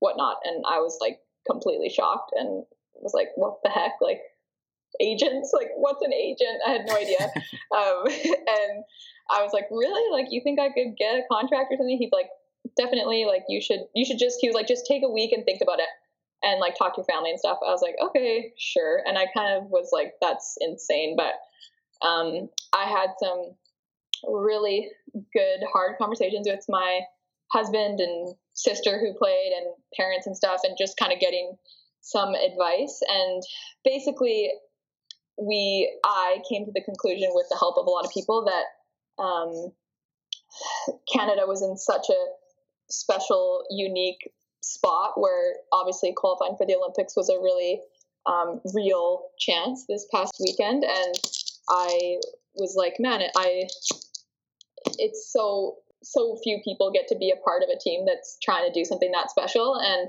whatnot?" 0.00 0.38
And 0.44 0.64
I 0.68 0.80
was 0.80 0.98
like 1.00 1.20
completely 1.50 1.88
shocked 1.88 2.32
and 2.34 2.64
was 2.94 3.14
like, 3.14 3.28
"What 3.36 3.58
the 3.62 3.70
heck? 3.70 3.92
Like." 4.00 4.20
agents 4.98 5.50
like 5.52 5.68
what's 5.76 6.00
an 6.00 6.12
agent 6.14 6.58
i 6.66 6.70
had 6.70 6.86
no 6.86 6.96
idea 6.96 7.18
um, 7.76 8.06
and 8.06 8.84
I 9.30 9.42
was 9.42 9.52
like, 9.52 9.66
really? 9.70 10.12
Like, 10.12 10.30
you 10.30 10.40
think 10.42 10.60
I 10.60 10.68
could 10.68 10.96
get 10.96 11.16
a 11.16 11.22
contract 11.30 11.72
or 11.72 11.76
something? 11.76 11.98
He's 11.98 12.12
like, 12.12 12.28
definitely. 12.76 13.24
Like, 13.24 13.44
you 13.48 13.60
should, 13.60 13.80
you 13.94 14.04
should 14.04 14.18
just, 14.18 14.38
he 14.40 14.48
was 14.48 14.54
like, 14.54 14.68
just 14.68 14.86
take 14.86 15.02
a 15.04 15.10
week 15.10 15.32
and 15.32 15.44
think 15.44 15.60
about 15.62 15.80
it. 15.80 15.88
and 16.42 16.60
like 16.60 16.76
talk 16.76 16.94
to 16.94 17.00
your 17.00 17.06
family 17.06 17.30
and 17.30 17.38
stuff. 17.38 17.58
I 17.66 17.70
was 17.70 17.82
like, 17.82 17.96
okay, 18.00 18.52
sure. 18.58 19.02
And 19.06 19.18
I 19.18 19.26
kind 19.34 19.56
of 19.56 19.70
was 19.70 19.90
like, 19.92 20.14
that's 20.20 20.56
insane. 20.60 21.16
But 21.16 21.34
um, 22.06 22.48
I 22.72 22.84
had 22.84 23.10
some 23.18 23.56
really 24.24 24.90
good, 25.32 25.64
hard 25.72 25.96
conversations 25.98 26.46
with 26.48 26.64
my 26.68 27.00
husband 27.52 28.00
and 28.00 28.34
sister 28.56 28.98
who 28.98 29.14
played 29.16 29.52
and 29.56 29.72
parents 29.96 30.26
and 30.26 30.36
stuff, 30.36 30.60
and 30.64 30.76
just 30.76 30.96
kind 30.98 31.12
of 31.12 31.20
getting 31.20 31.54
some 32.00 32.34
advice. 32.34 33.00
And 33.08 33.42
basically, 33.84 34.50
we, 35.38 35.92
I 36.04 36.38
came 36.50 36.64
to 36.64 36.72
the 36.72 36.82
conclusion 36.82 37.30
with 37.32 37.46
the 37.50 37.56
help 37.56 37.76
of 37.78 37.86
a 37.86 37.90
lot 37.90 38.04
of 38.04 38.10
people 38.10 38.44
that 38.46 39.22
um, 39.22 39.72
Canada 41.12 41.42
was 41.46 41.62
in 41.62 41.76
such 41.76 42.08
a 42.10 42.20
special, 42.88 43.64
unique 43.70 44.30
spot 44.62 45.12
where 45.16 45.54
obviously 45.72 46.12
qualifying 46.16 46.56
for 46.56 46.66
the 46.66 46.74
Olympics 46.74 47.16
was 47.16 47.28
a 47.28 47.38
really 47.38 47.80
um, 48.26 48.60
real 48.74 49.28
chance 49.38 49.84
this 49.88 50.06
past 50.12 50.34
weekend. 50.40 50.84
And 50.84 51.14
I 51.68 52.18
was 52.54 52.74
like, 52.76 52.94
man, 52.98 53.22
I, 53.36 53.64
it's 54.98 55.30
so, 55.32 55.76
so 56.02 56.38
few 56.42 56.60
people 56.64 56.90
get 56.92 57.08
to 57.08 57.16
be 57.16 57.30
a 57.30 57.42
part 57.44 57.62
of 57.62 57.68
a 57.68 57.78
team 57.78 58.04
that's 58.06 58.38
trying 58.42 58.66
to 58.66 58.72
do 58.72 58.84
something 58.84 59.10
that 59.12 59.30
special. 59.30 59.76
And 59.76 60.08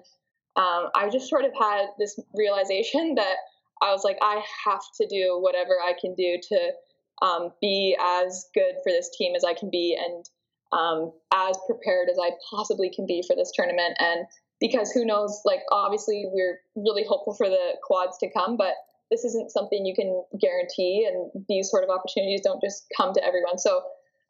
um, 0.55 0.89
I 0.95 1.09
just 1.09 1.29
sort 1.29 1.45
of 1.45 1.51
had 1.57 1.87
this 1.99 2.19
realization 2.33 3.15
that 3.17 3.37
I 3.81 3.91
was 3.91 4.03
like, 4.03 4.17
I 4.21 4.41
have 4.65 4.81
to 5.01 5.07
do 5.07 5.39
whatever 5.39 5.73
I 5.83 5.93
can 5.99 6.15
do 6.15 6.37
to 6.49 7.25
um, 7.25 7.51
be 7.61 7.97
as 7.99 8.45
good 8.53 8.75
for 8.83 8.91
this 8.91 9.09
team 9.17 9.35
as 9.35 9.43
I 9.43 9.53
can 9.53 9.69
be 9.71 9.97
and 9.97 10.25
um, 10.71 11.11
as 11.33 11.57
prepared 11.65 12.09
as 12.09 12.17
I 12.21 12.31
possibly 12.49 12.91
can 12.93 13.05
be 13.05 13.23
for 13.25 13.35
this 13.35 13.51
tournament. 13.55 13.95
And 13.99 14.25
because 14.59 14.91
who 14.91 15.05
knows, 15.05 15.41
like, 15.45 15.61
obviously, 15.71 16.25
we're 16.31 16.59
really 16.75 17.05
hopeful 17.07 17.35
for 17.35 17.47
the 17.47 17.77
quads 17.83 18.17
to 18.19 18.29
come, 18.31 18.57
but 18.57 18.73
this 19.11 19.23
isn't 19.23 19.51
something 19.51 19.85
you 19.85 19.95
can 19.95 20.23
guarantee. 20.39 21.07
And 21.09 21.45
these 21.47 21.69
sort 21.69 21.83
of 21.83 21.89
opportunities 21.89 22.41
don't 22.43 22.61
just 22.61 22.85
come 22.95 23.13
to 23.13 23.23
everyone. 23.23 23.57
So 23.57 23.81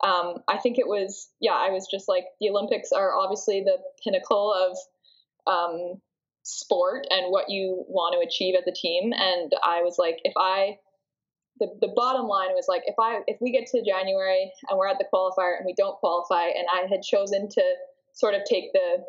um, 0.03 0.36
I 0.47 0.57
think 0.57 0.77
it 0.77 0.88
was, 0.88 1.29
yeah, 1.39 1.53
I 1.53 1.69
was 1.69 1.88
just 1.89 2.07
like, 2.07 2.25
the 2.39 2.49
Olympics 2.49 2.91
are 2.91 3.17
obviously 3.17 3.62
the 3.62 3.77
pinnacle 4.03 4.53
of 4.53 4.77
um, 5.51 6.01
sport 6.43 7.07
and 7.10 7.31
what 7.31 7.49
you 7.49 7.83
want 7.88 8.13
to 8.13 8.25
achieve 8.25 8.55
as 8.57 8.67
a 8.67 8.71
team. 8.71 9.12
And 9.13 9.51
I 9.63 9.81
was 9.81 9.97
like, 9.97 10.17
if 10.23 10.33
I 10.38 10.77
the, 11.60 11.67
the 11.81 11.93
bottom 11.95 12.27
line 12.27 12.53
was 12.53 12.65
like 12.67 12.83
if 12.86 12.95
I 12.99 13.21
if 13.27 13.38
we 13.41 13.51
get 13.51 13.67
to 13.71 13.83
January 13.83 14.51
and 14.69 14.77
we're 14.77 14.88
at 14.88 14.99
the 14.99 15.05
qualifier 15.12 15.57
and 15.57 15.65
we 15.65 15.73
don't 15.73 15.97
qualify 15.97 16.45
and 16.45 16.67
I 16.71 16.88
had 16.88 17.01
chosen 17.01 17.49
to 17.49 17.63
sort 18.13 18.36
of 18.36 18.41
take 18.49 18.73
the 18.73 19.03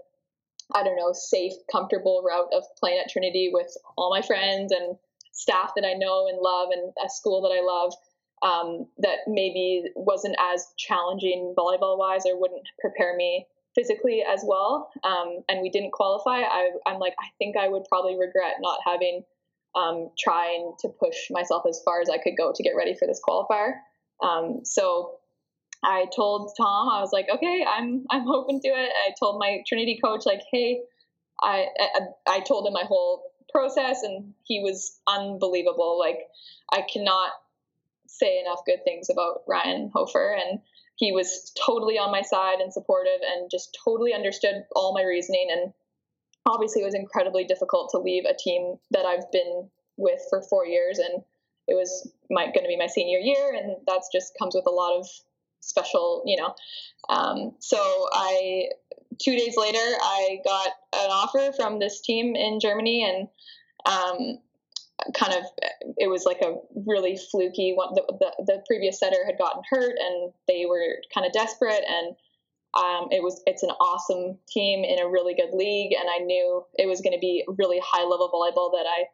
I 0.74 0.83
don't 0.83 0.96
know 0.96 1.12
safe 1.12 1.53
comfortable 1.70 2.22
route 2.27 2.48
of 2.53 2.64
playing 2.79 3.01
at 3.05 3.11
Trinity 3.11 3.51
with 3.53 3.68
all 3.96 4.11
my 4.11 4.22
friends 4.22 4.72
and 4.72 4.96
staff 5.33 5.72
that 5.77 5.85
I 5.85 5.94
know 5.94 6.27
and 6.29 6.38
love 6.40 6.68
and 6.72 6.92
a 7.05 7.09
school 7.09 7.42
that 7.42 7.55
I 7.55 7.61
love 7.64 7.94
um, 8.42 8.87
that 8.98 9.18
maybe 9.27 9.85
wasn't 9.96 10.37
as 10.53 10.66
challenging 10.77 11.55
volleyball 11.59 11.98
wise 11.98 12.22
or 12.27 12.38
wouldn't 12.38 12.66
prepare 12.81 13.16
me 13.16 13.46
physically 13.74 14.24
as 14.27 14.42
well 14.46 14.90
um, 15.05 15.38
and 15.48 15.61
we 15.62 15.70
didn't 15.70 15.92
qualify 15.92 16.40
I, 16.40 16.70
I'm 16.87 16.98
like 16.98 17.14
I 17.20 17.29
think 17.38 17.57
I 17.57 17.68
would 17.68 17.85
probably 17.88 18.18
regret 18.18 18.55
not 18.61 18.79
having 18.85 19.22
um, 19.74 20.11
trying 20.18 20.72
to 20.81 20.88
push 20.88 21.16
myself 21.31 21.64
as 21.68 21.81
far 21.85 22.01
as 22.01 22.09
I 22.09 22.18
could 22.18 22.37
go 22.37 22.53
to 22.55 22.62
get 22.62 22.74
ready 22.77 22.94
for 22.94 23.07
this 23.07 23.20
qualifier. 23.27 23.74
Um, 24.22 24.61
so 24.64 25.18
I 25.85 26.07
told 26.14 26.53
Tom, 26.57 26.88
I 26.88 27.01
was 27.01 27.11
like, 27.12 27.27
okay, 27.33 27.64
I'm 27.68 28.05
I'm 28.11 28.29
open 28.29 28.61
to 28.61 28.68
it. 28.68 28.90
I 29.07 29.12
told 29.18 29.38
my 29.38 29.59
Trinity 29.66 29.98
coach, 30.03 30.27
like, 30.27 30.40
hey, 30.51 30.81
I, 31.40 31.66
I, 31.79 32.01
I 32.37 32.40
told 32.40 32.66
him 32.66 32.72
my 32.72 32.85
whole 32.85 33.22
process, 33.53 34.03
and 34.03 34.35
he 34.44 34.61
was 34.61 34.98
unbelievable. 35.07 35.98
Like, 35.98 36.18
I 36.72 36.85
cannot 36.92 37.31
say 38.18 38.40
enough 38.40 38.61
good 38.66 38.85
things 38.85 39.09
about 39.11 39.42
Ryan 39.46 39.90
Hofer, 39.94 40.35
and 40.35 40.61
he 40.96 41.12
was 41.12 41.52
totally 41.64 41.98
on 41.98 42.11
my 42.11 42.22
side 42.22 42.61
and 42.61 42.72
supportive, 42.72 43.20
and 43.22 43.50
just 43.50 43.78
totally 43.85 44.12
understood 44.14 44.64
all 44.74 44.94
my 44.94 45.02
reasoning 45.02 45.48
and 45.50 45.72
obviously 46.48 46.83
it 46.83 46.85
was 46.85 46.94
incredibly 46.94 47.44
difficult 47.44 47.90
to 47.90 47.98
leave 47.98 48.24
a 48.24 48.37
team 48.37 48.76
that 48.90 49.04
I've 49.04 49.31
been 49.31 49.68
with 49.96 50.20
for 50.31 50.42
four 50.42 50.66
years, 50.66 50.98
and 50.98 51.22
it 51.66 51.74
was 51.74 52.11
going 52.31 52.52
to 52.54 52.68
be 52.68 52.76
my 52.76 52.87
senior 52.87 53.18
year, 53.18 53.54
and 53.54 53.76
that's 53.87 54.09
just 54.12 54.33
comes 54.38 54.54
with 54.54 54.66
a 54.66 54.70
lot 54.70 54.98
of 54.98 55.07
special, 55.61 56.22
you 56.24 56.37
know. 56.37 56.54
Um, 57.09 57.52
so 57.59 57.78
I 58.12 58.68
two 59.20 59.37
days 59.37 59.57
later 59.57 59.78
I 59.78 60.38
got 60.44 60.68
an 60.94 61.11
offer 61.11 61.52
from 61.57 61.78
this 61.78 62.00
team 62.00 62.35
in 62.37 62.61
Germany, 62.61 63.04
and 63.04 63.28
um, 63.87 64.38
kind 65.14 65.32
of 65.34 65.44
it 65.96 66.08
was 66.08 66.24
like 66.24 66.40
a 66.42 66.56
really 66.87 67.16
fluky 67.30 67.72
one. 67.74 67.94
The, 67.94 68.02
the, 68.18 68.44
the 68.46 68.62
previous 68.66 68.98
setter 68.98 69.24
had 69.24 69.38
gotten 69.38 69.62
hurt, 69.70 69.94
and 69.98 70.32
they 70.46 70.66
were 70.66 70.96
kind 71.14 71.26
of 71.26 71.32
desperate 71.32 71.84
and 71.88 72.16
um, 72.74 73.08
it 73.11 73.22
was 73.22 73.42
it's 73.46 73.62
an 73.62 73.70
awesome 73.70 74.38
team 74.48 74.84
in 74.84 75.00
a 75.00 75.08
really 75.08 75.34
good 75.34 75.54
league, 75.54 75.92
and 75.98 76.08
I 76.08 76.18
knew 76.18 76.64
it 76.74 76.87
was 76.87 77.00
going 77.00 77.14
to 77.14 77.18
be 77.18 77.44
really 77.56 77.80
high 77.82 78.04
level 78.04 78.28
volleyball 78.28 78.72
that 78.72 78.87
I 78.87 79.04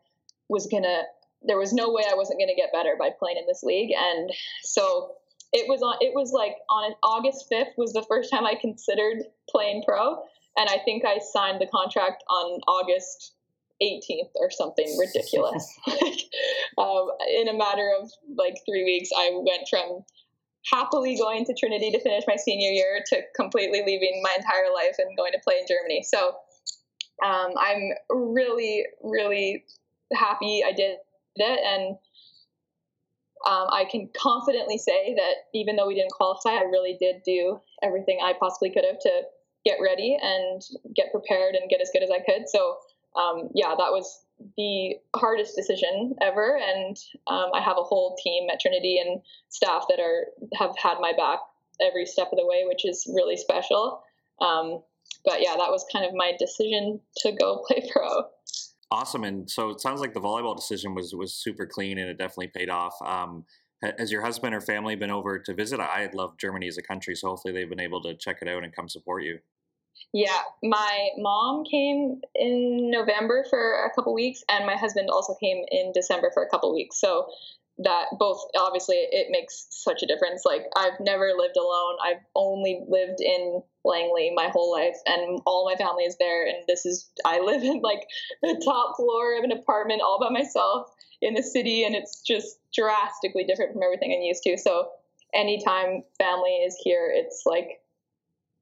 was 0.49 0.67
gonna. 0.67 1.03
There 1.47 1.59
was 1.59 1.73
no 1.73 1.93
way 1.93 2.03
I 2.11 2.15
wasn't 2.15 2.39
going 2.39 2.49
to 2.49 2.55
get 2.55 2.73
better 2.73 2.97
by 2.99 3.11
playing 3.17 3.37
in 3.37 3.47
this 3.47 3.63
league, 3.63 3.93
and 3.97 4.31
so 4.63 5.13
it 5.53 5.69
was 5.69 5.83
on. 5.83 5.97
It 6.01 6.15
was 6.15 6.33
like 6.33 6.57
on 6.69 6.95
August 7.05 7.47
fifth 7.49 7.75
was 7.77 7.93
the 7.93 8.05
first 8.09 8.31
time 8.31 8.45
I 8.45 8.55
considered 8.61 9.23
playing 9.49 9.85
pro, 9.87 10.15
and 10.57 10.69
I 10.69 10.79
think 10.85 11.05
I 11.05 11.19
signed 11.19 11.61
the 11.61 11.69
contract 11.69 12.25
on 12.29 12.61
August 12.67 13.34
18th 13.83 14.31
or 14.37 14.51
something 14.51 14.97
ridiculous. 14.99 15.67
um, 16.79 17.11
in 17.29 17.49
a 17.49 17.55
matter 17.55 17.91
of 18.01 18.11
like 18.37 18.57
three 18.67 18.85
weeks, 18.85 19.11
I 19.17 19.31
went 19.35 19.69
from 19.69 20.05
happily 20.73 21.17
going 21.17 21.45
to 21.45 21.55
Trinity 21.55 21.91
to 21.91 22.01
finish 22.01 22.25
my 22.27 22.37
senior 22.37 22.71
year 22.71 23.03
to 23.07 23.21
completely 23.37 23.83
leaving 23.85 24.21
my 24.23 24.35
entire 24.37 24.73
life 24.73 24.97
and 24.99 25.17
going 25.17 25.33
to 25.33 25.39
play 25.45 25.57
in 25.59 25.67
Germany. 25.69 26.03
So 26.03 26.37
um, 27.25 27.53
I'm 27.59 27.91
really, 28.09 28.85
really 29.03 29.65
happy 30.13 30.63
I 30.67 30.73
did 30.73 30.99
it. 31.37 31.61
And 31.65 31.97
um, 33.47 33.67
I 33.71 33.85
can 33.91 34.09
confidently 34.17 34.79
say 34.79 35.15
that 35.15 35.35
even 35.53 35.77
though 35.77 35.87
we 35.87 35.95
didn't 35.95 36.13
qualify, 36.13 36.51
I 36.51 36.63
really 36.63 36.97
did 36.99 37.17
do 37.25 37.61
everything 37.83 38.21
I 38.23 38.33
possibly 38.39 38.71
could 38.71 38.85
have 38.85 38.99
to 39.01 39.23
get 39.65 39.79
ready 39.83 40.17
and 40.21 40.63
get 40.95 41.13
prepared 41.13 41.55
and 41.55 41.69
get 41.69 41.81
as 41.81 41.91
good 41.93 42.03
as 42.03 42.11
I 42.11 42.21
could. 42.21 42.49
So, 42.49 42.77
um, 43.17 43.49
yeah, 43.55 43.69
that 43.69 43.93
was 43.93 44.25
the 44.57 44.97
hardest 45.15 45.55
decision 45.57 46.15
ever, 46.21 46.59
and 46.59 46.97
um, 47.27 47.51
I 47.55 47.61
have 47.61 47.77
a 47.79 47.83
whole 47.83 48.17
team 48.23 48.49
at 48.53 48.61
Trinity 48.61 48.99
and 48.99 49.21
staff 49.49 49.85
that 49.89 50.01
are 50.01 50.27
have 50.59 50.77
had 50.77 50.99
my 51.01 51.13
back 51.17 51.39
every 51.81 52.07
step 52.07 52.29
of 52.33 52.39
the 52.39 52.47
way, 52.47 52.65
which 52.67 52.85
is 52.85 53.07
really 53.15 53.37
special. 53.37 54.03
Um, 54.41 54.83
but 55.25 55.41
yeah, 55.41 55.55
that 55.57 55.71
was 55.71 55.87
kind 55.93 56.05
of 56.05 56.13
my 56.15 56.33
decision 56.39 57.01
to 57.19 57.33
go 57.33 57.65
play 57.67 57.89
pro. 57.93 58.25
Awesome, 58.91 59.25
and 59.25 59.51
so 59.51 59.71
it 59.71 59.81
sounds 59.81 60.01
like 60.01 60.15
the 60.15 60.21
volleyball 60.21 60.57
decision 60.57 60.95
was 60.95 61.15
was 61.15 61.35
super 61.35 61.67
clean, 61.67 61.99
and 61.99 62.09
it 62.09 62.19
definitely 62.19 62.49
paid 62.49 62.71
off. 62.71 62.95
Um, 63.05 63.45
has 63.99 64.11
your 64.11 64.23
husband 64.23 64.55
or 64.55 64.61
family 64.61 64.97
been 64.97 65.11
over 65.11 65.39
to 65.39 65.55
visit? 65.55 65.79
I 65.81 66.09
love 66.15 66.39
Germany 66.39 66.69
as 66.69 66.79
a 66.79 66.83
country, 66.83 67.15
so 67.15 67.29
hopefully 67.29 67.53
they've 67.53 67.69
been 67.69 67.81
able 67.81 68.03
to 68.03 68.15
check 68.15 68.39
it 68.41 68.49
out 68.49 68.65
and 68.65 68.75
come 68.75 68.89
support 68.89 69.25
you. 69.25 69.39
Yeah, 70.13 70.43
my 70.63 71.09
mom 71.19 71.65
came 71.65 72.21
in 72.35 72.91
November 72.91 73.45
for 73.51 73.85
a 73.85 73.95
couple 73.95 74.15
weeks, 74.15 74.43
and 74.49 74.65
my 74.65 74.77
husband 74.77 75.09
also 75.11 75.35
came 75.41 75.65
in 75.71 75.93
December 75.93 76.31
for 76.33 76.43
a 76.43 76.49
couple 76.49 76.73
weeks. 76.73 77.01
So 77.01 77.27
that 77.79 78.07
both 78.21 78.41
obviously 78.57 78.97
it 78.97 79.29
makes 79.31 79.67
such 79.71 80.03
a 80.03 80.07
difference. 80.07 80.45
Like 80.45 80.63
I've 80.77 81.01
never 81.01 81.33
lived 81.37 81.57
alone. 81.57 81.97
I've 82.05 82.23
only 82.37 82.85
lived 82.89 83.21
in 83.21 83.63
Langley 83.85 84.33
my 84.35 84.49
whole 84.53 84.71
life, 84.71 84.97
and 85.07 85.41
all 85.47 85.69
my 85.69 85.77
family 85.77 86.05
is 86.05 86.17
there. 86.19 86.47
And 86.47 86.65
this 86.69 86.87
is 86.87 87.11
I 87.25 87.41
live 87.41 87.63
in 87.63 87.81
like 87.81 88.07
the 88.43 88.61
top 88.65 88.97
floor 88.97 89.37
of 89.37 89.45
an 89.45 89.53
apartment 89.53 90.03
all 90.03 90.21
by 90.21 90.31
myself 90.31 90.89
in 91.21 91.35
the 91.35 91.43
city, 91.43 91.85
and 91.85 91.95
it's 91.95 92.23
just 92.23 92.59
drastically 92.73 93.45
different 93.45 93.73
from 93.73 93.83
everything 93.83 94.13
I'm 94.13 94.23
used 94.23 94.45
to. 94.45 94.57
So 94.57 94.91
anytime 95.35 96.05
family 96.19 96.53
is 96.65 96.77
here, 96.83 97.13
it's 97.13 97.43
like 97.45 97.81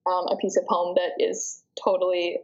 um, 0.07 0.27
a 0.29 0.37
piece 0.37 0.57
of 0.57 0.65
home 0.69 0.97
that 0.97 1.25
is 1.25 1.63
totally 1.83 2.39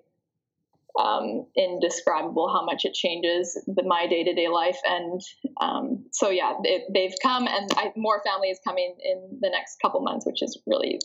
um, 0.99 1.47
indescribable 1.57 2.49
how 2.53 2.65
much 2.65 2.85
it 2.85 2.95
changes 2.95 3.59
the, 3.67 3.83
my 3.85 4.07
day 4.07 4.25
to 4.25 4.35
day 4.35 4.49
life. 4.49 4.79
And 4.85 5.21
um, 5.61 6.07
so, 6.13 6.31
yeah, 6.31 6.55
it, 6.65 6.85
they've 6.93 7.15
come, 7.23 7.47
and 7.47 7.71
I, 7.77 7.93
more 7.97 8.23
family 8.25 8.49
is 8.49 8.59
coming 8.67 8.97
in 9.03 9.39
the 9.41 9.51
next 9.51 9.81
couple 9.81 10.01
months, 10.01 10.27
which 10.27 10.43
is 10.43 10.59
really 10.67 11.01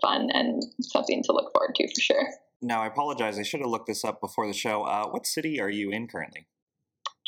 fun 0.00 0.28
and 0.32 0.62
something 0.80 1.22
to 1.24 1.32
look 1.32 1.52
forward 1.52 1.74
to 1.76 1.88
for 1.88 2.00
sure. 2.00 2.28
Now, 2.60 2.82
I 2.82 2.86
apologize. 2.86 3.38
I 3.38 3.42
should 3.42 3.60
have 3.60 3.70
looked 3.70 3.86
this 3.86 4.04
up 4.04 4.20
before 4.20 4.46
the 4.46 4.52
show. 4.52 4.82
Uh, 4.82 5.08
what 5.08 5.26
city 5.26 5.60
are 5.60 5.70
you 5.70 5.90
in 5.90 6.08
currently? 6.08 6.46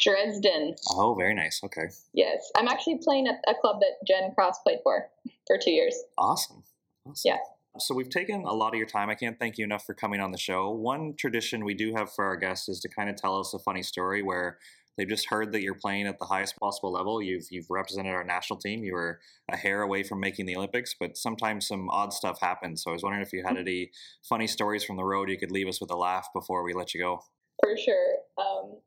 Dresden. 0.02 0.74
Oh, 0.92 1.14
very 1.14 1.34
nice. 1.34 1.60
Okay. 1.62 1.88
Yes, 2.14 2.50
I'm 2.56 2.68
actually 2.68 2.98
playing 3.04 3.28
at 3.28 3.36
a 3.46 3.54
club 3.60 3.80
that 3.80 4.04
Jen 4.06 4.32
Cross 4.34 4.60
played 4.60 4.78
for 4.82 5.08
for 5.46 5.58
two 5.62 5.70
years. 5.70 5.94
Awesome. 6.16 6.62
awesome. 7.06 7.22
Yeah. 7.24 7.36
So 7.80 7.94
we've 7.94 8.10
taken 8.10 8.44
a 8.44 8.52
lot 8.52 8.74
of 8.74 8.78
your 8.78 8.86
time. 8.86 9.10
I 9.10 9.14
can't 9.14 9.38
thank 9.38 9.58
you 9.58 9.64
enough 9.64 9.84
for 9.84 9.94
coming 9.94 10.20
on 10.20 10.32
the 10.32 10.38
show. 10.38 10.70
One 10.70 11.14
tradition 11.18 11.64
we 11.64 11.74
do 11.74 11.92
have 11.94 12.12
for 12.12 12.24
our 12.24 12.36
guests 12.36 12.68
is 12.68 12.80
to 12.80 12.88
kind 12.88 13.10
of 13.10 13.16
tell 13.16 13.38
us 13.38 13.54
a 13.54 13.58
funny 13.58 13.82
story 13.82 14.22
where 14.22 14.58
they've 14.96 15.08
just 15.08 15.28
heard 15.28 15.52
that 15.52 15.62
you're 15.62 15.74
playing 15.74 16.06
at 16.06 16.18
the 16.18 16.26
highest 16.26 16.58
possible 16.58 16.92
level. 16.92 17.22
You've 17.22 17.46
you've 17.50 17.70
represented 17.70 18.12
our 18.12 18.24
national 18.24 18.58
team. 18.58 18.84
You 18.84 18.94
were 18.94 19.20
a 19.50 19.56
hair 19.56 19.82
away 19.82 20.02
from 20.02 20.20
making 20.20 20.46
the 20.46 20.56
Olympics, 20.56 20.94
but 20.98 21.16
sometimes 21.16 21.66
some 21.66 21.88
odd 21.90 22.12
stuff 22.12 22.40
happens. 22.40 22.82
So 22.82 22.90
I 22.90 22.94
was 22.94 23.02
wondering 23.02 23.22
if 23.22 23.32
you 23.32 23.42
had 23.46 23.56
any 23.56 23.90
funny 24.28 24.46
stories 24.46 24.84
from 24.84 24.96
the 24.96 25.04
road 25.04 25.30
you 25.30 25.38
could 25.38 25.50
leave 25.50 25.68
us 25.68 25.80
with 25.80 25.90
a 25.90 25.96
laugh 25.96 26.28
before 26.34 26.62
we 26.62 26.74
let 26.74 26.94
you 26.94 27.00
go. 27.00 27.20
For 27.62 27.76
sure. 27.76 28.16
Um, 28.38 28.78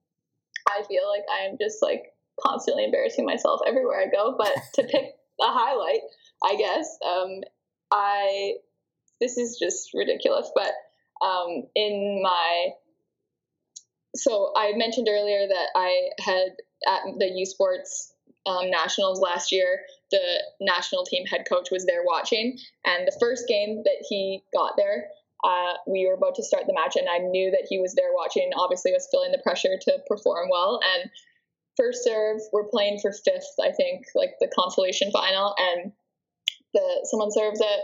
I 0.70 0.84
feel 0.88 1.04
like 1.10 1.24
I'm 1.42 1.58
just 1.60 1.82
like 1.82 2.04
constantly 2.42 2.86
embarrassing 2.86 3.26
myself 3.26 3.62
everywhere 3.68 4.00
I 4.00 4.08
go. 4.12 4.36
But 4.38 4.54
to 4.76 4.84
pick 4.92 5.06
a 5.42 5.46
highlight, 5.46 6.02
I 6.44 6.56
guess 6.58 6.98
um, 7.06 7.42
I 7.92 8.54
this 9.24 9.38
is 9.38 9.58
just 9.58 9.92
ridiculous, 9.94 10.52
but 10.54 10.72
um, 11.26 11.64
in 11.76 12.20
my 12.22 12.72
so 14.16 14.52
I 14.56 14.74
mentioned 14.76 15.08
earlier 15.10 15.48
that 15.48 15.68
I 15.76 16.10
had 16.20 16.50
at 16.86 17.02
the 17.18 17.32
U 17.36 17.46
Sports 17.46 18.14
um, 18.46 18.70
Nationals 18.70 19.22
last 19.22 19.52
year. 19.52 19.80
The 20.12 20.44
national 20.62 21.06
team 21.06 21.26
head 21.26 21.46
coach 21.50 21.70
was 21.72 21.86
there 21.86 22.04
watching, 22.06 22.58
and 22.86 23.08
the 23.08 23.18
first 23.20 23.48
game 23.48 23.82
that 23.86 24.06
he 24.08 24.44
got 24.54 24.74
there, 24.78 25.08
uh, 25.44 25.74
we 25.88 26.06
were 26.06 26.14
about 26.14 26.36
to 26.36 26.44
start 26.44 26.66
the 26.68 26.74
match, 26.74 26.96
and 26.96 27.08
I 27.10 27.18
knew 27.20 27.50
that 27.52 27.66
he 27.68 27.80
was 27.80 27.96
there 27.96 28.14
watching. 28.14 28.52
Obviously, 28.56 28.92
was 28.92 29.08
feeling 29.10 29.32
the 29.32 29.42
pressure 29.42 29.80
to 29.82 30.00
perform 30.08 30.50
well, 30.52 30.80
and 30.84 31.10
first 31.78 32.04
serve, 32.04 32.42
we're 32.52 32.68
playing 32.68 33.00
for 33.00 33.12
fifth, 33.12 33.56
I 33.60 33.72
think, 33.72 34.06
like 34.14 34.36
the 34.40 34.52
consolation 34.54 35.10
final, 35.12 35.56
and 35.58 35.94
the 36.74 37.08
someone 37.10 37.32
serves 37.32 37.62
it, 37.62 37.80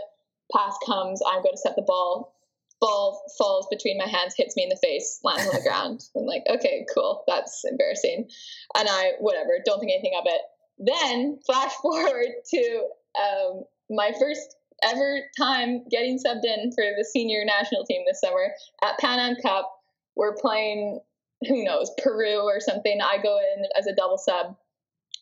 pass 0.54 0.76
comes, 0.86 1.20
I'm 1.26 1.42
going 1.42 1.54
to 1.54 1.60
set 1.60 1.76
the 1.76 1.82
ball 1.82 2.34
ball 2.80 3.22
falls 3.38 3.66
between 3.70 3.98
my 3.98 4.06
hands, 4.06 4.34
hits 4.36 4.56
me 4.56 4.64
in 4.64 4.68
the 4.68 4.76
face, 4.82 5.20
lands 5.22 5.46
on 5.46 5.54
the 5.54 5.62
ground. 5.62 6.02
I'm 6.16 6.24
like, 6.24 6.42
okay, 6.50 6.86
cool, 6.92 7.24
that's 7.28 7.62
embarrassing. 7.64 8.28
And 8.76 8.88
I, 8.90 9.12
whatever, 9.20 9.58
don't 9.64 9.78
think 9.78 9.92
anything 9.92 10.18
of 10.18 10.24
it. 10.26 10.40
Then 10.78 11.38
flash 11.46 11.72
forward 11.82 12.28
to 12.52 12.88
um, 13.18 13.64
my 13.90 14.12
first 14.18 14.56
ever 14.82 15.20
time 15.38 15.84
getting 15.90 16.18
subbed 16.18 16.44
in 16.44 16.72
for 16.72 16.84
the 16.96 17.04
senior 17.04 17.44
national 17.44 17.84
team 17.84 18.02
this 18.06 18.20
summer 18.20 18.52
at 18.82 18.98
Pan 18.98 19.18
Am 19.18 19.36
Cup. 19.42 19.70
We're 20.16 20.36
playing, 20.36 21.00
who 21.46 21.64
knows, 21.64 21.90
Peru 22.02 22.40
or 22.40 22.60
something. 22.60 22.98
I 23.02 23.22
go 23.22 23.38
in 23.38 23.64
as 23.78 23.86
a 23.86 23.94
double 23.94 24.18
sub. 24.18 24.56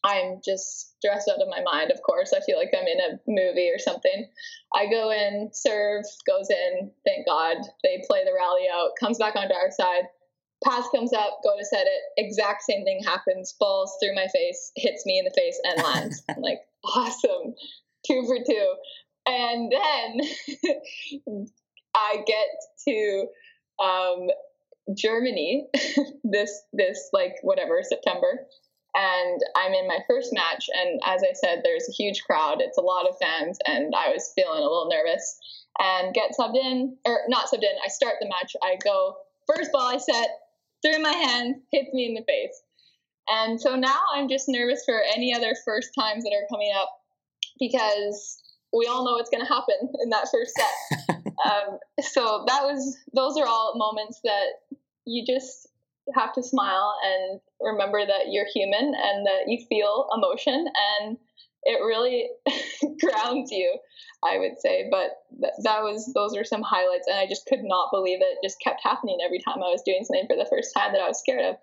I'm 0.04 0.40
just 0.44 0.94
stressed 0.96 1.28
out 1.28 1.42
of 1.42 1.48
my 1.48 1.62
mind, 1.62 1.90
of 1.90 2.02
course. 2.02 2.32
I 2.32 2.40
feel 2.40 2.56
like 2.56 2.72
I'm 2.72 2.86
in 2.86 3.00
a 3.00 3.18
movie 3.26 3.70
or 3.70 3.78
something. 3.78 4.28
I 4.74 4.86
go 4.86 5.10
in, 5.10 5.50
serve, 5.52 6.04
goes 6.26 6.48
in, 6.50 6.90
thank 7.04 7.26
God. 7.26 7.56
They 7.82 8.02
play 8.06 8.24
the 8.24 8.32
rally 8.34 8.66
out, 8.72 8.90
comes 8.98 9.18
back 9.18 9.36
on 9.36 9.48
dark 9.48 9.72
side. 9.72 10.04
Pass 10.64 10.88
comes 10.94 11.12
up, 11.12 11.38
go 11.44 11.56
to 11.56 11.64
set 11.64 11.86
it. 11.86 12.02
Exact 12.16 12.62
same 12.62 12.84
thing 12.84 13.02
happens. 13.04 13.54
Balls 13.58 13.96
through 14.02 14.14
my 14.14 14.26
face, 14.32 14.72
hits 14.76 15.06
me 15.06 15.18
in 15.18 15.24
the 15.24 15.34
face, 15.36 15.60
and 15.62 15.82
lands. 15.82 16.22
I'm 16.28 16.42
like, 16.42 16.60
awesome. 16.84 17.54
Two 18.06 18.24
for 18.26 18.38
two. 18.44 18.74
And 19.26 19.70
then 19.70 21.46
I 21.94 22.16
get 22.26 22.46
to 22.88 23.26
um, 23.82 24.28
Germany 24.96 25.66
this 26.24 26.62
this 26.72 27.10
like 27.12 27.34
whatever 27.42 27.82
September 27.82 28.46
and 28.94 29.40
I'm 29.56 29.72
in 29.72 29.86
my 29.86 29.98
first 30.06 30.32
match. 30.32 30.66
And 30.72 31.00
as 31.06 31.22
I 31.22 31.32
said, 31.34 31.60
there's 31.62 31.88
a 31.88 31.92
huge 31.92 32.22
crowd. 32.24 32.60
It's 32.60 32.78
a 32.78 32.82
lot 32.82 33.08
of 33.08 33.16
fans, 33.20 33.58
and 33.66 33.94
I 33.94 34.10
was 34.10 34.32
feeling 34.34 34.60
a 34.60 34.62
little 34.62 34.88
nervous. 34.90 35.38
And 35.80 36.12
get 36.12 36.32
subbed 36.38 36.56
in, 36.56 36.96
or 37.04 37.20
not 37.28 37.46
subbed 37.46 37.62
in. 37.62 37.76
I 37.84 37.88
start 37.88 38.16
the 38.20 38.28
match. 38.28 38.56
I 38.62 38.76
go 38.82 39.14
first 39.46 39.70
ball 39.70 39.82
I 39.82 39.98
set 39.98 40.28
through 40.82 41.00
my 41.00 41.12
hand, 41.12 41.56
hits 41.70 41.92
me 41.92 42.06
in 42.06 42.14
the 42.14 42.24
face. 42.26 42.62
And 43.28 43.60
so 43.60 43.76
now 43.76 44.00
I'm 44.14 44.28
just 44.28 44.48
nervous 44.48 44.82
for 44.84 45.00
any 45.14 45.34
other 45.34 45.54
first 45.64 45.90
times 45.98 46.24
that 46.24 46.32
are 46.32 46.46
coming 46.50 46.72
up 46.74 46.90
because 47.60 48.40
we 48.72 48.86
all 48.86 49.04
know 49.04 49.12
what's 49.12 49.30
going 49.30 49.44
to 49.44 49.52
happen 49.52 49.92
in 50.02 50.10
that 50.10 50.28
first 50.32 50.54
set. 50.56 51.26
um, 51.46 51.78
so 52.00 52.44
that 52.46 52.62
was 52.62 52.96
those 53.14 53.36
are 53.36 53.46
all 53.46 53.74
moments 53.76 54.20
that 54.24 54.76
you 55.04 55.24
just 55.24 55.68
have 56.14 56.32
to 56.34 56.42
smile 56.42 56.94
and 57.04 57.40
remember 57.60 58.04
that 58.04 58.30
you're 58.30 58.46
human 58.52 58.94
and 58.94 59.26
that 59.26 59.44
you 59.46 59.64
feel 59.68 60.08
emotion 60.16 60.66
and 61.00 61.16
it 61.64 61.80
really 61.84 62.28
grounds 63.00 63.50
you 63.50 63.78
i 64.24 64.38
would 64.38 64.58
say 64.60 64.88
but 64.90 65.10
th- 65.40 65.52
that 65.64 65.82
was 65.82 66.10
those 66.14 66.36
were 66.36 66.44
some 66.44 66.62
highlights 66.62 67.06
and 67.08 67.18
i 67.18 67.26
just 67.26 67.46
could 67.46 67.62
not 67.62 67.90
believe 67.92 68.18
it 68.20 68.38
just 68.42 68.60
kept 68.60 68.80
happening 68.82 69.18
every 69.24 69.40
time 69.40 69.56
i 69.58 69.70
was 69.70 69.82
doing 69.84 70.04
something 70.04 70.26
for 70.28 70.36
the 70.36 70.48
first 70.48 70.72
time 70.74 70.92
that 70.92 71.00
i 71.00 71.08
was 71.08 71.18
scared 71.18 71.44
of 71.44 71.56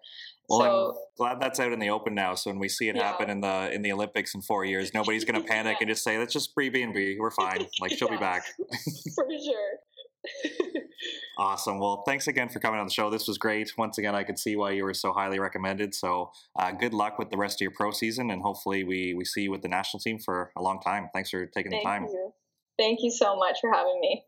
well, 0.49 0.59
so, 0.59 0.89
I'm 0.89 0.95
glad 1.17 1.41
that's 1.41 1.59
out 1.59 1.71
in 1.71 1.79
the 1.79 1.89
open 1.89 2.13
now. 2.13 2.35
So 2.35 2.51
when 2.51 2.59
we 2.59 2.69
see 2.69 2.89
it 2.89 2.95
yeah. 2.95 3.03
happen 3.03 3.29
in 3.29 3.41
the 3.41 3.73
in 3.73 3.81
the 3.81 3.91
Olympics 3.91 4.35
in 4.35 4.41
four 4.41 4.63
years, 4.63 4.93
nobody's 4.93 5.25
going 5.25 5.41
to 5.41 5.47
panic 5.47 5.77
yeah. 5.77 5.77
and 5.81 5.89
just 5.89 6.03
say, 6.03 6.17
"Let's 6.17 6.33
just 6.33 6.53
free 6.53 6.69
B 6.69 6.81
and 6.81 6.93
B. 6.93 7.17
We're 7.19 7.31
fine. 7.31 7.65
Like 7.81 7.91
she'll 7.91 8.09
yeah. 8.09 8.15
be 8.15 8.19
back." 8.19 8.45
for 9.15 9.25
sure. 9.25 9.79
awesome. 11.37 11.79
Well, 11.79 12.03
thanks 12.05 12.27
again 12.27 12.49
for 12.49 12.59
coming 12.59 12.79
on 12.79 12.87
the 12.87 12.93
show. 12.93 13.09
This 13.09 13.27
was 13.27 13.37
great. 13.37 13.71
Once 13.77 13.97
again, 13.97 14.15
I 14.15 14.23
could 14.23 14.39
see 14.39 14.55
why 14.55 14.71
you 14.71 14.83
were 14.83 14.93
so 14.93 15.11
highly 15.11 15.39
recommended. 15.39 15.93
So, 15.93 16.31
uh, 16.57 16.71
good 16.71 16.93
luck 16.93 17.19
with 17.19 17.29
the 17.29 17.37
rest 17.37 17.57
of 17.57 17.61
your 17.61 17.71
pro 17.71 17.91
season, 17.91 18.31
and 18.31 18.41
hopefully, 18.41 18.83
we 18.83 19.13
we 19.13 19.25
see 19.25 19.43
you 19.43 19.51
with 19.51 19.61
the 19.61 19.69
national 19.69 19.99
team 19.99 20.19
for 20.19 20.51
a 20.55 20.61
long 20.61 20.79
time. 20.79 21.09
Thanks 21.13 21.29
for 21.29 21.45
taking 21.45 21.71
Thank 21.71 21.83
the 21.83 21.89
time. 21.89 22.03
You. 22.03 22.33
Thank 22.77 22.99
you 23.01 23.11
so 23.11 23.35
much 23.35 23.57
for 23.61 23.71
having 23.71 23.99
me. 24.01 24.23